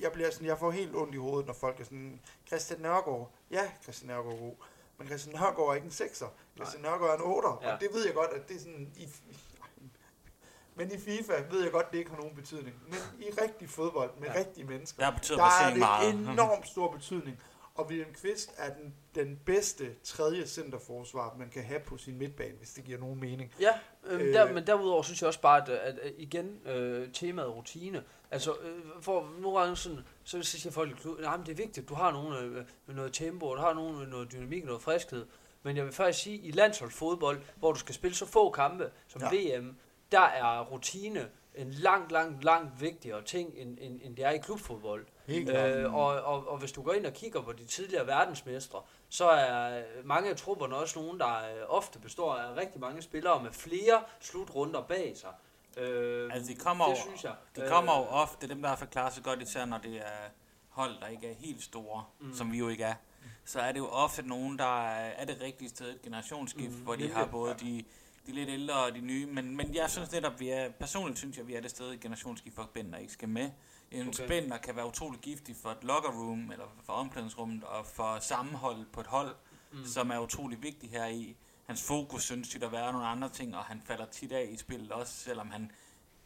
jeg, 0.00 0.12
bliver 0.12 0.30
sådan, 0.30 0.46
jeg 0.46 0.58
får 0.58 0.70
helt 0.70 0.96
ondt 0.96 1.14
i 1.14 1.18
hovedet, 1.18 1.46
når 1.46 1.54
folk 1.54 1.80
er 1.80 1.84
sådan, 1.84 2.20
Christian 2.46 2.80
Nørgaard, 2.80 3.30
ja, 3.50 3.70
Christian 3.82 4.08
Nørgaard 4.08 4.34
er 4.34 4.38
god, 4.40 4.54
men 4.98 5.06
Christian 5.08 5.34
Nørgaard 5.40 5.68
er 5.70 5.74
ikke 5.74 5.84
en 5.84 5.90
sekser. 5.90 6.26
Christian 6.56 6.82
Nørgaard 6.82 7.10
er 7.10 7.14
en 7.14 7.22
otter, 7.36 7.58
Ja. 7.62 7.68
ja. 7.68 7.74
og 7.74 7.80
det 7.80 7.88
ved 7.92 8.04
jeg 8.06 8.14
godt, 8.14 8.30
at 8.30 8.48
det 8.48 8.56
er 8.56 8.60
sådan... 8.60 8.92
I, 8.96 9.08
men 10.74 10.92
i 10.92 10.98
FIFA 10.98 11.32
ved 11.50 11.62
jeg 11.62 11.72
godt, 11.72 11.92
det 11.92 11.98
ikke 11.98 12.10
har 12.10 12.18
nogen 12.18 12.34
betydning. 12.34 12.76
Men 12.88 12.98
i 13.20 13.30
rigtig 13.42 13.70
fodbold 13.70 14.10
med 14.18 14.28
Ja. 14.28 14.32
ja. 14.34 14.38
rigtige 14.38 14.64
mennesker, 14.66 15.04
Der 15.04 15.12
betyder 15.16 15.38
der 15.38 15.44
er 15.44 15.70
det 15.70 15.78
meget. 15.78 16.14
enormt 16.14 16.68
stor 16.68 16.90
betydning. 16.92 17.40
Og 17.80 17.86
William 17.86 18.12
Kvist 18.12 18.54
er 18.56 18.74
den, 18.74 18.94
den 19.14 19.40
bedste 19.46 19.94
tredje 20.04 20.46
centerforsvar, 20.46 21.36
man 21.38 21.48
kan 21.48 21.62
have 21.62 21.80
på 21.80 21.98
sin 21.98 22.18
midtbane, 22.18 22.54
hvis 22.58 22.70
det 22.70 22.84
giver 22.84 22.98
nogen 22.98 23.20
mening. 23.20 23.52
Ja, 23.60 23.72
øh, 24.04 24.20
Øh. 24.20 24.34
der, 24.34 24.52
men 24.52 24.66
derudover 24.66 25.02
synes 25.02 25.22
jeg 25.22 25.28
også 25.28 25.40
bare, 25.40 25.62
at, 25.62 25.68
at, 25.68 25.98
at 25.98 26.12
igen, 26.18 26.66
øh, 26.66 27.12
temaet 27.12 27.54
rutine. 27.56 28.04
Altså, 28.30 28.52
øh, 28.62 29.02
for 29.02 29.32
nogle 29.40 29.58
gange 29.60 29.76
sådan, 29.76 29.98
så, 30.24 30.42
så 30.42 30.58
siger 30.58 30.72
folk 30.72 31.04
nej, 31.20 31.36
men 31.36 31.46
det 31.46 31.52
er 31.52 31.56
vigtigt, 31.56 31.88
du 31.88 31.94
har 31.94 32.12
nogen, 32.12 32.44
øh, 32.44 32.64
med 32.86 32.94
noget 32.94 33.12
tempo, 33.12 33.46
og 33.46 33.56
du 33.56 33.62
har 33.62 33.74
nogen 33.74 33.98
med 33.98 34.06
noget 34.06 34.32
dynamik 34.32 34.62
og 34.62 34.66
noget 34.66 34.82
friskhed. 34.82 35.26
Men 35.62 35.76
jeg 35.76 35.84
vil 35.84 35.92
faktisk 35.92 36.24
sige, 36.24 36.38
i 36.38 36.50
landsholdsfodbold, 36.50 37.40
hvor 37.56 37.72
du 37.72 37.78
skal 37.78 37.94
spille 37.94 38.16
så 38.16 38.26
få 38.26 38.50
kampe 38.50 38.90
som 39.08 39.22
ja. 39.32 39.58
VM, 39.58 39.76
der 40.12 40.20
er 40.20 40.64
rutine 40.64 41.28
en 41.54 41.70
langt, 41.70 42.12
langt, 42.12 42.44
langt 42.44 42.80
vigtigere 42.80 43.22
ting, 43.22 43.52
end, 43.56 43.78
end, 43.80 44.00
end 44.02 44.16
det 44.16 44.24
er 44.24 44.30
i 44.30 44.38
klubfodbold. 44.38 45.06
Helt 45.30 45.48
klart. 45.50 45.70
Øh, 45.76 45.94
og, 45.94 46.06
og, 46.06 46.48
og 46.48 46.58
hvis 46.58 46.72
du 46.72 46.82
går 46.82 46.92
ind 46.92 47.06
og 47.06 47.12
kigger 47.12 47.42
på 47.42 47.52
de 47.52 47.64
tidligere 47.64 48.06
verdensmestre, 48.06 48.82
så 49.08 49.28
er 49.28 49.82
mange 50.04 50.30
af 50.30 50.36
trupperne 50.36 50.76
også 50.76 50.98
nogen, 50.98 51.18
der 51.20 51.36
øh, 51.36 51.62
ofte 51.68 51.98
består 51.98 52.34
af 52.34 52.56
rigtig 52.56 52.80
mange 52.80 53.02
spillere 53.02 53.42
med 53.42 53.52
flere 53.52 54.02
slutrunder 54.20 54.82
bag 54.82 55.16
sig. 55.16 55.30
Øh, 55.76 56.30
Altså, 56.34 56.52
de 56.52 56.58
kommer, 56.58 56.84
det 56.84 56.92
jo, 56.92 56.96
synes 57.08 57.24
jeg. 57.24 57.34
de 57.56 57.62
kommer 57.68 57.96
jo 57.98 58.04
ofte, 58.04 58.48
dem 58.48 58.62
der 58.62 58.68
har 58.68 58.76
forklaret 58.76 59.12
sig 59.14 59.22
godt, 59.24 59.42
især 59.42 59.64
når 59.64 59.78
det 59.78 59.96
er 59.96 60.28
hold, 60.68 61.00
der 61.00 61.06
ikke 61.06 61.30
er 61.30 61.34
helt 61.34 61.62
store, 61.62 62.04
Mm. 62.20 62.34
som 62.34 62.52
vi 62.52 62.58
jo 62.58 62.68
ikke 62.68 62.84
er, 62.84 62.94
så 63.44 63.60
er 63.60 63.72
det 63.72 63.78
jo 63.78 63.88
ofte 63.88 64.22
nogen, 64.28 64.58
der 64.58 64.88
er 64.92 65.24
det 65.24 65.40
rigtige 65.40 65.68
sted, 65.68 65.90
et 65.90 66.02
generationsskift, 66.02 66.76
Mm, 66.78 66.82
hvor 66.84 66.94
de 66.96 67.12
har 67.12 67.26
både 67.26 67.54
de, 67.60 67.84
de 68.26 68.32
lidt 68.32 68.48
ældre 68.48 68.74
og 68.74 68.94
de 68.94 69.00
nye, 69.00 69.26
men, 69.26 69.56
men 69.56 69.74
jeg 69.74 69.90
synes 69.90 70.12
netop, 70.12 70.40
vi 70.40 70.48
er, 70.48 70.70
personligt 70.70 71.18
synes 71.18 71.36
jeg, 71.38 71.46
vi 71.48 71.54
er 71.54 71.60
det 71.60 71.70
sted, 71.70 71.90
et 71.92 72.00
generationsskift, 72.00 72.54
hvor 72.54 72.70
Bender 72.74 72.98
ikke 72.98 73.12
skal 73.12 73.28
med. 73.28 73.50
En 73.90 74.08
Okay. 74.08 74.28
Bender 74.28 74.58
kan 74.58 74.76
være 74.76 74.86
utrolig 74.86 75.20
giftig 75.20 75.56
for 75.56 75.70
et 75.70 75.84
locker 75.84 76.10
room, 76.10 76.50
eller 76.52 76.64
for 76.84 76.92
omklædningsrummet, 76.92 77.64
og 77.64 77.86
for 77.86 78.18
sammenhold 78.20 78.86
på 78.92 79.00
et 79.00 79.06
hold, 79.06 79.34
Mm. 79.72 79.84
som 79.86 80.10
er 80.10 80.18
utrolig 80.18 80.62
vigtig 80.62 80.90
her 80.90 81.06
i. 81.06 81.36
Hans 81.66 81.82
fokus 81.82 82.22
synes 82.22 82.48
tit 82.48 82.62
at 82.62 82.72
være 82.72 82.92
nogle 82.92 83.06
andre 83.06 83.28
ting, 83.28 83.56
og 83.56 83.64
han 83.64 83.82
falder 83.84 84.04
tit 84.06 84.32
af 84.32 84.48
i 84.52 84.56
spillet 84.56 84.92
også, 84.92 85.12
selvom 85.14 85.50
han, 85.50 85.70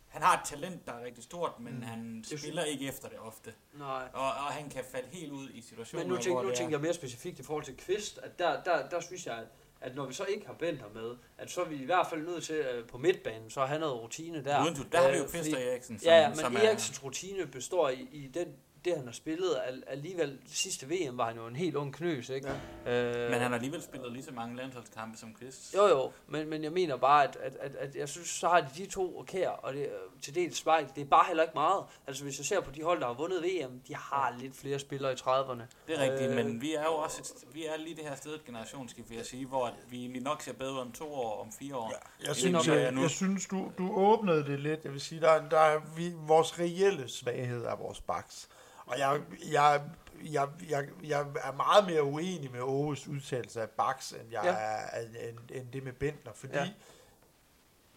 han 0.09 0.23
har 0.23 0.41
et 0.41 0.45
talent, 0.45 0.87
der 0.87 0.93
er 0.93 1.05
rigtig 1.05 1.25
stort, 1.25 1.61
men 1.61 1.75
Mm. 1.75 1.83
han 1.83 2.23
synes- 2.27 2.41
spiller 2.43 2.65
ikke 2.65 2.89
efter 2.89 3.09
det 3.09 3.19
ofte. 3.19 3.55
Nej. 3.75 4.09
Og, 4.13 4.21
og 4.27 4.33
han 4.53 4.71
kan 4.71 4.85
falde 4.93 5.09
helt 5.13 5.33
ud 5.33 5.49
i 5.51 5.61
situationer, 5.61 6.05
Men 6.05 6.11
nu, 6.13 6.17
tænker, 6.17 6.33
hvor 6.33 6.43
nu 6.43 6.49
er- 6.49 6.55
tænker 6.55 6.71
jeg 6.73 6.81
mere 6.81 6.95
specifikt 6.95 7.39
i 7.39 7.43
forhold 7.43 7.65
til 7.65 7.77
Kvist, 7.77 8.19
at 8.19 8.39
der, 8.39 8.63
der, 8.63 8.89
der 8.89 9.01
synes 9.01 9.27
jeg, 9.27 9.39
at, 9.39 9.47
at 9.85 9.95
når 9.95 10.07
vi 10.07 10.15
så 10.15 10.25
ikke 10.25 10.47
har 10.47 10.53
Benter 10.55 10.85
med, 10.95 11.17
at 11.39 11.51
så 11.51 11.61
er 11.61 11.69
vi 11.69 11.77
i 11.77 11.85
hvert 11.85 12.07
fald 12.11 12.21
nødt 12.27 12.45
til 12.45 12.55
øh, 12.57 12.87
på 12.89 12.99
midtbanen, 12.99 13.51
så 13.51 13.61
at 13.63 13.69
have 13.69 13.81
noget 13.81 14.01
rutine 14.03 14.45
der. 14.45 14.65
Uden, 14.65 14.77
der 14.93 15.01
har 15.01 15.11
vi 15.11 15.17
jo 15.17 15.23
Øh, 15.23 15.29
fordi- 15.29 15.55
og 15.55 15.63
Eriksen, 15.63 15.99
som, 15.99 16.07
Ja, 16.09 16.29
men 16.29 16.37
som 16.39 16.57
Eriksens 16.57 17.05
rutine 17.05 17.47
består 17.47 17.89
i, 17.89 18.09
i 18.13 18.27
den, 18.35 18.47
det, 18.85 18.97
han 18.97 19.05
har 19.07 19.13
spillet. 19.13 19.57
Al- 19.67 19.83
Alligevel, 19.87 20.39
sidste 20.47 20.87
VM 20.89 21.19
var 21.19 21.27
han 21.27 21.37
jo 21.37 21.47
en 21.47 21.57
helt 21.57 21.75
ung 21.77 21.95
knøs, 21.95 22.29
ikke? 22.29 22.49
Ja. 22.87 22.93
Øh, 23.25 23.31
Men 23.31 23.41
han 23.41 23.49
har 23.51 23.55
alligevel 23.55 23.83
spillet 23.83 24.13
lige 24.13 24.25
så 24.25 24.33
mange 24.33 24.57
landsholdskampe 24.57 25.19
som 25.19 25.35
Kvist. 25.35 25.75
Jo, 25.75 25.87
jo, 25.89 26.13
men, 26.29 26.49
men 26.51 26.65
jeg 26.65 26.73
mener 26.73 26.97
bare, 26.97 27.25
at, 27.25 27.37
at, 27.37 27.57
at, 27.61 27.75
at 27.77 27.95
jeg 27.97 28.09
synes, 28.09 28.29
så 28.29 28.49
har 28.49 28.61
de 28.61 28.69
de 28.77 28.87
to 28.87 29.25
kær, 29.27 29.49
og 29.49 29.73
det 29.73 29.83
er 29.83 29.89
til 30.23 30.35
dels 30.35 30.57
Spike, 30.57 30.89
det 30.95 31.01
er 31.03 31.05
bare 31.09 31.25
heller 31.27 31.43
ikke 31.43 31.55
meget. 31.55 31.85
Altså 32.07 32.23
hvis 32.25 32.39
jeg 32.39 32.47
ser 32.47 32.61
på 32.61 32.71
de 32.71 32.83
hold, 32.83 33.01
der 33.01 33.07
har 33.07 33.15
vundet 33.15 33.43
VM, 33.43 33.81
de 33.89 33.95
har 33.95 34.37
lidt 34.39 34.57
flere 34.57 34.79
spillere 34.79 35.13
i 35.13 35.17
30'erne. 35.17 35.63
Det 35.87 35.99
er 35.99 36.01
rigtigt, 36.03 36.31
Øh, 36.31 36.37
men 36.37 36.61
vi 36.61 36.75
er 36.75 36.83
jo 36.85 36.95
også 36.95 37.21
et, 37.47 37.55
vi 37.55 37.67
er 37.67 37.77
lige 37.77 37.97
det 37.97 38.05
her 38.05 38.15
sted 38.17 38.35
et 38.35 38.45
generationsskift, 38.45 39.11
vil 39.11 39.17
jeg 39.17 39.27
sige, 39.27 39.47
hvor 39.47 39.71
vi 39.89 40.01
egentlig 40.01 40.23
nok 40.23 40.43
ser 40.43 40.53
bedre 40.53 40.81
om 40.81 40.93
to 40.93 41.13
år, 41.15 41.41
om 41.43 41.53
fire 41.53 41.77
år. 41.77 41.93
Ja, 42.23 42.27
jeg 42.27 42.37
synes, 42.37 42.67
jeg, 42.69 42.95
jeg 43.01 43.11
synes 43.11 43.47
du, 43.47 43.73
du 43.79 43.93
åbnede 43.97 44.45
det 44.45 44.61
lidt. 44.61 44.85
Jeg 44.85 44.93
vil 44.93 45.01
sige, 45.01 45.21
der, 45.21 45.31
er- 45.31 45.49
der 45.49 45.59
er 45.61 45.81
vi, 45.97 46.13
vores 46.27 46.59
reelle 46.59 47.09
svaghed 47.09 47.65
er 47.65 47.77
vores 47.77 48.01
baks. 48.01 48.49
Og 48.87 48.99
jeg, 48.99 49.21
jeg, 49.53 49.83
jeg, 50.25 50.49
jeg, 50.69 50.89
jeg 51.05 51.21
er 51.21 51.53
meget 51.53 51.87
mere 51.87 52.03
uenig 52.03 52.51
med 52.51 52.61
Aarhus 52.61 53.07
udtalelse 53.09 53.63
af 53.63 53.71
baks, 53.71 54.13
end 54.13 54.31
jeg 54.31 54.41
Ja. 54.45 54.55
er 54.55 55.01
end, 55.29 55.39
end, 55.51 55.73
det 55.73 55.83
med 55.85 55.93
Bentner. 55.93 56.33
Fordi 56.33 56.55
Ja. 56.55 56.71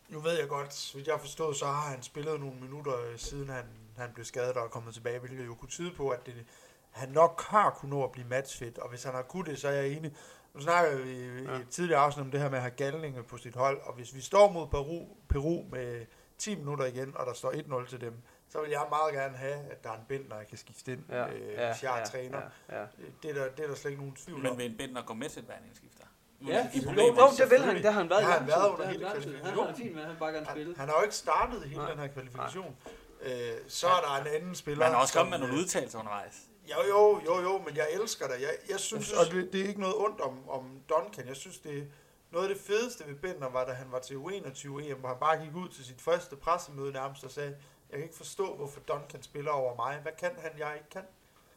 Nu 0.10 0.19
ved 0.19 0.39
jeg 0.39 0.47
godt, 0.47 0.91
vidt 0.95 1.08
jeg 1.08 1.13
har 1.15 1.19
forstået, 1.19 1.58
så 1.58 1.65
har 1.65 1.89
han 1.91 2.04
spillet 2.04 2.39
nogle 2.39 2.56
minutter, 2.56 2.93
øh, 3.12 3.17
siden 3.19 3.50
han, 3.50 3.63
han 3.97 4.10
blev 4.13 4.26
skadet 4.26 4.54
og 4.58 4.63
er 4.63 4.67
kommet 4.67 4.93
tilbage, 4.93 5.19
hvilket 5.19 5.45
jo 5.45 5.56
kunne 5.56 5.69
tyde 5.69 5.91
på, 5.91 6.10
at 6.10 6.26
det, 6.26 6.45
han 6.91 7.10
nok 7.10 7.41
har 7.43 7.69
kunnet 7.69 7.89
nå 7.97 8.04
at 8.04 8.12
blive 8.12 8.28
matchfit, 8.28 8.78
og 8.78 8.89
hvis 8.89 9.04
han 9.04 9.13
har 9.13 9.21
kunnet 9.21 9.47
det, 9.47 9.60
så 9.60 9.67
er 9.67 9.71
jeg 9.71 9.88
enig. 9.89 10.15
Nu 10.54 10.62
snakker 10.62 10.97
vi 10.97 11.12
i 11.12 11.43
Ja. 11.43 11.52
et 11.56 11.69
tidligere 11.69 12.00
afsnit 12.02 12.26
om 12.26 12.32
det 12.32 12.39
her 12.39 12.50
med 12.50 12.58
at 12.58 12.62
have 12.62 12.71
galninge 12.76 13.23
på 13.23 13.38
sit 13.38 13.56
hold, 13.56 13.82
og 13.82 13.93
hvis 13.93 14.15
vi 14.15 14.21
står 14.21 14.52
mod 14.52 14.67
Peru, 14.67 15.08
Peru 15.30 15.63
med 15.71 16.06
10 16.38 16.56
minutter 16.56 16.86
igen, 16.86 17.17
og 17.17 17.26
der 17.26 17.34
står 17.34 17.52
1-0 17.52 17.89
til 17.89 18.02
dem, 18.02 18.13
så 18.50 18.62
vil 18.62 18.70
jeg 18.70 18.86
meget 18.90 19.14
gerne 19.14 19.38
have, 19.38 19.56
at 19.72 19.84
der 19.84 19.90
er 19.90 19.94
en 19.96 20.06
Bentner, 20.08 20.38
jeg 20.38 20.48
kan 20.48 20.58
skifte 20.58 20.92
ind, 20.94 21.04
Ja, 21.10 21.28
øh, 21.28 21.54
ja, 21.54 21.72
hvis 21.72 21.84
jeg 21.84 21.94
er 21.94 21.98
ja, 22.00 22.06
træner. 22.06 22.42
Ja, 22.70 22.80
ja. 22.80 22.86
Det, 23.24 23.30
er 23.30 23.34
der, 23.34 23.50
det 23.52 23.64
er 23.64 23.68
der 23.68 23.76
slet 23.76 23.92
ikke 23.92 24.02
nogen 24.04 24.16
tvivl 24.16 24.42
Men 24.42 24.52
om. 24.52 24.58
vil 24.58 24.72
en 24.72 24.78
Bentner 24.78 25.02
gå 25.06 25.14
med 25.14 25.30
til 25.30 25.42
et 25.42 25.50
værningskifter? 25.50 26.04
Ja, 26.48 26.70
jo, 26.76 26.92
jo, 26.92 27.30
det 27.38 27.52
vil 27.52 27.62
han. 27.62 27.76
Det 27.76 27.86
har 27.86 27.92
han 27.92 28.10
været 28.10 28.22
i 28.22 28.26
han 28.26 28.48
været 28.48 28.70
under 28.72 28.88
hele. 28.88 29.08
Han 29.08 29.22
kvalifikationen. 29.22 29.68
det 29.68 29.78
fint 29.78 29.96
med, 29.96 30.04
han 30.04 30.16
bare 30.20 30.32
gerne 30.34 30.46
Han, 30.46 30.56
spille. 30.56 30.76
han 30.78 30.90
har 30.90 30.96
jo 30.96 31.04
ikke 31.04 31.16
startet 31.16 31.64
hele 31.64 31.76
Nej. 31.82 31.90
den 31.92 32.00
her 32.00 32.08
kvalifikation. 32.08 32.76
Øh, 33.22 33.32
så 33.68 33.88
er 33.88 34.02
der 34.02 34.22
en 34.22 34.28
anden 34.42 34.56
spiller. 34.56 34.86
Man 34.86 34.94
har 34.94 35.02
også 35.02 35.14
kommet 35.14 35.30
med 35.32 35.40
nogle 35.40 35.54
øh, 35.54 35.60
udtalelser 35.60 36.00
undervejs. 36.00 36.36
Jo, 36.72 36.78
jo, 36.90 37.22
jo, 37.26 37.42
jo, 37.42 37.58
men 37.66 37.76
jeg 37.76 37.88
elsker 37.94 38.28
dig. 38.28 38.36
Jeg, 38.42 38.50
jeg 38.70 38.80
synes, 38.80 39.14
og 39.14 39.26
det, 39.32 39.54
det 39.54 39.62
er 39.62 39.68
ikke 39.68 39.80
noget 39.80 39.96
ondt 39.96 40.22
om, 40.22 40.50
om 40.50 40.82
Duncan. 40.90 41.28
Jeg 41.28 41.36
synes, 41.36 41.58
det 41.60 41.78
er 41.78 41.84
noget 42.32 42.50
af 42.50 42.56
det 42.56 42.64
fedeste 42.64 43.04
ved 43.08 43.16
Bender 43.16 43.50
var, 43.50 43.66
da 43.66 43.72
han 43.72 43.92
var 43.92 44.00
til 44.00 44.16
U21 44.16 44.68
EM, 44.82 44.98
hvor 44.98 45.08
han 45.10 45.18
bare 45.20 45.38
gik 45.46 45.56
ud 45.56 45.70
til 45.70 45.86
sit 45.86 46.02
første 46.02 46.36
pressemøde 46.36 46.92
nærmest 46.94 47.24
og 47.24 47.32
sagde, 47.32 47.56
jeg 47.89 47.97
kan 48.00 48.04
ikke 48.04 48.15
forstå, 48.15 48.56
hvorfor 48.56 48.80
Duncan 48.80 49.23
spiller 49.23 49.52
over 49.52 49.76
mig. 49.76 50.00
Hvad 50.02 50.12
kan 50.19 50.32
han, 50.38 50.52
jeg 50.58 50.73
ikke 50.76 50.89
kan? 50.89 51.04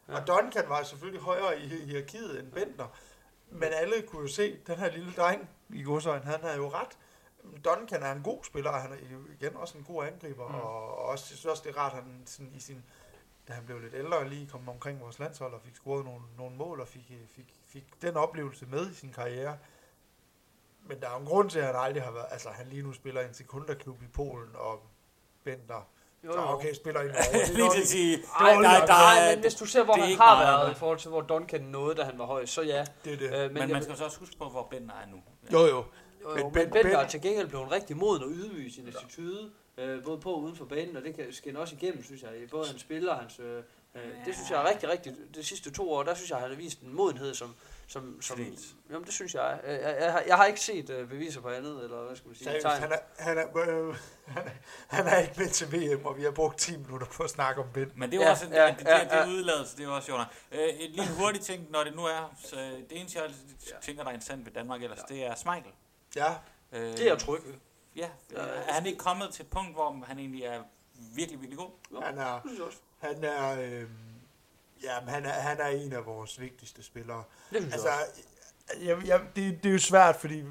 Ja. 0.07 0.15
Og 0.21 0.27
Duncan 0.27 0.69
var 0.69 0.83
selvfølgelig 0.83 1.21
højere 1.21 1.59
i 1.59 1.67
hi- 1.67 1.85
hierarkiet 1.85 2.39
end 2.39 2.51
Bender. 2.51 2.87
Men 3.49 3.63
alle 3.73 4.01
kunne 4.07 4.21
jo 4.21 4.27
se, 4.27 4.59
den 4.67 4.75
her 4.75 4.91
lille 4.91 5.13
dreng 5.13 5.49
i 5.69 5.83
godsøjen, 5.83 6.23
han 6.23 6.41
havde 6.41 6.55
jo 6.55 6.69
ret. 6.69 6.97
Duncan 7.65 8.03
er 8.03 8.11
en 8.11 8.23
god 8.23 8.43
spiller, 8.43 8.69
og 8.71 8.81
han 8.81 8.91
er 8.91 8.97
igen 9.39 9.55
også 9.55 9.77
en 9.77 9.83
god 9.83 10.05
angriber, 10.05 10.47
Mm. 10.47 10.53
mm. 10.53 10.59
og 10.61 10.97
også, 10.97 11.25
jeg 11.31 11.37
synes 11.37 11.45
også, 11.45 11.63
det 11.65 11.75
er 11.75 11.77
rart, 11.79 11.91
at 11.93 12.03
han 12.03 12.23
sådan, 12.25 12.51
i 12.55 12.59
sin 12.59 12.83
da 13.47 13.53
han 13.53 13.65
blev 13.65 13.79
lidt 13.79 13.93
ældre, 13.93 14.29
lige 14.29 14.47
kom 14.47 14.69
omkring 14.69 15.01
vores 15.01 15.19
landshold 15.19 15.53
og 15.53 15.61
fik 15.61 15.75
scoret 15.75 16.05
nogle, 16.05 16.21
nogle 16.37 16.55
mål 16.55 16.81
og 16.81 16.87
fik, 16.87 17.11
øh, 17.11 17.27
fik, 17.27 17.55
fik 17.67 18.01
den 18.01 18.17
oplevelse 18.17 18.65
med 18.65 18.91
i 18.91 18.93
sin 18.93 19.11
karriere. 19.13 19.57
Men 20.81 21.01
der 21.01 21.07
er 21.07 21.13
jo 21.13 21.19
en 21.19 21.25
grund 21.25 21.49
til, 21.49 21.59
at 21.59 21.65
han 21.65 21.75
aldrig 21.75 22.03
har 22.03 22.11
været... 22.11 22.25
Altså, 22.31 22.49
han 22.49 22.67
lige 22.67 22.81
nu 22.81 22.93
spiller 22.93 23.21
i 23.21 23.25
en 23.27 23.33
sekunderklub 23.33 24.01
i 24.03 24.07
Polen, 24.07 24.55
og 24.55 24.83
Bender... 25.43 25.87
Jo, 26.23 26.31
jo. 26.35 26.41
okay, 26.53 26.73
spiller 26.73 27.01
i 27.01 27.05
Norge. 27.05 27.39
Det 27.45 27.49
er 27.49 27.53
Lige 27.53 27.69
til 27.73 27.81
at 27.81 27.87
sige, 27.87 28.17
Ej, 28.39 28.53
nej, 28.53 28.61
nej, 28.61 28.85
der 28.85 28.93
er- 28.93 29.35
men 29.35 29.41
hvis 29.41 29.55
du 29.55 29.65
ser, 29.65 29.83
hvor 29.83 29.93
han 29.93 30.01
har 30.09 30.17
meget, 30.17 30.47
været 30.47 30.65
nej. 30.65 30.71
i 30.71 30.75
forhold 30.75 30.99
til, 30.99 31.09
hvor 31.09 31.21
Duncan 31.21 31.61
nåede, 31.61 31.95
da 31.95 32.03
han 32.03 32.19
var 32.19 32.25
høj, 32.25 32.45
så 32.45 32.61
ja. 32.61 32.85
Det 33.05 33.13
er 33.13 33.17
det. 33.17 33.25
Øh, 33.35 33.41
men, 33.41 33.53
Men 33.53 33.61
jeg, 33.61 33.69
man 33.69 33.83
skal 33.83 33.97
så 33.97 34.03
også 34.05 34.19
huske 34.19 34.37
på, 34.37 34.45
hvor 34.49 34.67
Bentner 34.71 34.93
er 34.93 35.07
nu. 35.11 35.17
Jo, 35.53 35.59
jo. 35.59 35.67
jo, 35.67 35.83
jo, 36.23 36.35
men 36.35 36.43
men 36.43 36.51
Ben- 36.67 36.69
Bender 36.71 36.97
er 36.97 37.03
Ben- 37.03 37.09
til 37.09 37.21
gengæld 37.21 37.47
blevet 37.47 37.71
rigtig 37.71 37.97
moden 37.97 38.23
og 38.23 38.29
ydmyg 38.29 38.67
i 38.67 38.71
sin 38.71 38.87
attitude, 38.87 39.49
øh, 39.77 40.03
både 40.03 40.17
på 40.17 40.31
og 40.33 40.41
uden 40.41 40.55
for 40.55 40.65
banen, 40.65 40.97
og 40.97 41.03
det 41.03 41.15
kan 41.15 41.25
skinne 41.31 41.59
også 41.59 41.75
igennem, 41.81 42.03
synes 42.03 42.21
jeg, 42.21 42.29
både 42.51 42.67
hans 42.67 42.81
spil 42.81 43.09
og 43.09 43.15
hans... 43.15 43.39
Øh, 43.39 43.57
øh, 43.95 44.01
det 44.25 44.35
synes 44.35 44.49
jeg 44.51 44.61
er 44.65 44.69
rigtig, 44.69 44.89
rigtig... 44.89 45.13
De 45.35 45.43
sidste 45.43 45.71
to 45.71 45.91
år, 45.93 46.03
der 46.03 46.13
synes 46.13 46.29
jeg, 46.29 46.37
han 46.39 46.49
har 46.49 46.55
vist 46.57 46.79
en 46.81 46.93
modenhed, 46.93 47.33
som... 47.33 47.55
som, 47.91 48.21
som 48.21 48.37
Dels. 48.37 48.75
jamen, 48.89 49.05
det 49.05 49.13
synes 49.13 49.33
jeg. 49.33 49.59
Øh, 49.63 49.73
Jeg, 49.73 49.97
jeg, 50.01 50.11
har- 50.11 50.23
jeg 50.27 50.35
har 50.37 50.45
ikke 50.45 50.59
set 50.59 50.89
øh, 50.89 51.09
beviser 51.09 51.41
på 51.41 51.49
andet, 51.49 51.83
eller 51.83 52.03
hvad 52.05 52.15
skal 52.15 52.27
man 52.27 52.35
sige, 52.35 52.45
Seriøst, 52.45 52.63
tegn. 52.65 52.81
han 52.81 52.91
er, 52.91 52.97
han, 53.19 53.37
er, 53.37 53.57
øh, 53.87 53.95
han, 54.27 54.43
er, 54.47 54.51
han 54.87 55.07
er 55.07 55.17
ikke 55.17 55.33
med 55.37 55.49
til 55.49 55.67
VM, 55.73 56.05
og 56.05 56.17
vi 56.17 56.23
har 56.23 56.31
brugt 56.31 56.57
10 56.59 56.77
minutter 56.77 57.07
på 57.07 57.23
at 57.23 57.29
snakke 57.29 57.61
om 57.61 57.67
Ben. 57.73 57.91
Men 57.95 58.09
det 58.11 58.15
er 58.17 58.21
jo 58.21 58.25
Ja, 58.25 58.31
også 58.31 58.45
en, 58.45 58.53
ja, 58.53 58.67
det, 58.67 58.79
det, 58.79 58.85
ja, 58.85 58.99
det, 59.03 59.11
ja. 59.11 59.21
det 59.21 59.27
udladelse, 59.27 59.77
det 59.77 59.85
er 59.85 59.89
også 59.89 60.05
sjovt. 60.05 60.21
Øh, 60.51 60.59
et 60.59 60.89
lille 60.89 61.13
hurtigt 61.17 61.45
ting, 61.45 61.71
når 61.71 61.83
det 61.83 61.95
nu 61.95 62.01
er, 62.05 62.33
så 62.43 62.55
det 62.89 62.99
eneste, 62.99 63.19
jeg 63.19 63.29
Ja. 63.69 63.75
tænker, 63.81 64.03
der 64.03 64.09
er 64.09 64.13
interessant 64.13 64.45
ved 64.45 64.51
Danmark 64.53 64.83
ellers, 64.83 64.99
det 65.09 65.25
er 65.25 65.35
Smeichel. 65.35 65.71
Ja, 66.15 66.33
Øh, 66.73 66.81
Det 66.81 67.01
er 67.01 67.05
jeg 67.05 67.19
tryg 67.19 67.41
ved. 67.45 67.53
Ja, 67.95 68.09
Ja, 68.31 68.37
er 68.67 68.73
han 68.73 68.85
ikke 68.85 68.97
kommet 68.99 69.29
til 69.33 69.43
et 69.43 69.49
punkt, 69.49 69.73
hvor 69.73 70.03
han 70.07 70.19
egentlig 70.19 70.43
er 70.43 70.61
virkelig, 71.15 71.39
virkelig 71.41 71.57
god? 71.57 71.69
Jo, 71.91 72.01
han 72.01 72.17
er... 72.17 72.41
jeg. 73.01 73.09
Han 73.09 73.23
er, 73.23 73.61
øh, 73.61 73.83
ja, 74.83 74.99
han 75.07 75.25
er, 75.25 75.29
han 75.29 75.59
er 75.59 75.67
en 75.67 75.93
af 75.93 76.05
vores 76.05 76.39
vigtigste 76.41 76.83
spillere. 76.83 77.23
Det 77.49 77.55
Altså, 77.73 77.89
jeg 78.81 78.95
også. 78.95 79.07
jeg, 79.07 79.21
det, 79.35 79.63
det 79.63 79.69
er 79.69 79.73
jo 79.73 79.79
svært, 79.79 80.15
fordi 80.15 80.43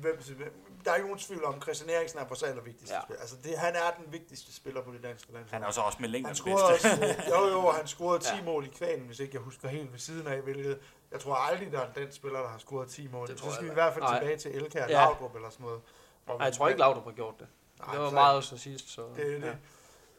hvem, 0.00 0.18
hvem- 0.36 0.52
der 0.84 0.90
er 0.90 0.94
ikke 0.94 1.06
nogen 1.08 1.20
tvivl 1.20 1.44
om, 1.44 1.62
Christian 1.62 1.90
Eriksen 1.90 2.18
er 2.18 2.24
vores 2.24 2.42
allervigtigste 2.42 2.94
Ja. 2.94 3.00
spiller. 3.02 3.20
Altså, 3.20 3.36
det, 3.44 3.58
han 3.58 3.74
er 3.76 3.90
den 4.04 4.12
vigtigste 4.12 4.54
spiller 4.54 4.82
på 4.82 4.92
det 4.92 5.02
danske 5.02 5.32
landshold. 5.32 5.52
Han 5.52 5.62
er 5.62 5.66
jo 5.66 5.72
så 5.72 5.80
også 5.80 5.98
med 6.00 6.08
han 6.08 6.12
længden 6.12 6.34
scorede 6.34 6.72
bedste. 6.72 6.86
også, 6.90 7.04
øh, 7.04 7.28
jo, 7.32 7.48
jo, 7.48 7.70
han 7.70 7.86
scorede 7.86 8.22
10 8.24 8.28
Ja. 8.36 8.42
mål 8.44 8.64
i 8.66 8.68
kvalen, 8.68 9.06
hvis 9.06 9.20
ikke 9.20 9.34
jeg 9.34 9.42
husker 9.42 9.68
helt 9.68 9.92
ved 9.92 9.98
siden 9.98 10.26
af, 10.26 10.40
hvilket 10.40 10.78
jeg 11.12 11.20
tror 11.20 11.34
aldrig, 11.34 11.72
der 11.72 11.80
er 11.80 11.86
en 11.86 11.92
dansk 11.94 12.16
spiller, 12.16 12.40
der 12.40 12.48
har 12.48 12.58
scoret 12.58 12.88
10 12.88 13.08
mål. 13.08 13.26
Det 13.26 13.34
Det 13.34 13.42
tror 13.42 13.48
så 13.50 13.54
skal 13.54 13.64
jeg 13.64 13.70
vi 13.70 13.72
i 13.72 13.74
hvert 13.82 13.92
fald 13.92 14.04
Nej. 14.04 14.18
tilbage 14.18 14.38
til 14.38 14.54
Elkær 14.56 14.80
Ja. 14.86 14.92
Laudrup 14.92 15.34
eller 15.36 15.50
sådan 15.50 15.64
noget. 15.66 15.80
Nej, 16.26 16.36
jeg 16.40 16.52
tror 16.52 16.68
ikke, 16.68 16.80
Laudrup 16.80 17.04
har 17.04 17.12
gjort 17.12 17.34
det. 17.40 17.46
Nej, 17.78 17.92
Det 17.92 18.00
var 18.00 18.08
så- 18.08 18.14
meget 18.14 18.44
så 18.44 18.56
sidst, 18.58 18.88
så... 18.90 19.02
det 19.16 19.34
er 19.34 19.40
det. 19.40 19.46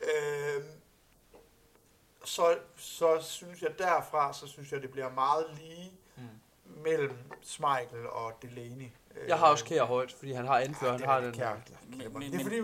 Ja. 0.03 0.55
Øhm, 0.55 0.63
så, 2.23 2.57
så 2.75 3.17
synes 3.21 3.61
jeg 3.61 3.79
derfra, 3.79 4.33
så 4.33 4.47
synes 4.47 4.71
jeg, 4.71 4.81
det 4.81 4.91
bliver 4.91 5.09
meget 5.11 5.45
lige 5.57 5.91
Mm. 6.17 6.23
mellem 6.83 7.17
Schmeichel 7.41 8.07
og 8.07 8.33
Delaney. 8.41 8.89
Jeg 9.27 9.39
har 9.39 9.47
også 9.47 9.65
Kjær 9.65 9.83
højt, 9.83 10.11
fordi 10.11 10.31
han 10.31 10.47
har 10.47 10.59
anført, 10.59 10.99
han 10.99 11.09
har 11.09 11.19
den... 11.19 11.33
Kjær, 11.33 11.55
Men- 12.09 12.21
det 12.31 12.39
er 12.39 12.43
fordi, 12.43 12.61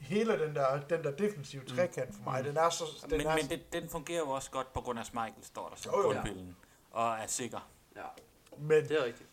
hele 0.00 0.38
den 0.46 0.54
der, 0.54 0.80
den 0.80 1.04
der 1.04 1.10
defensive 1.10 1.64
trekant 1.64 2.14
for 2.14 2.22
mig, 2.30 2.40
Mm. 2.40 2.46
den 2.46 2.56
er 2.56 2.70
så... 2.70 2.84
Den 3.10 3.18
Men, 3.18 3.26
er, 3.26 3.36
men 3.36 3.48
det, 3.48 3.72
den 3.72 3.88
fungerer 3.88 4.18
jo 4.18 4.30
også 4.30 4.50
godt 4.50 4.72
på 4.72 4.80
grund 4.80 4.98
af 4.98 5.06
Smeichel, 5.06 5.44
står 5.44 5.68
der 5.68 5.76
som 5.76 5.92
grundpillen. 5.92 6.56
Og 6.90 7.12
er 7.14 7.26
sikker. 7.26 7.70
Ja, 7.96 8.04
men 8.58 8.82
det 8.88 8.90
er 8.92 9.04
rigtigt. 9.04 9.28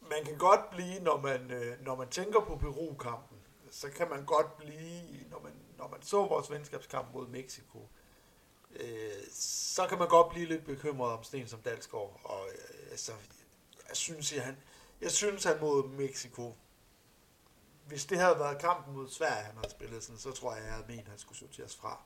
man 0.00 0.24
kan 0.24 0.38
godt 0.38 0.70
blive, 0.70 1.00
når 1.00 1.20
man, 1.20 1.50
øh, 1.50 1.84
når 1.84 1.94
man 1.94 2.08
tænker 2.08 2.40
på 2.40 2.56
Peru-kampen, 2.56 3.38
så 3.70 3.90
kan 3.90 4.10
man 4.10 4.24
godt 4.24 4.56
blive, 4.56 5.02
når 5.30 5.40
man, 5.42 5.52
når 5.78 5.88
man 5.88 6.02
så 6.02 6.16
vores 6.26 6.50
venskabskamp 6.50 7.08
mod 7.14 7.26
Mexico, 7.26 7.88
øh, 8.80 9.26
så 9.32 9.86
kan 9.86 9.98
man 9.98 10.08
godt 10.08 10.28
blive 10.28 10.46
lidt 10.46 10.64
bekymret 10.64 11.12
om 11.12 11.24
Sten 11.24 11.48
som 11.48 11.60
Dalsgaard. 11.60 12.20
Og 12.24 12.48
øh, 12.52 12.90
altså, 12.90 13.12
jeg 13.88 13.96
synes, 13.96 14.32
at 14.32 14.42
han, 14.42 14.56
jeg 15.00 15.10
synes, 15.10 15.44
han 15.44 15.60
mod 15.60 15.88
Mexico, 15.88 16.56
hvis 17.86 18.06
det 18.06 18.18
havde 18.18 18.38
været 18.38 18.58
kampen 18.58 18.94
mod 18.94 19.08
Sverige, 19.08 19.44
han 19.44 19.56
havde 19.56 19.70
spillet 19.70 20.04
sådan, 20.04 20.18
så 20.18 20.32
tror 20.32 20.54
jeg, 20.54 20.64
jeg 20.64 20.72
havde 20.72 20.86
ment, 20.88 21.00
at 21.00 21.08
han 21.08 21.18
skulle 21.18 21.38
sorteres 21.38 21.76
fra. 21.76 22.02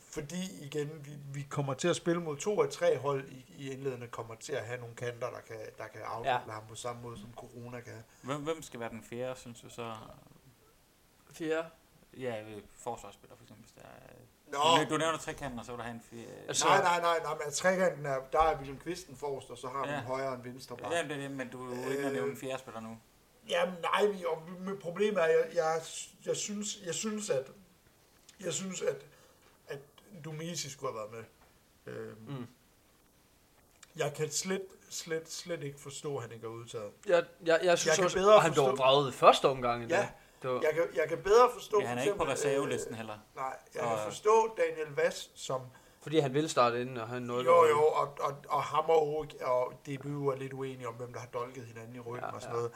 Fordi 0.00 0.64
igen, 0.64 1.06
vi, 1.06 1.10
vi 1.32 1.46
kommer 1.50 1.74
til 1.74 1.88
at 1.88 1.96
spille 1.96 2.22
mod 2.22 2.36
to 2.36 2.62
af 2.62 2.68
tre 2.68 2.98
hold 2.98 3.28
i, 3.28 3.44
i 3.58 3.70
indledende, 3.70 4.08
kommer 4.08 4.34
til 4.34 4.52
at 4.52 4.66
have 4.66 4.80
nogle 4.80 4.94
kanter, 4.94 5.30
der 5.30 5.40
kan, 5.40 5.56
der 5.78 5.86
kan 5.86 6.00
afdele 6.00 6.32
ja. 6.32 6.52
ham 6.52 6.62
på 6.68 6.74
samme 6.74 7.02
måde, 7.02 7.18
som 7.18 7.34
Corona 7.36 7.80
kan. 7.80 8.02
Hvem, 8.22 8.42
hvem 8.42 8.62
skal 8.62 8.80
være 8.80 8.90
den 8.90 9.02
fjerde, 9.02 9.40
synes 9.40 9.60
du 9.60 9.68
så? 9.68 9.96
Fjerde. 11.32 11.68
Ja, 12.16 12.44
forsvarsspiller 12.72 13.36
for 13.36 13.44
eksempel. 13.44 13.64
Hvis 13.64 13.72
der 13.72 13.88
er, 13.88 14.12
Nå, 14.52 14.58
du, 14.84 14.90
du 14.94 14.98
nævner 14.98 15.18
trekanten, 15.18 15.58
og 15.58 15.64
så 15.64 15.72
vil 15.72 15.78
der 15.78 15.84
have 15.84 15.94
en 15.94 16.02
fjerde. 16.10 16.26
Altså- 16.48 16.64
nej, 16.66 16.82
nej, 16.82 17.00
nej, 17.00 17.18
nej, 17.22 17.34
men 17.44 17.52
trekanten 17.52 18.06
er, 18.06 18.18
der 18.32 18.40
er 18.40 18.56
William 18.56 18.78
Kvisten 18.78 19.16
forrest, 19.16 19.50
og 19.50 19.58
så 19.58 19.68
har 19.68 19.82
vi 19.82 19.88
Ja. 19.90 19.94
ja. 19.94 20.02
højre 20.02 20.34
end 20.34 20.42
venstre 20.42 20.76
bak. 20.76 20.92
Ja, 20.92 21.02
det 21.02 21.12
er 21.12 21.16
det, 21.16 21.30
men 21.30 21.48
du 21.48 21.72
er 21.72 21.76
jo 21.84 21.90
ikke 21.90 22.06
at 22.06 22.12
nævne 22.12 22.30
en 22.30 22.36
fjerde 22.36 22.58
spiller 22.58 22.80
nu. 22.80 22.98
Jamen 23.48 23.74
nej, 23.82 24.06
vi, 24.06 24.24
og 24.24 24.42
mit 24.60 24.78
problem 24.78 25.16
er, 25.16 25.24
jeg, 25.24 25.46
jeg, 25.54 25.80
jeg, 26.26 26.36
synes, 26.36 26.78
jeg 26.86 26.94
synes, 26.94 27.30
at 27.30 27.46
jeg 28.44 28.52
synes, 28.52 28.82
at, 28.82 28.96
at 29.68 29.78
Dumisi 30.24 30.70
skulle 30.70 30.92
have 30.92 31.10
været 31.12 31.26
med. 31.86 31.94
Øhm, 31.94 32.16
Mm. 32.28 32.46
Jeg 33.96 34.14
kan 34.14 34.30
slet, 34.30 34.62
slet, 34.90 35.32
slet 35.32 35.62
ikke 35.62 35.80
forstå, 35.80 36.16
at 36.16 36.22
han 36.22 36.32
ikke 36.32 36.44
er 36.46 36.50
udtaget. 36.50 36.90
Jeg, 37.06 37.24
jeg, 37.44 37.60
jeg 37.62 37.78
synes 37.78 37.86
Jeg 37.86 37.94
kan 37.96 38.04
også, 38.04 38.16
bedre 38.16 38.34
og 38.34 38.42
han 38.42 38.52
blev 38.52 38.64
vraget 38.64 39.12
i 39.12 39.16
første 39.16 39.48
omgang. 39.48 39.88
Ja, 39.88 40.08
Det 40.42 40.50
var, 40.50 40.60
jeg 40.62 40.70
kan, 40.74 40.82
jeg 40.94 41.08
kan 41.08 41.18
bedre 41.18 41.50
forstå... 41.54 41.80
Ja, 41.80 41.86
han 41.86 41.98
er 41.98 42.02
for 42.02 42.06
ikke 42.06 42.16
på 42.18 42.30
eksempel, 42.30 42.48
reservelisten 42.50 42.94
heller. 42.94 43.14
Øh, 43.14 43.36
nej, 43.36 43.56
jeg 43.74 43.82
Og- 43.82 43.88
kan 43.88 43.98
forstå 44.04 44.56
Daniel 44.56 44.94
Vass, 44.96 45.30
som... 45.34 45.60
fordi 46.02 46.18
han 46.18 46.34
ville 46.34 46.48
starte 46.48 46.80
inden, 46.80 46.96
og 46.96 47.08
han 47.08 47.22
nåede 47.22 47.44
Jo, 47.44 47.64
jo, 47.66 47.82
og, 47.84 48.16
og, 48.20 48.36
og 48.48 48.62
ham 48.62 48.84
og, 48.88 49.02
Ove- 49.18 49.44
og 49.46 49.72
DBU 49.86 50.28
er 50.28 50.36
lidt 50.36 50.52
uenige 50.52 50.88
om, 50.88 50.94
hvem 50.94 51.12
der 51.12 51.20
har 51.20 51.26
dolket 51.26 51.64
hinanden 51.64 51.96
i 51.96 52.00
ryggen 52.00 52.24
Ja, 52.24 52.34
og 52.34 52.40
sådan 52.42 52.54
ja. 52.54 52.58
noget. 52.60 52.72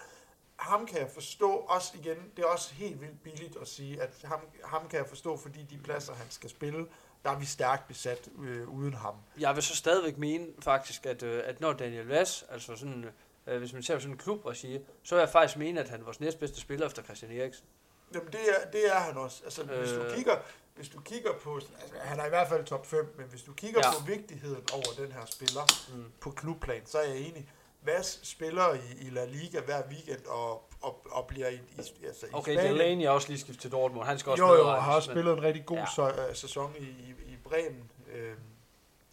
Ham 0.57 0.87
kan 0.87 0.98
jeg 0.98 1.09
forstå, 1.14 1.50
også 1.50 1.92
igen, 2.00 2.16
det 2.37 2.42
er 2.44 2.48
også 2.48 2.74
helt 2.74 3.00
vildt 3.00 3.22
billigt 3.22 3.57
at 3.61 3.68
sige, 3.68 4.03
at 4.03 4.11
ham, 4.24 4.40
ham 4.64 4.88
kan 4.88 4.98
jeg 4.98 5.07
forstå, 5.07 5.37
fordi 5.37 5.62
de 5.62 5.79
pladser, 5.79 6.14
han 6.14 6.27
skal 6.31 6.50
spille, 6.50 6.87
der 7.24 7.31
er 7.31 7.38
vi 7.38 7.44
stærkt 7.46 7.88
besat 7.88 8.29
øh, 8.42 8.68
uden 8.68 8.94
ham. 8.94 9.14
Jeg 9.40 9.55
vil 9.55 9.62
så 9.62 9.77
stadigvæk 9.77 10.18
mene 10.18 10.46
faktisk, 10.61 11.07
at, 11.07 11.22
øh, 11.22 11.42
at 11.46 11.61
når 11.61 11.72
Daniel 11.72 12.07
Vass, 12.07 12.44
altså 12.50 12.77
sådan, 12.77 13.05
øh, 13.05 13.11
hvis 13.44 13.72
man 13.72 13.83
ser 13.83 13.94
på 13.94 14.00
sådan 14.00 14.12
en 14.14 14.18
klubregi, 14.18 14.78
så 15.02 15.14
vil 15.14 15.20
jeg 15.20 15.28
faktisk 15.28 15.59
mene, 15.59 15.80
at 15.80 15.88
han 15.88 16.00
er 16.00 16.04
vores 16.04 16.20
næstbedste 16.20 16.61
spiller 16.61 16.87
efter 16.87 17.02
Christian 17.02 17.33
Eriksen. 17.33 17.66
Jamen, 18.14 18.33
det 18.33 18.40
er, 18.40 18.70
det 18.70 18.87
er 18.87 18.98
han 19.00 19.16
også. 19.16 19.40
Altså, 19.44 19.62
øh. 19.62 19.78
hvis, 19.78 19.90
du 19.90 20.00
Øh. 20.02 20.14
kigger, 20.16 20.37
hvis 20.74 20.88
du 20.88 21.00
kigger 21.00 21.30
på, 21.42 21.54
altså, 21.54 21.70
han 22.00 22.20
er 22.20 22.26
i 22.26 22.28
hvert 22.28 22.48
fald 22.48 22.64
top 22.64 22.87
5, 22.87 23.14
men 23.18 23.26
hvis 23.26 23.42
du 23.42 23.52
kigger 23.52 23.80
Ja. 23.85 23.98
på 23.98 24.04
vigtigheden 24.07 24.64
over 24.72 25.04
den 25.04 25.12
her 25.12 25.24
spiller 25.26 25.94
Mm. 25.94 26.04
på 26.20 26.30
klubplan, 26.30 26.87
så 26.87 26.98
er 26.98 27.02
jeg 27.09 27.18
enig. 27.18 27.48
Vass 27.83 28.28
spiller 28.28 28.74
i, 28.74 29.07
i 29.07 29.11
La 29.11 29.24
Liga 29.24 29.61
hver 29.61 29.83
weekend 29.88 30.26
og, 30.26 30.68
og, 30.80 31.07
og 31.11 31.26
bliver 31.26 31.48
i, 31.48 31.54
i, 31.54 31.61
altså, 32.07 32.26
i 32.26 32.28
Okay, 32.33 32.54
Spanien. 32.54 32.72
Delaney 32.74 33.04
er 33.04 33.11
også 33.11 33.28
lige 33.28 33.38
skiftet 33.40 33.61
til 33.62 33.72
Dortmund. 33.72 34.07
Han 34.07 34.18
skal 34.18 34.30
også 34.33 34.44
Jo, 34.44 34.50
jo, 34.52 34.57
medregnes, 34.62 34.85
har 34.85 34.94
også 34.96 35.11
spillet 35.11 35.33
en 35.33 35.42
rigtig 35.42 35.66
god 35.66 35.76
Ja. 35.98 36.04
ja. 36.26 36.35
sæson 36.35 36.74
i, 36.78 36.83
i, 36.83 37.14
i 37.26 37.37
Bremen. 37.44 37.90
Øh, 38.14 38.33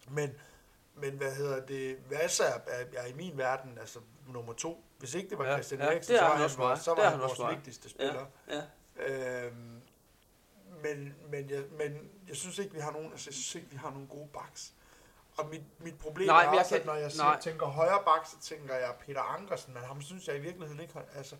men, 0.10 0.30
men 0.96 1.12
hvad 1.14 1.36
hedder 1.36 1.66
det? 1.66 1.98
Vasa 2.10 2.44
er, 2.44 2.60
er, 2.68 2.86
er 2.98 3.06
i 3.08 3.14
min 3.14 3.38
verden 3.38 3.78
altså 3.82 4.00
nummer 4.28 4.54
to. 4.54 4.84
Hvis 4.98 5.14
ikke 5.14 5.30
det 5.30 5.38
var 5.38 5.46
Ja, 5.46 5.54
Christian 5.54 5.80
ja, 5.82 5.86
Eriksen, 5.88 6.16
er 6.16 6.20
så 6.20 6.24
var 6.26 6.36
han, 6.36 6.44
også 6.44 6.58
vores, 6.58 6.80
så 6.80 6.94
var 6.96 7.10
han 7.10 7.20
vores 7.20 7.40
mig. 7.40 7.56
vigtigste 7.56 7.90
spiller. 7.90 8.26
Ja, 8.50 8.62
Øhm, 8.96 9.82
men, 10.84 11.16
men, 11.30 11.50
jeg, 11.50 11.64
men 11.72 12.10
jeg 12.28 12.36
synes 12.36 12.58
ikke, 12.60 12.74
vi 12.74 12.80
har 12.80 12.92
nogen, 12.92 13.12
altså, 13.12 13.30
jeg 13.30 13.34
synes 13.34 13.56
ikke, 13.56 13.68
vi 13.70 13.76
har 13.78 13.90
nogen 13.90 14.08
gode 14.08 14.28
backs. 14.34 14.74
Og 15.38 15.50
mit, 15.50 15.62
mit 15.80 15.98
problem 16.00 16.28
Nej, 16.28 16.44
er 16.46 16.60
også, 16.60 16.70
kan- 16.70 16.80
at 16.80 16.86
når 16.86 16.94
jeg 16.94 17.02
nej. 17.04 17.10
siger, 17.10 17.40
tænker 17.40 17.66
højre 17.66 18.04
bak, 18.06 18.26
så 18.28 18.40
tænker 18.42 18.76
jeg 18.76 18.96
Peter 19.06 19.22
Ankersen, 19.22 19.74
men 19.74 19.84
ham 19.84 20.02
synes 20.02 20.28
jeg 20.28 20.36
i 20.36 20.40
virkeligheden 20.40 20.82
ikke 20.82 20.94
altså, 21.16 21.36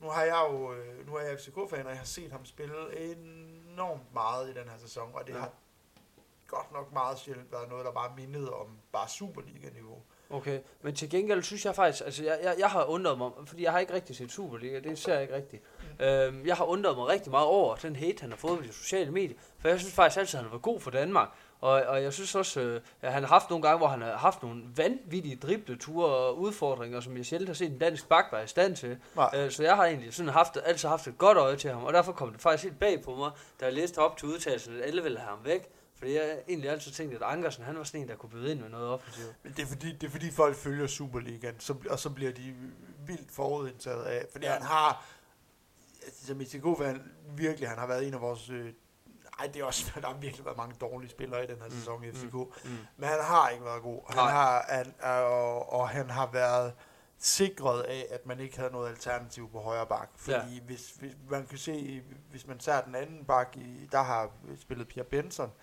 nu 0.00 0.08
har 0.08 0.22
jeg 0.22 0.46
jo, 0.50 0.72
øh, 0.74 1.06
nu 1.06 1.14
er 1.14 1.20
jeg 1.20 1.38
FCK-fan, 1.38 1.84
og 1.86 1.90
jeg 1.90 1.98
har 1.98 2.04
set 2.04 2.32
ham 2.32 2.44
spille 2.44 2.98
enormt 3.12 4.14
meget 4.14 4.50
i 4.50 4.54
den 4.54 4.68
her 4.68 4.78
sæson, 4.78 5.10
og 5.14 5.26
det 5.26 5.32
Ja. 5.32 5.36
ja. 5.36 5.40
har 5.42 5.50
godt 6.46 6.72
nok 6.72 6.92
meget 6.92 7.18
sjældent 7.18 7.52
været 7.52 7.68
noget, 7.68 7.84
der 7.84 7.92
bare 7.92 8.12
mindede 8.16 8.52
om 8.54 8.78
bare 8.92 9.08
Superliga-niveau. 9.08 10.02
Okay, 10.30 10.58
men 10.82 10.94
til 10.94 11.10
gengæld 11.10 11.42
synes 11.42 11.64
jeg 11.64 11.74
faktisk, 11.74 12.04
altså 12.04 12.24
jeg, 12.24 12.38
jeg, 12.42 12.54
jeg 12.58 12.68
har 12.68 12.84
undret 12.84 13.18
mig, 13.18 13.30
fordi 13.46 13.62
jeg 13.62 13.72
har 13.72 13.78
ikke 13.78 13.94
rigtig 13.94 14.16
set 14.16 14.32
Superliga, 14.32 14.80
det 14.80 14.98
ser 14.98 15.12
jeg 15.12 15.22
ikke 15.22 15.34
rigtigt. 15.34 15.62
Øhm, 16.00 16.46
jeg 16.46 16.56
har 16.56 16.64
undret 16.64 16.96
mig 16.96 17.06
rigtig 17.06 17.30
meget 17.30 17.46
over 17.46 17.76
den 17.76 17.96
hate, 17.96 18.20
han 18.20 18.30
har 18.30 18.36
fået 18.36 18.58
på 18.58 18.64
de 18.64 18.72
sociale 18.72 19.10
medier, 19.10 19.36
for 19.58 19.68
jeg 19.68 19.78
synes 19.78 19.94
faktisk 19.94 20.18
altid, 20.18 20.34
at 20.34 20.38
han 20.38 20.44
har 20.44 20.50
været 20.50 20.62
god 20.62 20.80
for 20.80 20.90
Danmark. 20.90 21.28
Og, 21.60 21.70
og 21.70 22.02
jeg 22.02 22.12
synes 22.12 22.34
også, 22.34 22.60
øh, 22.60 22.80
at 23.02 23.12
han 23.12 23.22
har 23.22 23.28
haft 23.28 23.50
nogle 23.50 23.62
gange, 23.62 23.78
hvor 23.78 23.86
han 23.86 24.02
har 24.02 24.16
haft 24.16 24.42
nogle 24.42 24.62
vanvittige 24.76 25.36
dribleture 25.36 26.06
og 26.06 26.38
udfordringer, 26.38 27.00
som 27.00 27.16
jeg 27.16 27.26
sjældent 27.26 27.48
har 27.48 27.54
set 27.54 27.70
en 27.72 27.78
dansk 27.78 28.08
bak 28.08 28.24
være 28.32 28.44
i 28.44 28.46
stand 28.46 28.76
til. 28.76 28.98
Nej. 29.16 29.30
Øh, 29.36 29.50
så 29.50 29.62
jeg 29.62 29.76
har 29.76 29.84
egentlig 29.84 30.14
sådan 30.14 30.32
haft, 30.32 30.58
altid 30.64 30.88
haft 30.88 31.06
et 31.06 31.18
godt 31.18 31.38
øje 31.38 31.56
til 31.56 31.70
ham, 31.70 31.84
og 31.84 31.92
derfor 31.92 32.12
kom 32.12 32.32
det 32.32 32.40
faktisk 32.40 32.64
helt 32.64 32.78
bag 32.78 33.02
på 33.02 33.14
mig, 33.14 33.30
da 33.60 33.64
jeg 33.64 33.74
læste 33.74 33.98
op 33.98 34.16
til 34.16 34.28
udtalelsen, 34.28 34.76
at 34.76 34.82
alle 34.86 35.02
ville 35.02 35.18
have 35.18 35.28
ham 35.28 35.38
væk. 35.44 35.68
Fordi 36.00 36.14
jeg 36.14 36.42
egentlig 36.48 36.70
altid 36.70 36.92
tænkte, 36.92 37.16
at 37.16 37.22
Ankersen, 37.22 37.64
han 37.64 37.76
var 37.78 37.84
sådan 37.84 38.00
en, 38.00 38.08
der 38.08 38.16
kunne 38.16 38.30
byde 38.30 38.50
ind 38.50 38.60
med 38.60 38.68
noget 38.68 38.88
offensivt. 38.88 39.34
Men 39.42 39.52
det 39.52 39.62
er 39.62 39.66
fordi, 39.66 39.92
det 39.92 40.06
er 40.06 40.10
fordi 40.10 40.30
folk 40.30 40.56
følger 40.56 40.86
Superligaen, 40.86 41.60
så, 41.60 41.74
og 41.90 41.98
så 41.98 42.10
bliver 42.10 42.32
de 42.32 42.54
vildt 43.06 43.32
forudindtaget 43.32 44.02
af, 44.04 44.26
fordi 44.32 44.46
Ja. 44.46 44.52
han 44.52 44.62
har, 44.62 45.04
altså, 46.04 46.26
som 46.26 46.40
ITK-fan, 46.40 47.02
virkelig, 47.36 47.68
han 47.68 47.78
har 47.78 47.86
været 47.86 48.06
en 48.08 48.14
af 48.14 48.20
vores, 48.20 48.50
øh, 48.50 48.72
ej, 49.38 49.46
det 49.46 49.60
er 49.60 49.64
også, 49.64 49.92
der 50.00 50.06
har 50.06 50.14
virkelig 50.14 50.44
været 50.44 50.56
mange 50.56 50.74
dårlige 50.80 51.10
spillere 51.10 51.44
i 51.44 51.46
den 51.46 51.56
her 51.56 51.64
Mm, 51.64 51.70
sæson 51.70 52.04
i 52.04 52.12
FCK, 52.12 52.34
Mm. 52.34 52.70
men 52.96 53.08
han 53.08 53.18
har 53.22 53.48
ikke 53.48 53.64
været 53.64 53.82
god, 53.82 54.00
han 54.08 54.16
Nej. 54.16 54.30
har, 54.30 54.64
han, 54.68 54.94
og, 55.02 55.72
og 55.72 55.88
han 55.88 56.10
har 56.10 56.30
været 56.32 56.72
sikret 57.18 57.80
af, 57.82 58.06
at 58.10 58.26
man 58.26 58.40
ikke 58.40 58.58
havde 58.58 58.72
noget 58.72 58.88
alternativ 58.88 59.50
på 59.50 59.60
højre 59.60 59.86
bak. 59.86 60.10
Fordi 60.16 60.54
ja. 60.54 60.60
hvis, 60.66 60.90
hvis, 60.90 61.12
man 61.30 61.46
kan 61.46 61.58
se, 61.58 62.02
hvis 62.30 62.46
man 62.46 62.60
ser 62.60 62.80
den 62.80 62.94
anden 62.94 63.24
bak, 63.24 63.56
i, 63.56 63.88
der 63.92 64.02
har 64.02 64.30
spillet 64.60 64.88
Pierre 64.88 65.06
Benson, 65.08 65.46
og 65.46 65.54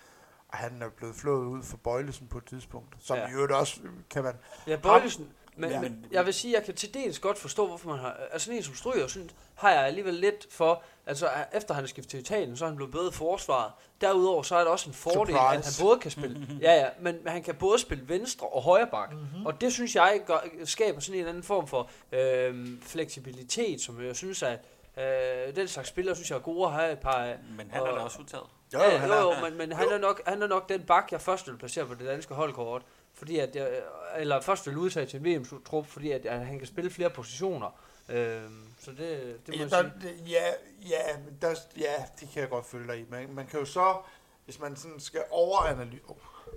han 0.50 0.82
er 0.82 0.88
blevet 0.88 1.14
flået 1.14 1.46
ud 1.46 1.62
for 1.62 1.76
Bøjlesen 1.76 2.26
på 2.28 2.38
et 2.38 2.44
tidspunkt, 2.46 2.94
som 3.00 3.16
Ja. 3.16 3.28
i 3.28 3.32
øvrigt 3.32 3.52
også 3.52 3.80
kan 4.10 4.22
man... 4.22 4.34
Ja, 4.66 4.76
Bøjlesen, 4.76 5.28
men, 5.56 5.70
ja, 5.70 5.80
men 5.80 6.06
jeg 6.10 6.26
vil 6.26 6.34
sige, 6.34 6.54
jeg 6.54 6.64
kan 6.64 6.74
til 6.74 6.94
dels 6.94 7.18
godt 7.18 7.38
forstå, 7.38 7.66
hvorfor 7.66 7.88
man 7.88 7.98
har... 7.98 8.16
Altså 8.32 8.44
sådan 8.44 8.56
en 8.58 8.62
som 8.64 8.74
Stryger, 8.74 9.06
synes, 9.06 9.34
har 9.54 9.70
jeg 9.70 9.84
alligevel 9.86 10.14
lidt 10.14 10.46
for... 10.50 10.82
Altså 11.06 11.28
efter 11.52 11.74
han 11.74 11.84
er 11.84 11.88
skiftet 11.88 12.10
til 12.10 12.20
Italien, 12.20 12.56
så 12.56 12.64
er 12.64 12.68
han 12.68 12.76
blevet 12.76 12.92
bedre 12.92 13.12
forsvaret. 13.12 13.72
Derudover 14.00 14.42
så 14.42 14.54
er 14.56 14.58
det 14.60 14.68
også 14.68 14.88
en 14.90 14.94
fordel, 14.94 15.34
Surprise. 15.34 15.38
at 15.38 15.50
han 15.78 15.86
både 15.86 15.98
kan 15.98 16.10
spille... 16.10 16.46
ja, 16.60 16.74
ja, 16.74 16.88
men 17.00 17.16
han 17.26 17.42
kan 17.42 17.54
både 17.54 17.78
spille 17.78 18.08
venstre 18.08 18.46
og 18.46 18.62
højre 18.62 18.86
bak. 18.90 19.12
Mm-hmm. 19.12 19.46
Og 19.46 19.60
det 19.60 19.72
synes 19.72 19.94
jeg 19.96 20.20
gør, 20.26 20.38
skaber 20.64 21.00
sådan 21.00 21.20
en 21.20 21.26
anden 21.26 21.42
form 21.42 21.66
for 21.66 21.90
øh, 22.12 22.66
fleksibilitet, 22.82 23.80
som 23.80 24.04
jeg 24.04 24.16
synes, 24.16 24.42
at 24.42 24.58
øh, 24.98 25.56
den 25.56 25.68
slags 25.68 25.88
spillere, 25.88 26.14
synes 26.16 26.30
jeg 26.30 26.36
er 26.36 26.40
gode 26.40 26.66
at 26.66 26.72
have 26.72 26.92
et 26.92 26.98
par. 26.98 27.32
Men 27.56 27.70
han 27.70 27.82
er 27.82 27.86
Og- 27.86 27.96
da 27.96 28.02
også 28.02 28.18
udtaget. 28.20 28.46
Jo, 28.74 28.78
ja, 28.78 28.92
jo, 28.92 28.98
han 28.98 29.08
jo, 29.08 29.14
er, 29.14 29.20
jo, 29.20 29.48
men, 29.48 29.58
men 29.58 29.72
han, 29.72 29.88
er 29.88 29.98
nok, 29.98 30.22
han 30.26 30.42
er 30.42 30.46
nok 30.46 30.68
den 30.68 30.82
bak, 30.82 31.08
jeg 31.12 31.20
først 31.20 31.46
vil 31.48 31.56
placere 31.56 31.86
på 31.86 31.94
det 31.94 32.06
danske 32.06 32.34
holdkort. 32.34 32.82
Fordi 33.14 33.38
at 33.38 33.56
jeg, 33.56 33.80
eller 34.16 34.40
først 34.40 34.66
vil 34.66 34.76
udtage 34.76 35.06
til 35.06 35.18
en 35.18 35.24
VM-trup, 35.24 35.86
fordi 35.86 36.10
at, 36.10 36.26
at 36.26 36.46
han 36.46 36.58
kan 36.58 36.66
spille 36.66 36.90
flere 36.90 37.10
positioner. 37.10 37.80
Øhm, 38.08 38.66
så 38.80 38.90
det, 38.90 39.36
det 39.46 39.58
må 39.58 39.64
ja, 39.64 39.68
der, 39.68 39.90
sige. 40.00 40.14
ja, 40.26 40.46
ja, 40.88 41.16
der, 41.42 41.54
ja, 41.76 41.94
det 42.20 42.28
kan 42.32 42.42
jeg 42.42 42.50
godt 42.50 42.66
følge 42.66 42.86
dig 42.88 42.98
i. 43.00 43.04
Man, 43.10 43.34
man 43.34 43.46
kan 43.46 43.60
jo 43.60 43.66
så, 43.66 43.96
hvis 44.44 44.60
man 44.60 44.76
sådan 44.76 45.00
skal 45.00 45.22
overanalyse, 45.30 46.02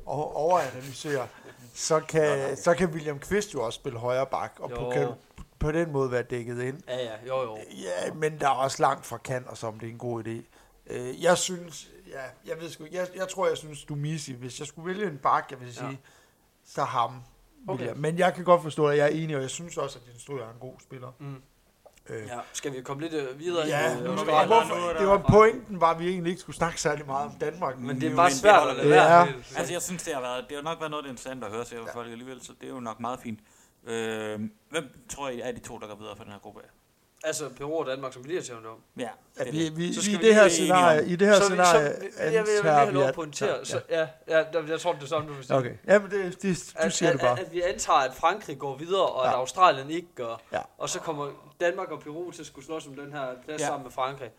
over, 0.06 0.36
overanalysere, 0.36 1.28
så 1.74 2.00
kan, 2.00 2.58
så 2.58 2.74
kan 2.74 2.90
William 2.90 3.20
Kvist 3.20 3.54
jo 3.54 3.66
også 3.66 3.76
spille 3.76 4.00
højre 4.00 4.26
bak, 4.26 4.54
og 4.60 4.70
på, 4.70 4.82
Jo. 4.82 4.90
kan 4.90 5.08
på 5.60 5.72
den 5.72 5.92
måde 5.92 6.12
være 6.12 6.24
dækket 6.24 6.62
ind. 6.62 6.82
Ja, 6.88 6.98
ja, 6.98 7.14
jo, 7.28 7.42
jo. 7.42 7.58
Ja, 7.58 8.14
men 8.14 8.40
der 8.40 8.48
er 8.48 8.54
også 8.54 8.82
langt 8.82 9.06
fra 9.06 9.18
kant, 9.18 9.48
og 9.48 9.58
så 9.58 9.68
om 9.68 9.80
det 9.80 9.88
er 9.88 9.92
en 9.92 9.98
god 9.98 10.24
idé. 10.24 10.42
Øh, 10.88 11.24
jeg 11.24 11.38
synes, 11.38 11.90
ja, 12.12 12.22
jeg 12.52 12.62
ved 12.62 12.70
sgu, 12.70 12.86
jeg, 12.92 13.08
jeg 13.16 13.28
tror, 13.28 13.48
jeg 13.48 13.58
synes, 13.58 13.84
du 13.84 13.96
Misi, 13.96 14.34
hvis 14.34 14.60
jeg 14.60 14.68
skulle 14.68 14.88
vælge 14.96 15.08
en 15.12 15.18
bak, 15.18 15.48
jeg 15.52 15.60
vil 15.60 15.68
Ja. 15.68 15.74
sige, 15.74 16.00
så 16.66 16.84
ham. 16.84 17.22
Okay. 17.68 17.84
Okay. 17.90 17.94
Men 18.00 18.18
jeg 18.18 18.34
kan 18.34 18.44
godt 18.44 18.62
forstå, 18.62 18.88
at 18.88 18.98
jeg 18.98 19.04
er 19.06 19.10
enig, 19.24 19.36
og 19.36 19.42
jeg 19.42 19.50
synes 19.50 19.78
også, 19.78 20.00
at 20.00 20.12
din 20.14 20.20
Stryger 20.22 20.46
er 20.46 20.50
en 20.54 20.60
god 20.60 20.74
spiller. 20.80 21.12
Mm. 21.20 21.42
Øh, 22.10 22.28
Ja, 22.28 22.40
skal 22.54 22.74
vi 22.74 22.82
komme 22.82 23.04
lidt 23.04 23.14
øh, 23.14 23.40
videre? 23.40 23.68
Ja, 23.68 23.96
i, 23.98 24.00
øh, 24.00 24.06
hvorfor, 24.06 24.26
der- 24.26 24.98
det 25.00 25.08
var 25.08 25.26
pointen, 25.30 25.82
var, 25.82 25.92
at 25.92 26.00
vi 26.00 26.08
egentlig 26.10 26.30
ikke 26.30 26.42
skulle 26.42 26.56
snakke 26.56 26.82
særlig 26.82 27.06
meget 27.06 27.26
om 27.26 27.36
Danmark. 27.36 27.80
Men 27.80 27.96
det 28.02 28.06
er 28.08 28.10
Jo, 28.12 28.16
bare 28.16 28.32
svært 28.32 28.68
at 28.70 28.76
lade 28.76 28.90
være. 28.90 29.20
Ja. 29.20 29.34
Altså, 29.58 29.74
jeg 29.74 29.82
synes, 29.82 30.04
det 30.04 30.14
har 30.14 30.22
været, 30.22 30.46
det 30.50 30.56
har 30.58 30.64
nok 30.64 30.80
været 30.80 30.92
noget, 30.92 31.04
det 31.04 31.10
er 31.10 31.14
interessant 31.14 31.44
at 31.44 31.52
høre 31.52 31.64
til 31.64 31.78
ja. 31.88 31.94
folk 31.94 32.12
alligevel, 32.12 32.44
så 32.46 32.54
det 32.62 32.70
er 32.70 32.74
jo 32.74 32.80
nok 32.80 33.00
meget 33.00 33.20
fint. 33.20 33.40
Øh, 33.84 34.40
hvem 34.70 34.84
tror 35.10 35.30
I 35.30 35.40
er 35.42 35.52
de 35.52 35.60
to, 35.60 35.78
der 35.80 35.88
går 35.88 35.96
videre 35.96 36.16
fra 36.18 36.24
den 36.24 36.32
her 36.32 36.40
gruppe? 36.40 36.62
Altså, 37.24 37.50
Peru 37.50 37.80
og 37.80 37.86
Danmark, 37.86 38.14
som 38.14 38.24
vi 38.24 38.28
lige 38.30 38.40
har 38.40 38.46
talt 38.46 38.66
om. 38.66 38.78
Ja, 38.98 39.10
Ja, 39.40 39.44
det 39.44 39.54
vi, 39.54 39.66
det. 39.66 39.78
vi, 39.78 39.94
Så 39.94 40.00
i 40.00 40.04
skal 40.04 40.12
vi 40.12 40.18
det 40.18 40.24
lige 40.24 40.34
her 40.34 40.48
scenarie, 40.50 41.06
i 41.08 41.16
det 41.16 41.28
her 41.28 41.36
så, 41.36 41.42
vi, 41.42 41.46
scenarie, 41.48 41.96
så, 42.14 42.24
jeg, 42.24 42.26
vil 42.26 42.34
jeg 42.34 42.44
vil 42.44 42.50
lige 42.64 42.72
have 42.74 42.88
vi, 42.88 42.94
lov 42.94 43.04
at 43.04 43.10
at- 43.10 43.16
pointere. 43.16 43.58
ja. 43.58 43.64
Så, 43.64 43.82
ja, 43.90 44.08
ja, 44.28 44.44
jeg 44.68 44.80
tror, 44.80 44.94
det 44.94 45.04
er 45.04 45.08
sådan, 45.08 45.28
du 45.28 45.34
vil 45.34 45.44
sige. 45.46 45.58
Okay, 45.58 45.74
ja, 45.88 46.00
men 46.00 46.12
det, 46.12 46.42
det, 46.42 46.74
du 46.74 46.80
at, 46.86 46.94
siger 46.94 47.10
at, 47.10 47.14
det 47.14 47.22
bare. 47.22 47.40
At, 47.40 47.46
at 47.46 47.54
vi 47.54 47.62
antager, 47.62 48.00
at 48.00 48.14
Frankrig 48.14 48.60
går 48.60 48.76
videre, 48.78 49.06
og 49.06 49.26
at 49.26 49.32
Ja. 49.32 49.38
Australien 49.38 49.90
ikke 49.92 50.08
gør. 50.16 50.42
Ja. 50.54 50.60
Og 50.78 50.90
så 50.90 51.00
kommer 51.00 51.28
Danmark 51.60 51.92
og 51.92 52.00
Peru 52.00 52.32
til 52.32 52.42
at 52.42 52.46
skulle 52.48 52.66
slås 52.66 52.88
om 52.88 52.96
den 52.96 53.14
her 53.14 53.26
plads 53.46 53.60
Ja. 53.62 53.66
ja. 53.66 53.70
sammen 53.72 53.84
med 53.84 53.92
Frankrig. 53.92 54.30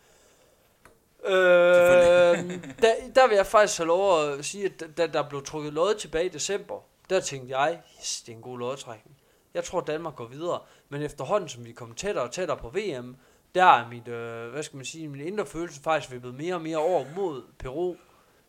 Øh, 1.25 1.31
der, 2.83 2.93
der 3.15 3.27
vil 3.27 3.35
jeg 3.35 3.45
faktisk 3.45 3.77
have 3.77 3.87
lov 3.87 4.29
at 4.29 4.45
sige, 4.45 4.65
at 4.65 4.97
da 4.97 5.07
der 5.07 5.29
blev 5.29 5.45
trukket 5.45 5.73
lod 5.73 5.95
tilbage 5.95 6.25
i 6.25 6.29
december, 6.29 6.75
der 7.09 7.19
tænkte 7.19 7.57
jeg, 7.57 7.79
yes, 7.99 8.21
det 8.25 8.31
er 8.31 8.35
en 8.35 8.41
god 8.41 8.59
lodtrækning. 8.59 9.17
Jeg 9.53 9.63
tror, 9.63 9.81
Danmark 9.81 10.15
går 10.15 10.25
videre. 10.25 10.59
Men 10.89 11.01
efterhånden, 11.01 11.49
som 11.49 11.65
vi 11.65 11.71
kommer 11.71 11.95
tættere 11.95 12.23
og 12.23 12.31
tættere 12.31 12.57
på 12.57 12.69
VM, 12.69 13.15
der 13.55 13.65
er 13.65 13.89
mit, 13.89 14.07
øh, 14.07 14.51
hvad 14.51 14.63
skal 14.63 14.77
man 14.77 14.85
sige, 14.85 15.07
min 15.07 15.27
indre 15.27 15.45
følelse 15.45 15.81
faktisk 15.81 16.11
vippet 16.11 16.35
mere 16.35 16.55
og 16.55 16.61
mere 16.61 16.77
over 16.77 17.05
mod 17.15 17.43
Peru. 17.59 17.95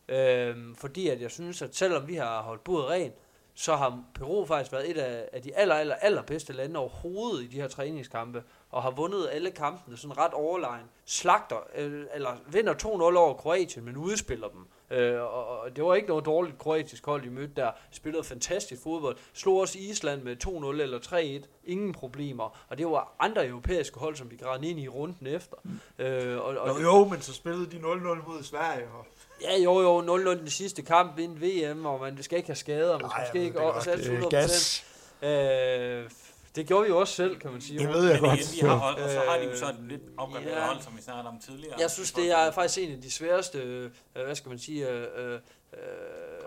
Øh, 0.09 0.75
fordi 0.77 1.07
at 1.07 1.21
jeg 1.21 1.31
synes, 1.31 1.61
at 1.61 1.75
selvom 1.75 2.07
vi 2.07 2.15
har 2.15 2.41
holdt 2.41 2.63
bordet 2.63 2.89
rent, 2.89 3.13
så 3.55 3.75
har 3.75 4.03
Peru 4.13 4.45
faktisk 4.45 4.71
været 4.71 4.89
et 4.89 4.97
af, 4.97 5.29
af 5.33 5.41
de 5.41 5.55
aller, 5.55 5.75
aller, 5.75 5.95
aller 5.95 6.21
bedste 6.21 6.53
lande 6.53 6.79
overhovedet 6.79 7.43
i 7.43 7.47
de 7.47 7.55
her 7.55 7.67
træningskampe, 7.67 8.43
og 8.69 8.83
har 8.83 8.91
vundet 8.91 9.29
alle 9.31 9.51
kampene 9.51 9.97
sådan 9.97 10.17
ret 10.17 10.33
overlegen. 10.33 10.85
Slagter, 11.05 11.57
øh, 11.75 12.05
eller 12.13 12.29
vinder 12.47 12.73
2-0 12.73 12.87
over 12.87 13.33
Kroatien, 13.33 13.85
men 13.85 13.97
udspiller 13.97 14.47
dem. 14.47 14.67
Øh, 14.91 15.21
og, 15.21 15.59
og 15.59 15.75
det 15.75 15.83
var 15.83 15.95
ikke 15.95 16.07
noget 16.07 16.25
dårligt 16.25 16.57
kroatisk 16.57 17.05
hold, 17.05 17.23
de 17.23 17.29
mødte 17.29 17.53
der. 17.55 17.71
Spillede 17.91 18.23
fantastisk 18.23 18.83
fodbold. 18.83 19.17
Slog 19.33 19.57
også 19.57 19.77
Island 19.79 20.23
med 20.23 20.35
2-0 20.45 20.81
eller 20.81 20.99
3-1. 21.43 21.47
Ingen 21.63 21.93
problemer. 21.93 22.65
Og 22.69 22.77
det 22.77 22.87
var 22.87 23.15
andre 23.19 23.47
europæiske 23.47 23.99
hold, 23.99 24.15
som 24.15 24.31
vi 24.31 24.35
græd 24.35 24.63
ind 24.63 24.79
i 24.79 24.87
runden 24.87 25.27
efter. 25.27 25.57
Øh, 25.99 26.37
og, 26.37 26.43
og, 26.43 26.69
Jo, 26.69 26.83
jo, 26.83 27.05
men 27.05 27.21
så 27.21 27.33
spillede 27.33 27.71
de 27.71 27.77
0-0 27.77 27.81
mod 28.29 28.43
Sverige. 28.43 28.87
Og, 28.87 29.05
Ja, 29.41 29.57
jo, 29.57 29.81
jo, 29.81 30.17
0-0 30.17 30.29
den 30.29 30.49
sidste 30.49 30.81
kamp 30.81 31.19
inden 31.19 31.41
VM, 31.41 31.85
og 31.85 31.99
man 32.01 32.23
skal 32.23 32.37
ikke 32.37 32.47
have 32.49 32.55
skader, 32.55 32.99
man 32.99 33.09
skal 33.27 33.41
ikke 33.41 33.57
godt. 33.59 33.83
satse 33.83 34.11
Øh, 34.11 34.19
100%. 34.21 34.29
gas. 34.29 34.85
Øh, 35.21 36.09
det 36.55 36.67
gjorde 36.67 36.83
vi 36.83 36.89
jo 36.89 36.99
også 36.99 37.13
selv, 37.13 37.39
kan 37.39 37.51
man 37.51 37.61
sige. 37.61 37.79
Det 37.79 37.87
ved 37.89 38.03
jeg 38.11 38.21
Men 38.21 38.29
godt. 38.29 38.39
de 38.61 38.67
har, 38.67 38.79
og, 38.79 39.03
og 39.03 39.09
så 39.09 39.19
har 39.27 39.37
de 39.37 39.43
jo 39.43 39.57
så 39.57 39.65
et 39.65 39.75
lidt 39.89 40.01
opgraderet 40.17 40.51
Ja. 40.51 40.65
hold, 40.65 40.81
som 40.81 40.97
vi 40.97 41.01
snakkede 41.01 41.27
om 41.27 41.39
tidligere. 41.39 41.75
Jeg 41.79 41.91
synes, 41.91 42.11
det 42.11 42.31
er 42.31 42.51
faktisk 42.51 42.79
en 42.87 42.91
af 42.95 43.01
de 43.01 43.11
sværeste, 43.11 43.57
øh, 43.57 43.89
hvad 44.25 44.35
skal 44.35 44.49
man 44.49 44.59
sige, 44.59 44.89
øh, 44.89 45.07
øh, 45.17 45.33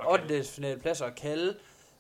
øh, 0.07 0.13
8. 0.13 0.45
finalpladser 0.45 1.05
at 1.07 1.15
kalde. 1.15 1.55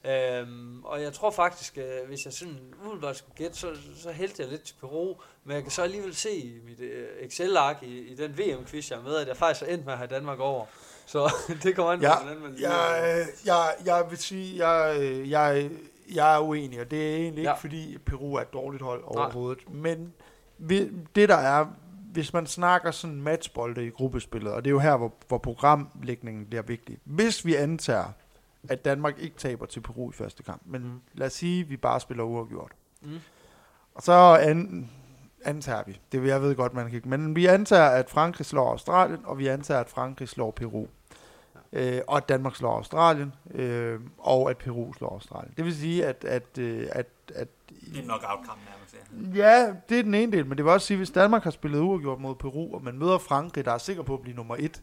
Øhm, 0.07 0.85
og 0.85 1.03
jeg 1.03 1.13
tror 1.13 1.31
faktisk, 1.31 1.79
øh, 1.79 2.09
hvis 2.09 2.25
jeg 2.25 2.33
sådan 2.33 2.59
umiddelbart 2.83 3.17
skulle 3.17 3.35
gætte, 3.37 3.57
så, 3.59 3.67
så 3.97 4.13
hældte 4.13 4.43
jeg 4.43 4.51
lidt 4.51 4.63
til 4.63 4.75
Peru. 4.81 5.15
Men 5.45 5.55
jeg 5.55 5.63
kan 5.63 5.71
så 5.71 5.83
alligevel 5.83 6.15
se 6.15 6.31
i 6.37 6.61
mit 6.67 6.81
øh, 6.81 7.07
Excel-ark 7.21 7.77
i, 7.83 7.99
i 7.99 8.15
den 8.15 8.39
VM-quiz, 8.39 8.91
jeg 8.91 8.99
er 8.99 9.03
med, 9.03 9.17
at 9.17 9.29
jeg 9.29 9.37
faktisk 9.37 9.69
er 9.71 9.75
endt 9.75 9.85
med 9.85 9.93
at 9.93 9.99
have 9.99 10.09
Danmark 10.09 10.39
over. 10.41 10.65
Så 11.07 11.33
det 11.63 11.77
kommer 11.77 11.93
an 11.93 11.99
på, 11.99 12.05
Ja, 12.05 12.19
hvordan 12.23 12.43
man 12.43 12.53
lige... 12.53 12.71
jeg, 12.71 13.27
jeg, 13.47 13.75
jeg 13.85 14.05
vil 14.11 14.19
sige, 14.19 14.69
jeg, 14.69 15.01
jeg, 15.29 15.71
jeg 16.15 16.35
er 16.35 16.41
uenig, 16.41 16.81
og 16.81 16.91
det 16.91 17.11
er 17.13 17.17
egentlig 17.17 17.39
ikke, 17.43 17.51
Ja. 17.51 17.55
fordi 17.57 17.99
Peru 18.07 18.35
er 18.35 18.41
et 18.41 18.53
dårligt 18.53 18.83
hold 18.83 19.03
overhovedet. 19.05 19.75
Men 19.75 20.12
vi, 20.59 20.91
det 21.14 21.29
der 21.29 21.37
er, 21.37 21.66
hvis 22.12 22.33
man 22.33 22.47
snakker 22.47 22.91
sådan 22.91 23.22
matchbolde 23.22 23.87
i 23.87 23.91
gruppespillet, 23.91 24.53
og 24.53 24.64
det 24.64 24.70
er 24.70 24.72
jo 24.72 24.79
her, 24.79 24.97
hvor, 24.97 25.12
hvor 25.29 25.39
programlægningen 25.39 26.47
bliver 26.47 26.62
vigtig. 26.62 26.99
Hvis 27.05 27.45
vi 27.45 27.55
antager, 27.55 28.05
at 28.69 28.85
Danmark 28.85 29.19
ikke 29.19 29.37
taber 29.37 29.66
til 29.66 29.81
Peru 29.81 30.11
i 30.11 30.12
første 30.12 30.43
kamp, 30.43 30.62
men 30.66 30.83
Mm. 30.83 31.01
lad 31.14 31.27
os 31.27 31.33
sige, 31.33 31.61
at 31.61 31.71
vi 31.71 31.77
bare 31.77 32.01
spiller 32.01 32.25
uafgjort. 32.25 32.73
Mm. 33.03 33.19
Og 33.95 34.03
så 34.03 34.12
an, 34.43 34.91
antager 35.45 35.83
vi, 35.87 36.01
det 36.12 36.27
jeg 36.27 36.43
ved 36.43 36.55
godt, 36.57 36.75
man 36.75 36.91
kan 36.91 37.03
men 37.05 37.37
vi 37.37 37.47
antager, 37.47 37.89
at 37.89 38.11
Frankrig 38.11 38.47
slår 38.47 38.71
Australien, 38.71 39.21
og 39.25 39.39
vi 39.39 39.47
antager, 39.47 39.81
at 39.81 39.89
Frankrig 39.89 40.29
slår 40.29 40.51
Peru. 40.51 40.87
Øh, 41.73 42.01
og 42.09 42.16
at 42.16 42.29
Danmark 42.29 42.57
slår 42.57 42.77
Australien, 42.77 43.33
øh, 43.55 44.01
og 44.19 44.51
at 44.51 44.59
Peru 44.59 44.93
slår 44.93 45.09
Australien. 45.12 45.55
Det 45.57 45.64
vil 45.64 45.75
sige, 45.77 46.07
at, 46.07 46.25
at, 46.25 46.59
øh, 46.59 46.87
at, 46.93 47.07
at 47.35 47.49
Det 47.95 48.03
er 48.03 48.07
nok 48.07 48.21
outcome 48.29 48.61
nærmest. 48.71 48.97
kvalificere. 49.09 49.45
Ja, 49.47 49.75
det 49.89 49.99
er 49.99 50.03
den 50.03 50.14
ene 50.14 50.33
del, 50.33 50.47
men 50.47 50.59
det 50.59 50.64
vil 50.64 50.73
også 50.73 50.87
sige, 50.87 50.97
hvis 50.97 51.11
Danmark 51.11 51.45
har 51.45 51.51
spillet 51.51 51.81
uafgjort 51.81 52.21
mod 52.21 52.35
Peru, 52.35 52.75
og 52.75 52.85
man 52.85 52.99
møder 52.99 53.19
Frankrig, 53.19 53.64
der 53.64 53.73
er 53.73 53.79
sikker 53.79 54.03
på 54.03 54.14
at 54.14 54.21
blive 54.23 54.37
nummer 54.37 54.57
et, 54.59 54.83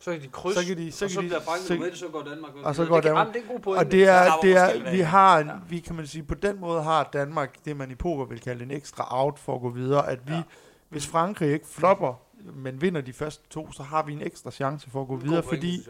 Så 0.00 0.12
kan 0.12 0.20
de 0.22 0.28
krydse, 0.28 0.60
Så 0.60 0.66
kan 0.66 0.76
de- 0.76 0.92
så 0.92 1.04
og 1.04 1.08
kan 1.08 1.14
så 1.14 1.20
de- 1.20 1.26
bliver 1.26 1.40
Frankrig 1.40 1.66
så- 1.78 1.84
et, 1.84 1.98
så 1.98 2.08
går 2.08 2.22
Danmark 2.22 2.54
ud. 2.56 2.62
og 2.62 2.74
så 2.74 2.82
Det 2.82 2.88
går 2.88 3.00
kan- 3.00 3.04
Danmark- 3.08 3.26
Jamen, 3.26 3.34
det 3.34 3.40
er 3.40 3.44
en 3.46 3.52
god 3.52 3.60
pointe. 3.60 3.78
og 3.80 3.92
det 3.92 4.04
er, 4.08 4.24
det 4.42 4.52
er, 4.56 4.90
vi 4.92 5.00
har 5.00 5.38
en, 5.38 5.50
vi 5.68 5.78
kan 5.78 5.94
man 5.96 6.06
sige, 6.06 6.22
på 6.22 6.34
den 6.34 6.60
måde 6.60 6.82
har 6.82 7.08
Danmark 7.12 7.64
det, 7.64 7.76
man 7.76 7.90
i 7.90 7.94
poker 7.94 8.24
vil 8.24 8.40
kalde 8.40 8.64
en 8.64 8.70
ekstra 8.70 9.06
out 9.10 9.38
for 9.38 9.54
at 9.54 9.60
gå 9.60 9.68
videre, 9.68 10.08
at 10.10 10.28
vi, 10.28 10.32
Ja. 10.32 10.42
hvis 10.88 11.06
Frankrig 11.06 11.52
ikke 11.52 11.66
flopper, 11.66 12.14
men 12.54 12.82
vinder 12.82 13.00
de 13.00 13.12
første 13.12 13.48
to, 13.50 13.72
så 13.72 13.82
har 13.82 14.02
vi 14.02 14.12
en 14.12 14.22
ekstra 14.22 14.50
chance 14.50 14.90
for 14.90 15.00
at 15.02 15.08
gå 15.08 15.14
God 15.14 15.22
videre, 15.22 15.42
pointe, 15.42 15.56
fordi 15.56 15.72
synes 15.82 15.88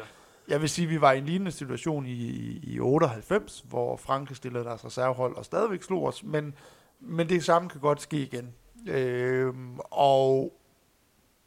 jeg. 0.49 0.61
vil 0.61 0.69
sige, 0.69 0.85
at 0.87 0.91
vi 0.91 1.01
var 1.01 1.13
i 1.13 1.19
en 1.19 1.25
lignende 1.27 1.53
situation 1.53 2.07
i, 2.07 2.11
i, 2.13 2.61
i 2.63 2.81
98, 2.81 3.65
hvor 3.69 3.97
Frankrig 3.97 4.37
stillede 4.37 4.65
deres 4.65 4.85
reservehold 4.85 5.37
og 5.37 5.45
stadigvæk 5.45 5.83
slog 5.83 6.05
os, 6.07 6.23
men, 6.25 6.55
men 7.01 7.29
det 7.29 7.45
samme 7.45 7.69
kan 7.69 7.81
godt 7.81 8.01
ske 8.03 8.17
igen. 8.17 8.49
Øhm, 8.89 9.79
og 9.91 10.53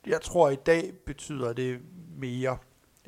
jeg 0.07 0.21
tror, 0.21 0.47
at 0.47 0.53
i 0.53 0.59
dag 0.65 0.91
betyder 1.05 1.53
det 1.53 1.79
mere, 2.17 2.57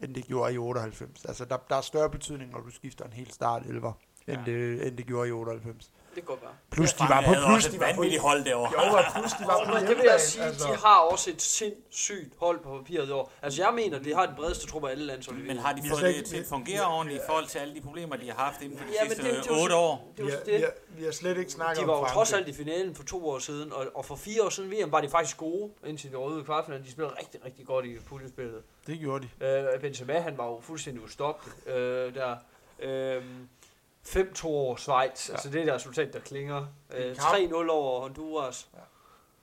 end 0.03 0.15
det 0.15 0.25
gjorde 0.25 0.53
i 0.53 0.57
98. 0.57 1.25
Altså, 1.25 1.45
der, 1.45 1.57
der 1.69 1.75
er 1.75 1.81
større 1.81 2.09
betydning, 2.09 2.51
når 2.51 2.59
du 2.59 2.69
skifter 2.69 3.05
en 3.05 3.13
helt 3.13 3.33
start 3.33 3.65
11, 3.65 3.93
end, 4.27 4.37
Ja. 4.47 4.51
det, 4.51 4.87
end 4.87 4.97
det 4.97 5.05
gjorde 5.05 5.29
i 5.29 5.31
98. 5.31 5.91
Det 6.15 6.25
godt 6.25 6.41
være. 6.41 6.51
Plus, 6.71 6.93
de 6.93 7.03
var 7.09 7.21
på, 7.21 7.31
plus, 7.33 7.55
også 7.55 7.69
de 7.69 7.75
et 7.75 7.79
var 7.81 7.87
på, 7.87 7.93
vanvittigt 7.95 8.21
hold 8.21 8.45
derovre. 8.45 8.71
jo, 8.85 9.01
plus, 9.21 9.31
de 9.31 9.43
var 9.47 9.57
på 9.69 9.79
det 9.87 9.97
vil 9.97 10.05
jeg 10.11 10.19
sige, 10.21 10.43
altså. 10.43 10.67
de 10.71 10.77
har 10.77 10.99
også 10.99 11.29
et 11.29 11.41
sindssygt 11.41 12.33
hold 12.39 12.59
på 12.59 12.77
papiret 12.77 13.07
i 13.07 13.11
år. 13.11 13.31
Altså 13.41 13.63
jeg 13.63 13.73
mener, 13.73 13.99
de 13.99 14.13
har 14.13 14.25
den 14.25 14.35
bredeste 14.35 14.67
trup 14.67 14.83
af 14.83 14.89
alle 14.91 15.05
landshold. 15.05 15.37
Men 15.37 15.57
har 15.57 15.73
de 15.73 15.81
fået 15.89 16.01
det 16.15 16.25
til 16.25 16.37
at 16.37 16.45
fungere 16.45 16.85
ordentligt 16.85 17.21
i 17.21 17.25
forhold 17.27 17.45
til 17.47 17.59
alle 17.59 17.75
de 17.75 17.81
problemer, 17.81 18.15
de 18.15 18.27
har 18.31 18.43
haft 18.45 18.61
inden 18.61 18.77
for 18.77 18.85
de 18.85 18.91
Ja, 19.01 19.07
sidste 19.07 19.23
det- 19.23 19.31
det 19.43 19.51
er 19.51 19.55
jo 19.55 19.61
8 19.61 19.71
så- 19.73 19.77
år? 19.77 20.13
Det 20.17 20.25
Vi 20.25 20.31
var 20.31 20.37
har, 20.37 20.43
det. 20.45 20.69
vi, 20.97 21.03
har, 21.03 21.11
slet 21.11 21.37
ikke 21.37 21.51
snakket 21.51 21.81
De 21.81 21.87
var 21.87 21.93
om 21.93 22.03
jo 22.03 22.09
trods 22.09 22.33
alt 22.33 22.47
i 22.47 22.53
finalen 22.53 22.95
for 22.95 23.03
to 23.03 23.29
år 23.29 23.39
siden, 23.39 23.73
og, 23.73 23.85
og 23.95 24.05
for 24.05 24.15
fire 24.15 24.43
år 24.43 24.49
siden 24.49 24.71
VM 24.71 24.91
var 24.91 25.01
de 25.01 25.09
faktisk 25.09 25.37
gode, 25.37 25.71
indtil 25.85 26.11
de 26.11 26.15
røde 26.15 26.43
kvartfinalen. 26.43 26.85
De 26.85 26.91
spillede 26.91 27.15
rigtig, 27.19 27.45
rigtig 27.45 27.65
godt 27.65 27.85
i 27.85 27.97
puljespillet. 27.99 28.61
Det 28.87 28.99
gjorde 28.99 29.27
de. 29.41 29.45
Øh, 29.73 29.81
Benzema, 29.81 30.19
han 30.19 30.37
var 30.37 30.45
jo 30.45 30.59
fuldstændig 30.61 31.03
ustoppelig 31.03 31.67
øh, 31.67 32.13
der. 32.15 32.35
Øh, 32.79 33.23
5-2 34.07 34.45
over 34.45 34.75
Schweiz, 34.75 35.29
ja. 35.29 35.33
altså 35.33 35.49
det 35.49 35.61
er 35.61 35.65
det 35.65 35.73
resultat, 35.73 36.13
der 36.13 36.19
klinger. 36.19 36.67
Øh, 36.93 37.09
En 37.09 37.15
kamp. 37.15 37.35
3-0 37.35 37.69
over 37.69 37.99
Honduras. 38.01 38.69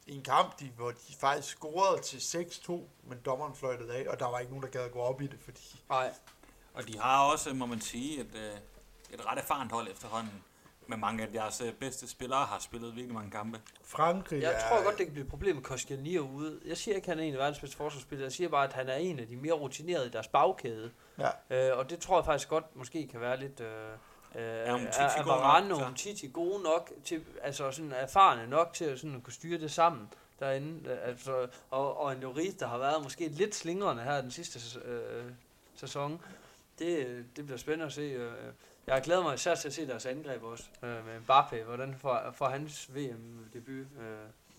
I 0.06 0.16
en 0.16 0.22
kamp, 0.22 0.60
de, 0.60 0.70
hvor 0.76 0.90
de 0.90 1.14
faktisk 1.20 1.48
scorede 1.56 2.02
til 2.02 2.16
6-2, 2.18 2.72
men 3.08 3.18
dommeren 3.24 3.54
fløjtede 3.54 3.94
af, 3.94 4.08
og 4.08 4.20
der 4.20 4.26
var 4.30 4.38
ikke 4.38 4.52
nogen, 4.52 4.62
der 4.64 4.70
gad 4.70 4.80
at 4.84 4.92
gå 4.92 4.98
op 4.98 5.20
i 5.22 5.26
det, 5.26 5.38
fordi 5.44 5.82
Nej, 5.88 6.12
Og 6.74 6.88
de 6.88 6.98
har 6.98 7.24
også, 7.32 7.54
må 7.54 7.66
man 7.66 7.80
sige, 7.80 8.20
et, 8.20 8.30
øh, 8.34 9.14
et 9.14 9.26
ret 9.26 9.38
erfarent 9.38 9.72
hold 9.72 9.88
efterhånden. 9.90 10.44
Men 10.86 11.00
mange 11.00 11.22
af 11.22 11.32
deres 11.32 11.60
øh, 11.60 11.72
bedste 11.72 12.08
spillere 12.08 12.44
har 12.44 12.58
spillet 12.58 12.94
virkelig 12.96 13.14
mange 13.14 13.30
kampe. 13.30 13.60
Frankrig 13.84 14.42
jeg 14.42 14.52
er... 14.54 14.68
tror 14.68 14.84
godt, 14.84 14.98
det 14.98 15.06
kan 15.06 15.12
blive 15.12 15.24
et 15.24 15.30
problem 15.30 15.56
med 15.56 15.64
Koscielny 15.64 16.18
ude. 16.18 16.60
Jeg 16.66 16.76
siger 16.76 16.94
ikke, 16.94 17.04
at 17.04 17.08
han 17.08 17.18
er 17.24 17.28
en 17.28 17.32
af 17.34 17.38
verdens 17.38 17.58
bedste 17.60 17.76
forsvarsspillere. 17.76 18.24
Jeg 18.24 18.32
siger 18.32 18.48
bare, 18.48 18.64
at 18.66 18.72
han 18.72 18.88
er 18.88 18.94
en 18.94 19.18
af 19.18 19.26
de 19.26 19.36
mere 19.36 19.52
rutinerede 19.52 20.06
i 20.06 20.10
deres 20.10 20.28
bagkæde. 20.28 20.90
Ja. 21.18 21.70
Øh, 21.70 21.78
og 21.78 21.90
det 21.90 21.98
tror 21.98 22.18
jeg 22.18 22.24
faktisk 22.24 22.48
godt 22.48 22.76
måske 22.76 23.08
kan 23.08 23.20
være 23.20 23.40
lidt... 23.40 23.60
Øh, 23.60 23.88
øh, 24.35 24.43
er, 24.43 24.74
Umtiti 24.74 24.99
er 24.99 25.16
nok, 25.18 25.26
Varane 25.26 25.74
og 25.74 25.80
så? 25.80 25.87
Umtiti 25.87 26.30
gode 26.33 26.62
nok 26.62 26.93
til, 27.05 27.24
altså 27.43 27.70
sådan 27.70 27.93
erfarne 27.93 28.47
nok 28.47 28.72
til 28.74 28.85
at, 28.85 28.99
sådan 28.99 29.16
at 29.16 29.22
kunne 29.22 29.33
styre 29.33 29.59
det 29.59 29.70
sammen 29.70 30.09
derinde. 30.41 30.91
Øh, 30.91 30.99
Altså, 31.09 31.49
og, 31.70 32.01
og 32.01 32.12
en 32.12 32.18
Lloris, 32.18 32.55
der 32.55 32.66
har 32.66 32.78
været 32.78 33.03
måske 33.03 33.28
lidt 33.28 33.55
slingrende 33.55 34.03
her 34.03 34.20
den 34.20 34.30
sidste 34.30 34.80
øh, 34.85 35.24
sæson. 35.74 36.20
Det, 36.78 37.24
det 37.37 37.45
bliver 37.45 37.59
spændende 37.59 37.87
at 37.87 37.93
se. 37.93 38.03
øh. 38.03 38.33
Jeg 38.87 39.03
glæder 39.03 39.22
mig 39.22 39.35
især 39.35 39.55
til 39.55 39.68
at 39.68 39.74
se 39.74 39.87
deres 39.87 40.07
angreb 40.07 40.43
også 40.43 40.64
øh, 40.83 41.07
med 41.07 41.20
Mbappé. 41.28 41.62
Hvordan 41.62 41.95
får, 41.99 42.33
får 42.35 42.49
hans 42.49 42.91
VM-debut? 42.95 43.87
Øh. 44.01 44.18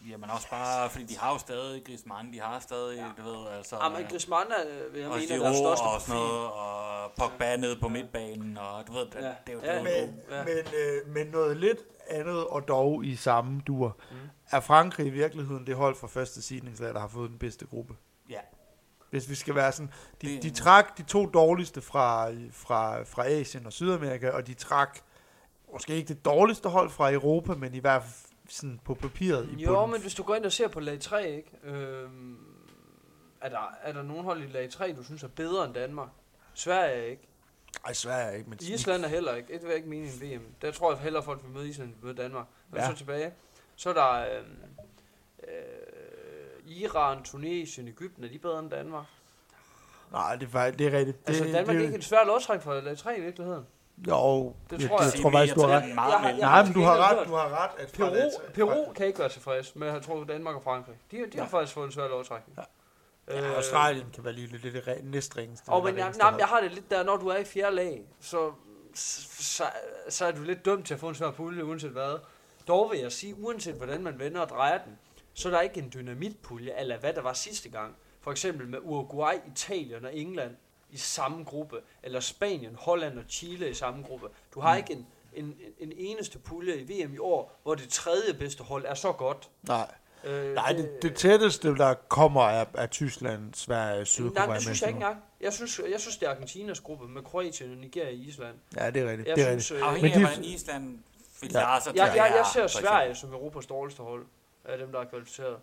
Jamen 0.09 0.29
også 0.29 0.49
bare, 0.49 0.89
fordi 0.89 1.03
de 1.05 1.17
har 1.17 1.31
jo 1.33 1.37
stadig 1.37 1.83
Griezmann, 1.85 2.33
de 2.33 2.39
har 2.41 2.59
stadig, 2.59 2.97
ja. 2.97 3.23
du 3.23 3.29
ved, 3.29 3.47
altså... 3.57 3.75
Ja, 3.83 3.89
men 3.89 4.05
Griezmann 4.09 4.51
er, 4.51 4.91
vil 4.91 4.99
jeg 5.01 5.09
og 5.09 5.17
mene, 5.17 5.33
er 5.33 5.39
deres 5.39 5.57
største 5.57 5.83
og 5.83 6.01
sådan 6.01 6.21
noget, 6.21 6.47
og 6.51 7.11
Pogba 7.17 7.55
nede 7.55 7.79
på 7.81 7.87
midtbanen, 7.87 8.57
og 8.57 8.87
du 8.87 8.93
ved, 8.93 9.05
det, 9.05 9.15
Ja. 9.15 9.19
det 9.19 9.35
er 9.47 9.53
jo 9.53 9.59
Ja, 9.63 9.75
det. 9.75 9.83
Men, 9.83 10.19
Ja. 10.31 10.43
men, 10.43 10.57
øh, 10.57 11.13
men 11.13 11.27
noget 11.27 11.57
lidt 11.57 11.79
andet, 12.09 12.47
og 12.47 12.67
dog 12.67 13.05
i 13.05 13.15
samme 13.15 13.61
dur. 13.67 13.97
Mm. 14.11 14.17
Er 14.51 14.59
Frankrig 14.59 15.05
i 15.07 15.09
virkeligheden 15.09 15.67
det 15.67 15.75
hold 15.75 15.95
fra 15.95 16.07
første 16.07 16.41
sidningslag, 16.41 16.93
der 16.93 16.99
har 16.99 17.07
fået 17.07 17.29
den 17.29 17.37
bedste 17.39 17.65
gruppe? 17.65 17.95
Ja. 18.29 18.39
Hvis 19.09 19.29
vi 19.29 19.35
skal 19.35 19.55
være 19.55 19.71
sådan... 19.71 19.91
De, 20.21 20.27
Det- 20.27 20.43
de 20.43 20.49
trak 20.49 20.97
de 20.97 21.03
to 21.03 21.25
dårligste 21.25 21.81
fra, 21.81 22.29
fra, 22.51 23.03
fra 23.03 23.25
Asien 23.27 23.65
og 23.65 23.73
Sydamerika, 23.73 24.29
og 24.29 24.47
de 24.47 24.53
trak 24.53 24.99
måske 25.73 25.95
ikke 25.95 26.07
det 26.07 26.25
dårligste 26.25 26.69
hold 26.69 26.89
fra 26.89 27.11
Europa, 27.11 27.53
men 27.53 27.73
i 27.73 27.79
hvert 27.79 28.01
fald 28.03 28.13
sådan 28.53 28.79
på 28.85 28.93
papiret. 28.93 29.49
i 29.57 29.61
Jo, 29.63 29.73
bunden. 29.73 29.91
men 29.91 30.01
hvis 30.01 30.15
du 30.15 30.23
går 30.23 30.35
ind 30.35 30.45
og 30.45 30.51
ser 30.51 30.67
på 30.67 30.79
lag 30.79 30.99
3, 30.99 31.31
ikke? 31.35 31.49
Øhm, 31.63 32.37
er, 33.41 33.49
der, 33.49 33.73
er 33.81 33.93
der 33.93 34.03
nogen 34.03 34.23
hold 34.23 34.43
i 34.43 34.47
lag 34.47 34.69
3, 34.69 34.93
du 34.93 35.03
synes 35.03 35.23
er 35.23 35.27
bedre 35.27 35.65
end 35.65 35.73
Danmark? 35.73 36.09
Sverige 36.53 36.91
er 36.93 37.03
ikke. 37.03 37.27
Ej, 37.85 37.93
Sverige 37.93 38.23
er 38.31 38.31
ikke, 38.31 38.49
men... 38.49 38.59
Island 38.61 39.03
er 39.05 39.07
heller 39.09 39.35
ikke. 39.35 39.53
Det 39.53 39.61
vil 39.61 39.67
jeg 39.67 39.75
ikke 39.77 39.89
mene 39.89 40.07
i 40.07 40.33
en 40.33 40.39
VM. 40.39 40.45
Der 40.61 40.71
tror 40.71 40.91
jeg 40.93 41.01
hellere, 41.01 41.23
folk 41.23 41.43
vil 41.43 41.51
møde 41.51 41.69
Island, 41.69 41.89
end 41.89 41.97
møde 42.03 42.13
Danmark. 42.15 42.45
Og 42.71 42.77
Ja. 42.77 42.89
så 42.91 42.95
tilbage. 42.97 43.33
Så 43.75 43.89
er 43.89 43.93
der 43.93 44.37
øhm, 44.39 44.57
øh, 45.43 46.71
Iran, 46.71 47.23
Tunesien, 47.23 47.87
Ægypten. 47.87 48.23
Er 48.23 48.27
de 48.29 48.39
bedre 48.39 48.59
end 48.59 48.69
Danmark? 48.71 49.05
Nej, 50.11 50.35
det 50.35 50.45
er, 50.45 50.49
faktisk- 50.49 50.79
det 50.79 50.87
er 50.93 50.97
rigtigt. 50.97 51.19
Det, 51.19 51.27
Altså, 51.27 51.43
Danmark 51.43 51.67
er 51.67 51.73
det, 51.73 51.81
ikke 51.81 51.95
en 51.95 52.01
svær 52.01 52.25
lodtræk 52.25 52.61
for 52.61 52.79
lag 52.81 52.97
3 52.97 53.17
i 53.17 53.21
virkeligheden. 53.21 53.65
Jo, 54.07 54.53
Det 54.69 54.79
tror 54.89 54.97
det, 54.97 55.05
jeg. 55.05 55.13
jeg 55.13 55.21
tror 55.21 55.31
faktisk, 55.31 55.55
du 55.55 55.61
har 55.61 55.67
ret. 55.67 55.87
Jeg 55.87 55.95
meget 55.95 56.11
Jeg 56.11 56.19
har- 56.19 56.29
jeg 56.29 56.37
Nej, 56.39 56.63
men 56.63 56.73
du 56.73 56.81
har 56.81 56.97
ret, 57.19 57.27
du 57.27 57.33
har 57.33 57.63
ret. 57.63 57.71
At 57.83 57.91
fra 57.97 58.09
Peru, 58.09 58.29
Peru 58.53 58.93
kan 58.93 59.05
ikke 59.07 59.19
være 59.19 59.29
tilfreds 59.29 59.75
med 59.75 59.87
at 59.87 59.93
have 59.93 60.03
trukket 60.03 60.27
Danmark 60.27 60.55
og 60.55 60.63
Frankrig. 60.63 60.95
De, 61.11 61.17
de 61.17 61.21
har 61.23 61.29
Ja. 61.37 61.43
faktisk 61.43 61.73
fået 61.73 61.85
en 61.85 61.91
svær 61.91 62.07
lodtrækning. 62.07 62.57
Ja. 62.57 62.63
Øh, 63.37 63.43
Ja, 63.43 63.53
Australien 63.55 64.05
kan 64.13 64.23
være 64.23 64.33
lige 64.33 64.47
lidt 64.47 64.63
det, 64.63 64.73
det 64.85 65.03
næstringeste. 65.03 65.69
Og 65.69 65.83
men 65.83 65.97
jeg, 65.97 66.13
nej, 66.19 66.33
jeg 66.37 66.47
har 66.47 66.61
det 66.61 66.71
lidt 66.71 66.89
der, 66.91 67.03
når 67.03 67.17
du 67.17 67.27
er 67.27 67.37
i 67.37 67.43
fjerde 67.43 67.75
lag, 67.75 68.01
så, 68.21 68.51
så, 68.93 69.63
så 70.09 70.25
er 70.25 70.31
du 70.31 70.41
lidt 70.41 70.65
dømt 70.65 70.85
til 70.87 70.93
at 70.93 70.99
få 70.99 71.09
en 71.09 71.15
svær 71.15 71.31
pulje, 71.31 71.65
uanset 71.65 71.89
hvad. 71.91 72.19
Dog 72.67 72.91
vil 72.91 72.99
jeg 72.99 73.11
sige, 73.11 73.35
uanset 73.39 73.75
hvordan 73.75 74.03
man 74.03 74.19
vender 74.19 74.41
og 74.41 74.49
drejer 74.49 74.77
den, 74.77 74.97
så 75.33 75.47
er 75.49 75.53
der 75.53 75.61
ikke 75.61 75.79
en 75.79 75.91
dynamitpulje, 75.93 76.73
eller 76.79 76.97
hvad 76.97 77.13
der 77.13 77.21
var 77.21 77.33
sidste 77.33 77.69
gang. 77.69 77.95
For 78.21 78.31
eksempel 78.31 78.67
med 78.67 78.79
Uruguay, 78.81 79.33
Italien 79.51 80.05
og 80.05 80.15
England 80.15 80.55
i 80.93 80.97
samme 80.97 81.43
gruppe, 81.43 81.77
eller 82.03 82.19
Spanien, 82.19 82.75
Holland 82.79 83.17
og 83.19 83.23
Chile 83.29 83.69
i 83.69 83.73
samme 83.73 84.03
gruppe. 84.03 84.27
Du 84.53 84.59
har 84.59 84.73
Mm. 84.73 84.77
ikke 84.77 84.93
en, 84.93 85.07
en, 85.33 85.55
en 85.79 85.91
eneste 85.97 86.39
pulje 86.39 86.75
i 86.75 86.83
VM 87.03 87.13
i 87.13 87.17
år, 87.17 87.59
hvor 87.63 87.75
det 87.75 87.89
tredje 87.89 88.33
bedste 88.33 88.63
hold 88.63 88.85
er 88.85 88.93
så 88.93 89.11
godt. 89.11 89.49
Nej, 89.67 89.91
Øh, 90.25 90.53
nej 90.53 90.71
det, 90.71 90.89
det 91.01 91.15
tætteste, 91.15 91.75
der 91.75 91.93
kommer, 91.93 92.41
er, 92.43 92.65
er 92.73 92.85
Tyskland, 92.87 93.53
Sverige, 93.53 94.05
Sydkorea. 94.05 94.45
Nej, 94.45 94.53
det 94.55 94.63
synes 94.63 94.81
jeg 94.81 94.89
ikke 94.89 94.97
engang. 94.97 95.17
Jeg 95.41 95.53
synes, 95.53 95.81
jeg 95.91 95.99
synes, 95.99 96.17
det 96.17 96.25
er 96.27 96.31
Argentinas 96.31 96.79
gruppe 96.79 97.07
med 97.07 97.21
Kroatien, 97.21 97.69
Nigeria 97.69 98.07
og 98.07 98.13
Island. 98.13 98.55
Ja, 98.77 98.89
det 98.89 99.01
er 99.01 99.09
rigtigt. 99.09 99.27
Jeg 99.27 99.35
det 99.37 99.43
er 99.47 99.59
synes, 99.59 99.71
rigtigt. 99.71 99.81
øh, 99.83 99.87
Afhængig 99.93 100.13
af, 100.13 100.19
Men 100.19 100.27
de- 100.27 100.33
hvordan 100.35 100.43
Island 100.53 100.99
fik 101.33 101.53
Ja. 101.53 101.59
klare 101.59 101.81
sig 101.81 101.93
til 101.93 101.99
jeg, 101.99 102.13
jeg, 102.15 102.33
jeg 102.37 102.45
ser 102.53 102.67
Sverige 102.67 103.15
som 103.15 103.31
Europas 103.33 103.65
dårligste 103.65 104.03
hold 104.03 104.25
af 104.65 104.77
dem, 104.77 104.91
der 104.91 104.99
er 104.99 105.05
kvalificeret. 105.05 105.57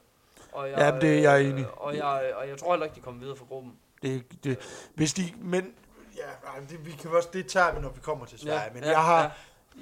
Og 0.53 0.71
Ja, 0.71 0.93
men 0.93 1.01
det 1.01 1.19
er 1.19 1.21
jeg 1.33 1.45
øh, 1.45 1.51
enig. 1.51 1.67
Og 1.71 1.97
jeg, 1.97 2.33
og 2.37 2.49
jeg 2.49 2.59
tror 2.59 2.73
heller 2.73 2.87
ikke, 2.87 2.97
de 2.97 3.01
kommer 3.01 3.21
videre 3.21 3.37
fra 3.37 3.45
gruppen. 3.49 3.73
Det, 4.03 4.45
det, 4.45 4.59
hvis 4.95 5.15
de, 5.15 5.33
men 5.39 5.75
ja, 6.17 6.23
nej, 6.45 6.59
det, 6.71 6.87
vi 6.87 6.91
kan 6.91 7.11
også, 7.11 7.29
det 7.33 7.47
tager 7.47 7.75
vi, 7.75 7.81
når 7.81 7.89
vi 7.89 8.01
kommer 8.01 8.27
til 8.27 8.39
Sverige. 8.39 8.61
Ja, 8.63 8.73
men 8.75 8.83
ja, 8.85 8.91
jeg, 8.91 9.05
har, 9.05 9.23
ja. 9.23 9.31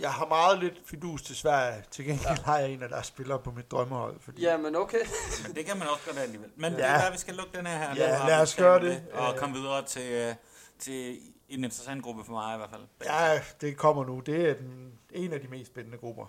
jeg 0.01 0.13
har 0.13 0.27
meget 0.27 0.59
lidt 0.59 0.75
fidus 0.87 1.23
til 1.23 1.37
Sverige. 1.37 1.85
Til 1.91 2.05
gengæld 2.05 2.37
ja. 2.37 2.43
har 2.45 2.59
jeg 2.59 2.71
en 2.71 2.83
af 2.83 2.89
deres 2.89 3.07
spillere 3.07 3.39
på 3.39 3.51
mit 3.51 3.71
drømmehold. 3.71 4.21
Fordi, 4.21 4.43
Ja, 4.43 4.57
men 4.57 4.77
okay. 4.77 4.99
Men 5.47 5.55
det 5.57 5.67
kan 5.67 5.79
man 5.79 5.89
også 5.89 6.03
godt 6.07 6.19
alligevel. 6.19 6.51
Men 6.57 6.73
Ja. 6.73 6.79
det 6.79 6.87
er 6.87 7.01
der, 7.01 7.11
vi 7.13 7.19
skal 7.19 7.35
lukke 7.35 7.59
den 7.59 7.67
her 7.67 7.79
her. 7.79 7.95
Ja, 7.97 8.27
lad 8.29 8.41
os 8.41 8.57
gøre 8.57 8.81
det. 8.81 9.03
Og 9.13 9.37
komme 9.37 9.57
videre 9.59 9.85
til, 9.85 10.13
øh, 10.13 10.35
til 10.79 11.19
en 11.49 11.65
interessant 11.65 12.03
gruppe 12.03 12.25
for 12.25 12.33
mig 12.33 12.55
i 12.55 12.59
hvert 12.59 12.71
fald. 12.71 12.83
ja, 13.05 13.41
det 13.61 13.77
kommer 13.77 14.05
nu. 14.05 14.21
Det 14.21 14.51
er 14.51 14.55
den, 14.55 14.93
en 15.11 15.33
af 15.33 15.41
de 15.41 15.49
mest 15.49 15.71
spændende 15.71 15.99
grupper. 15.99 16.27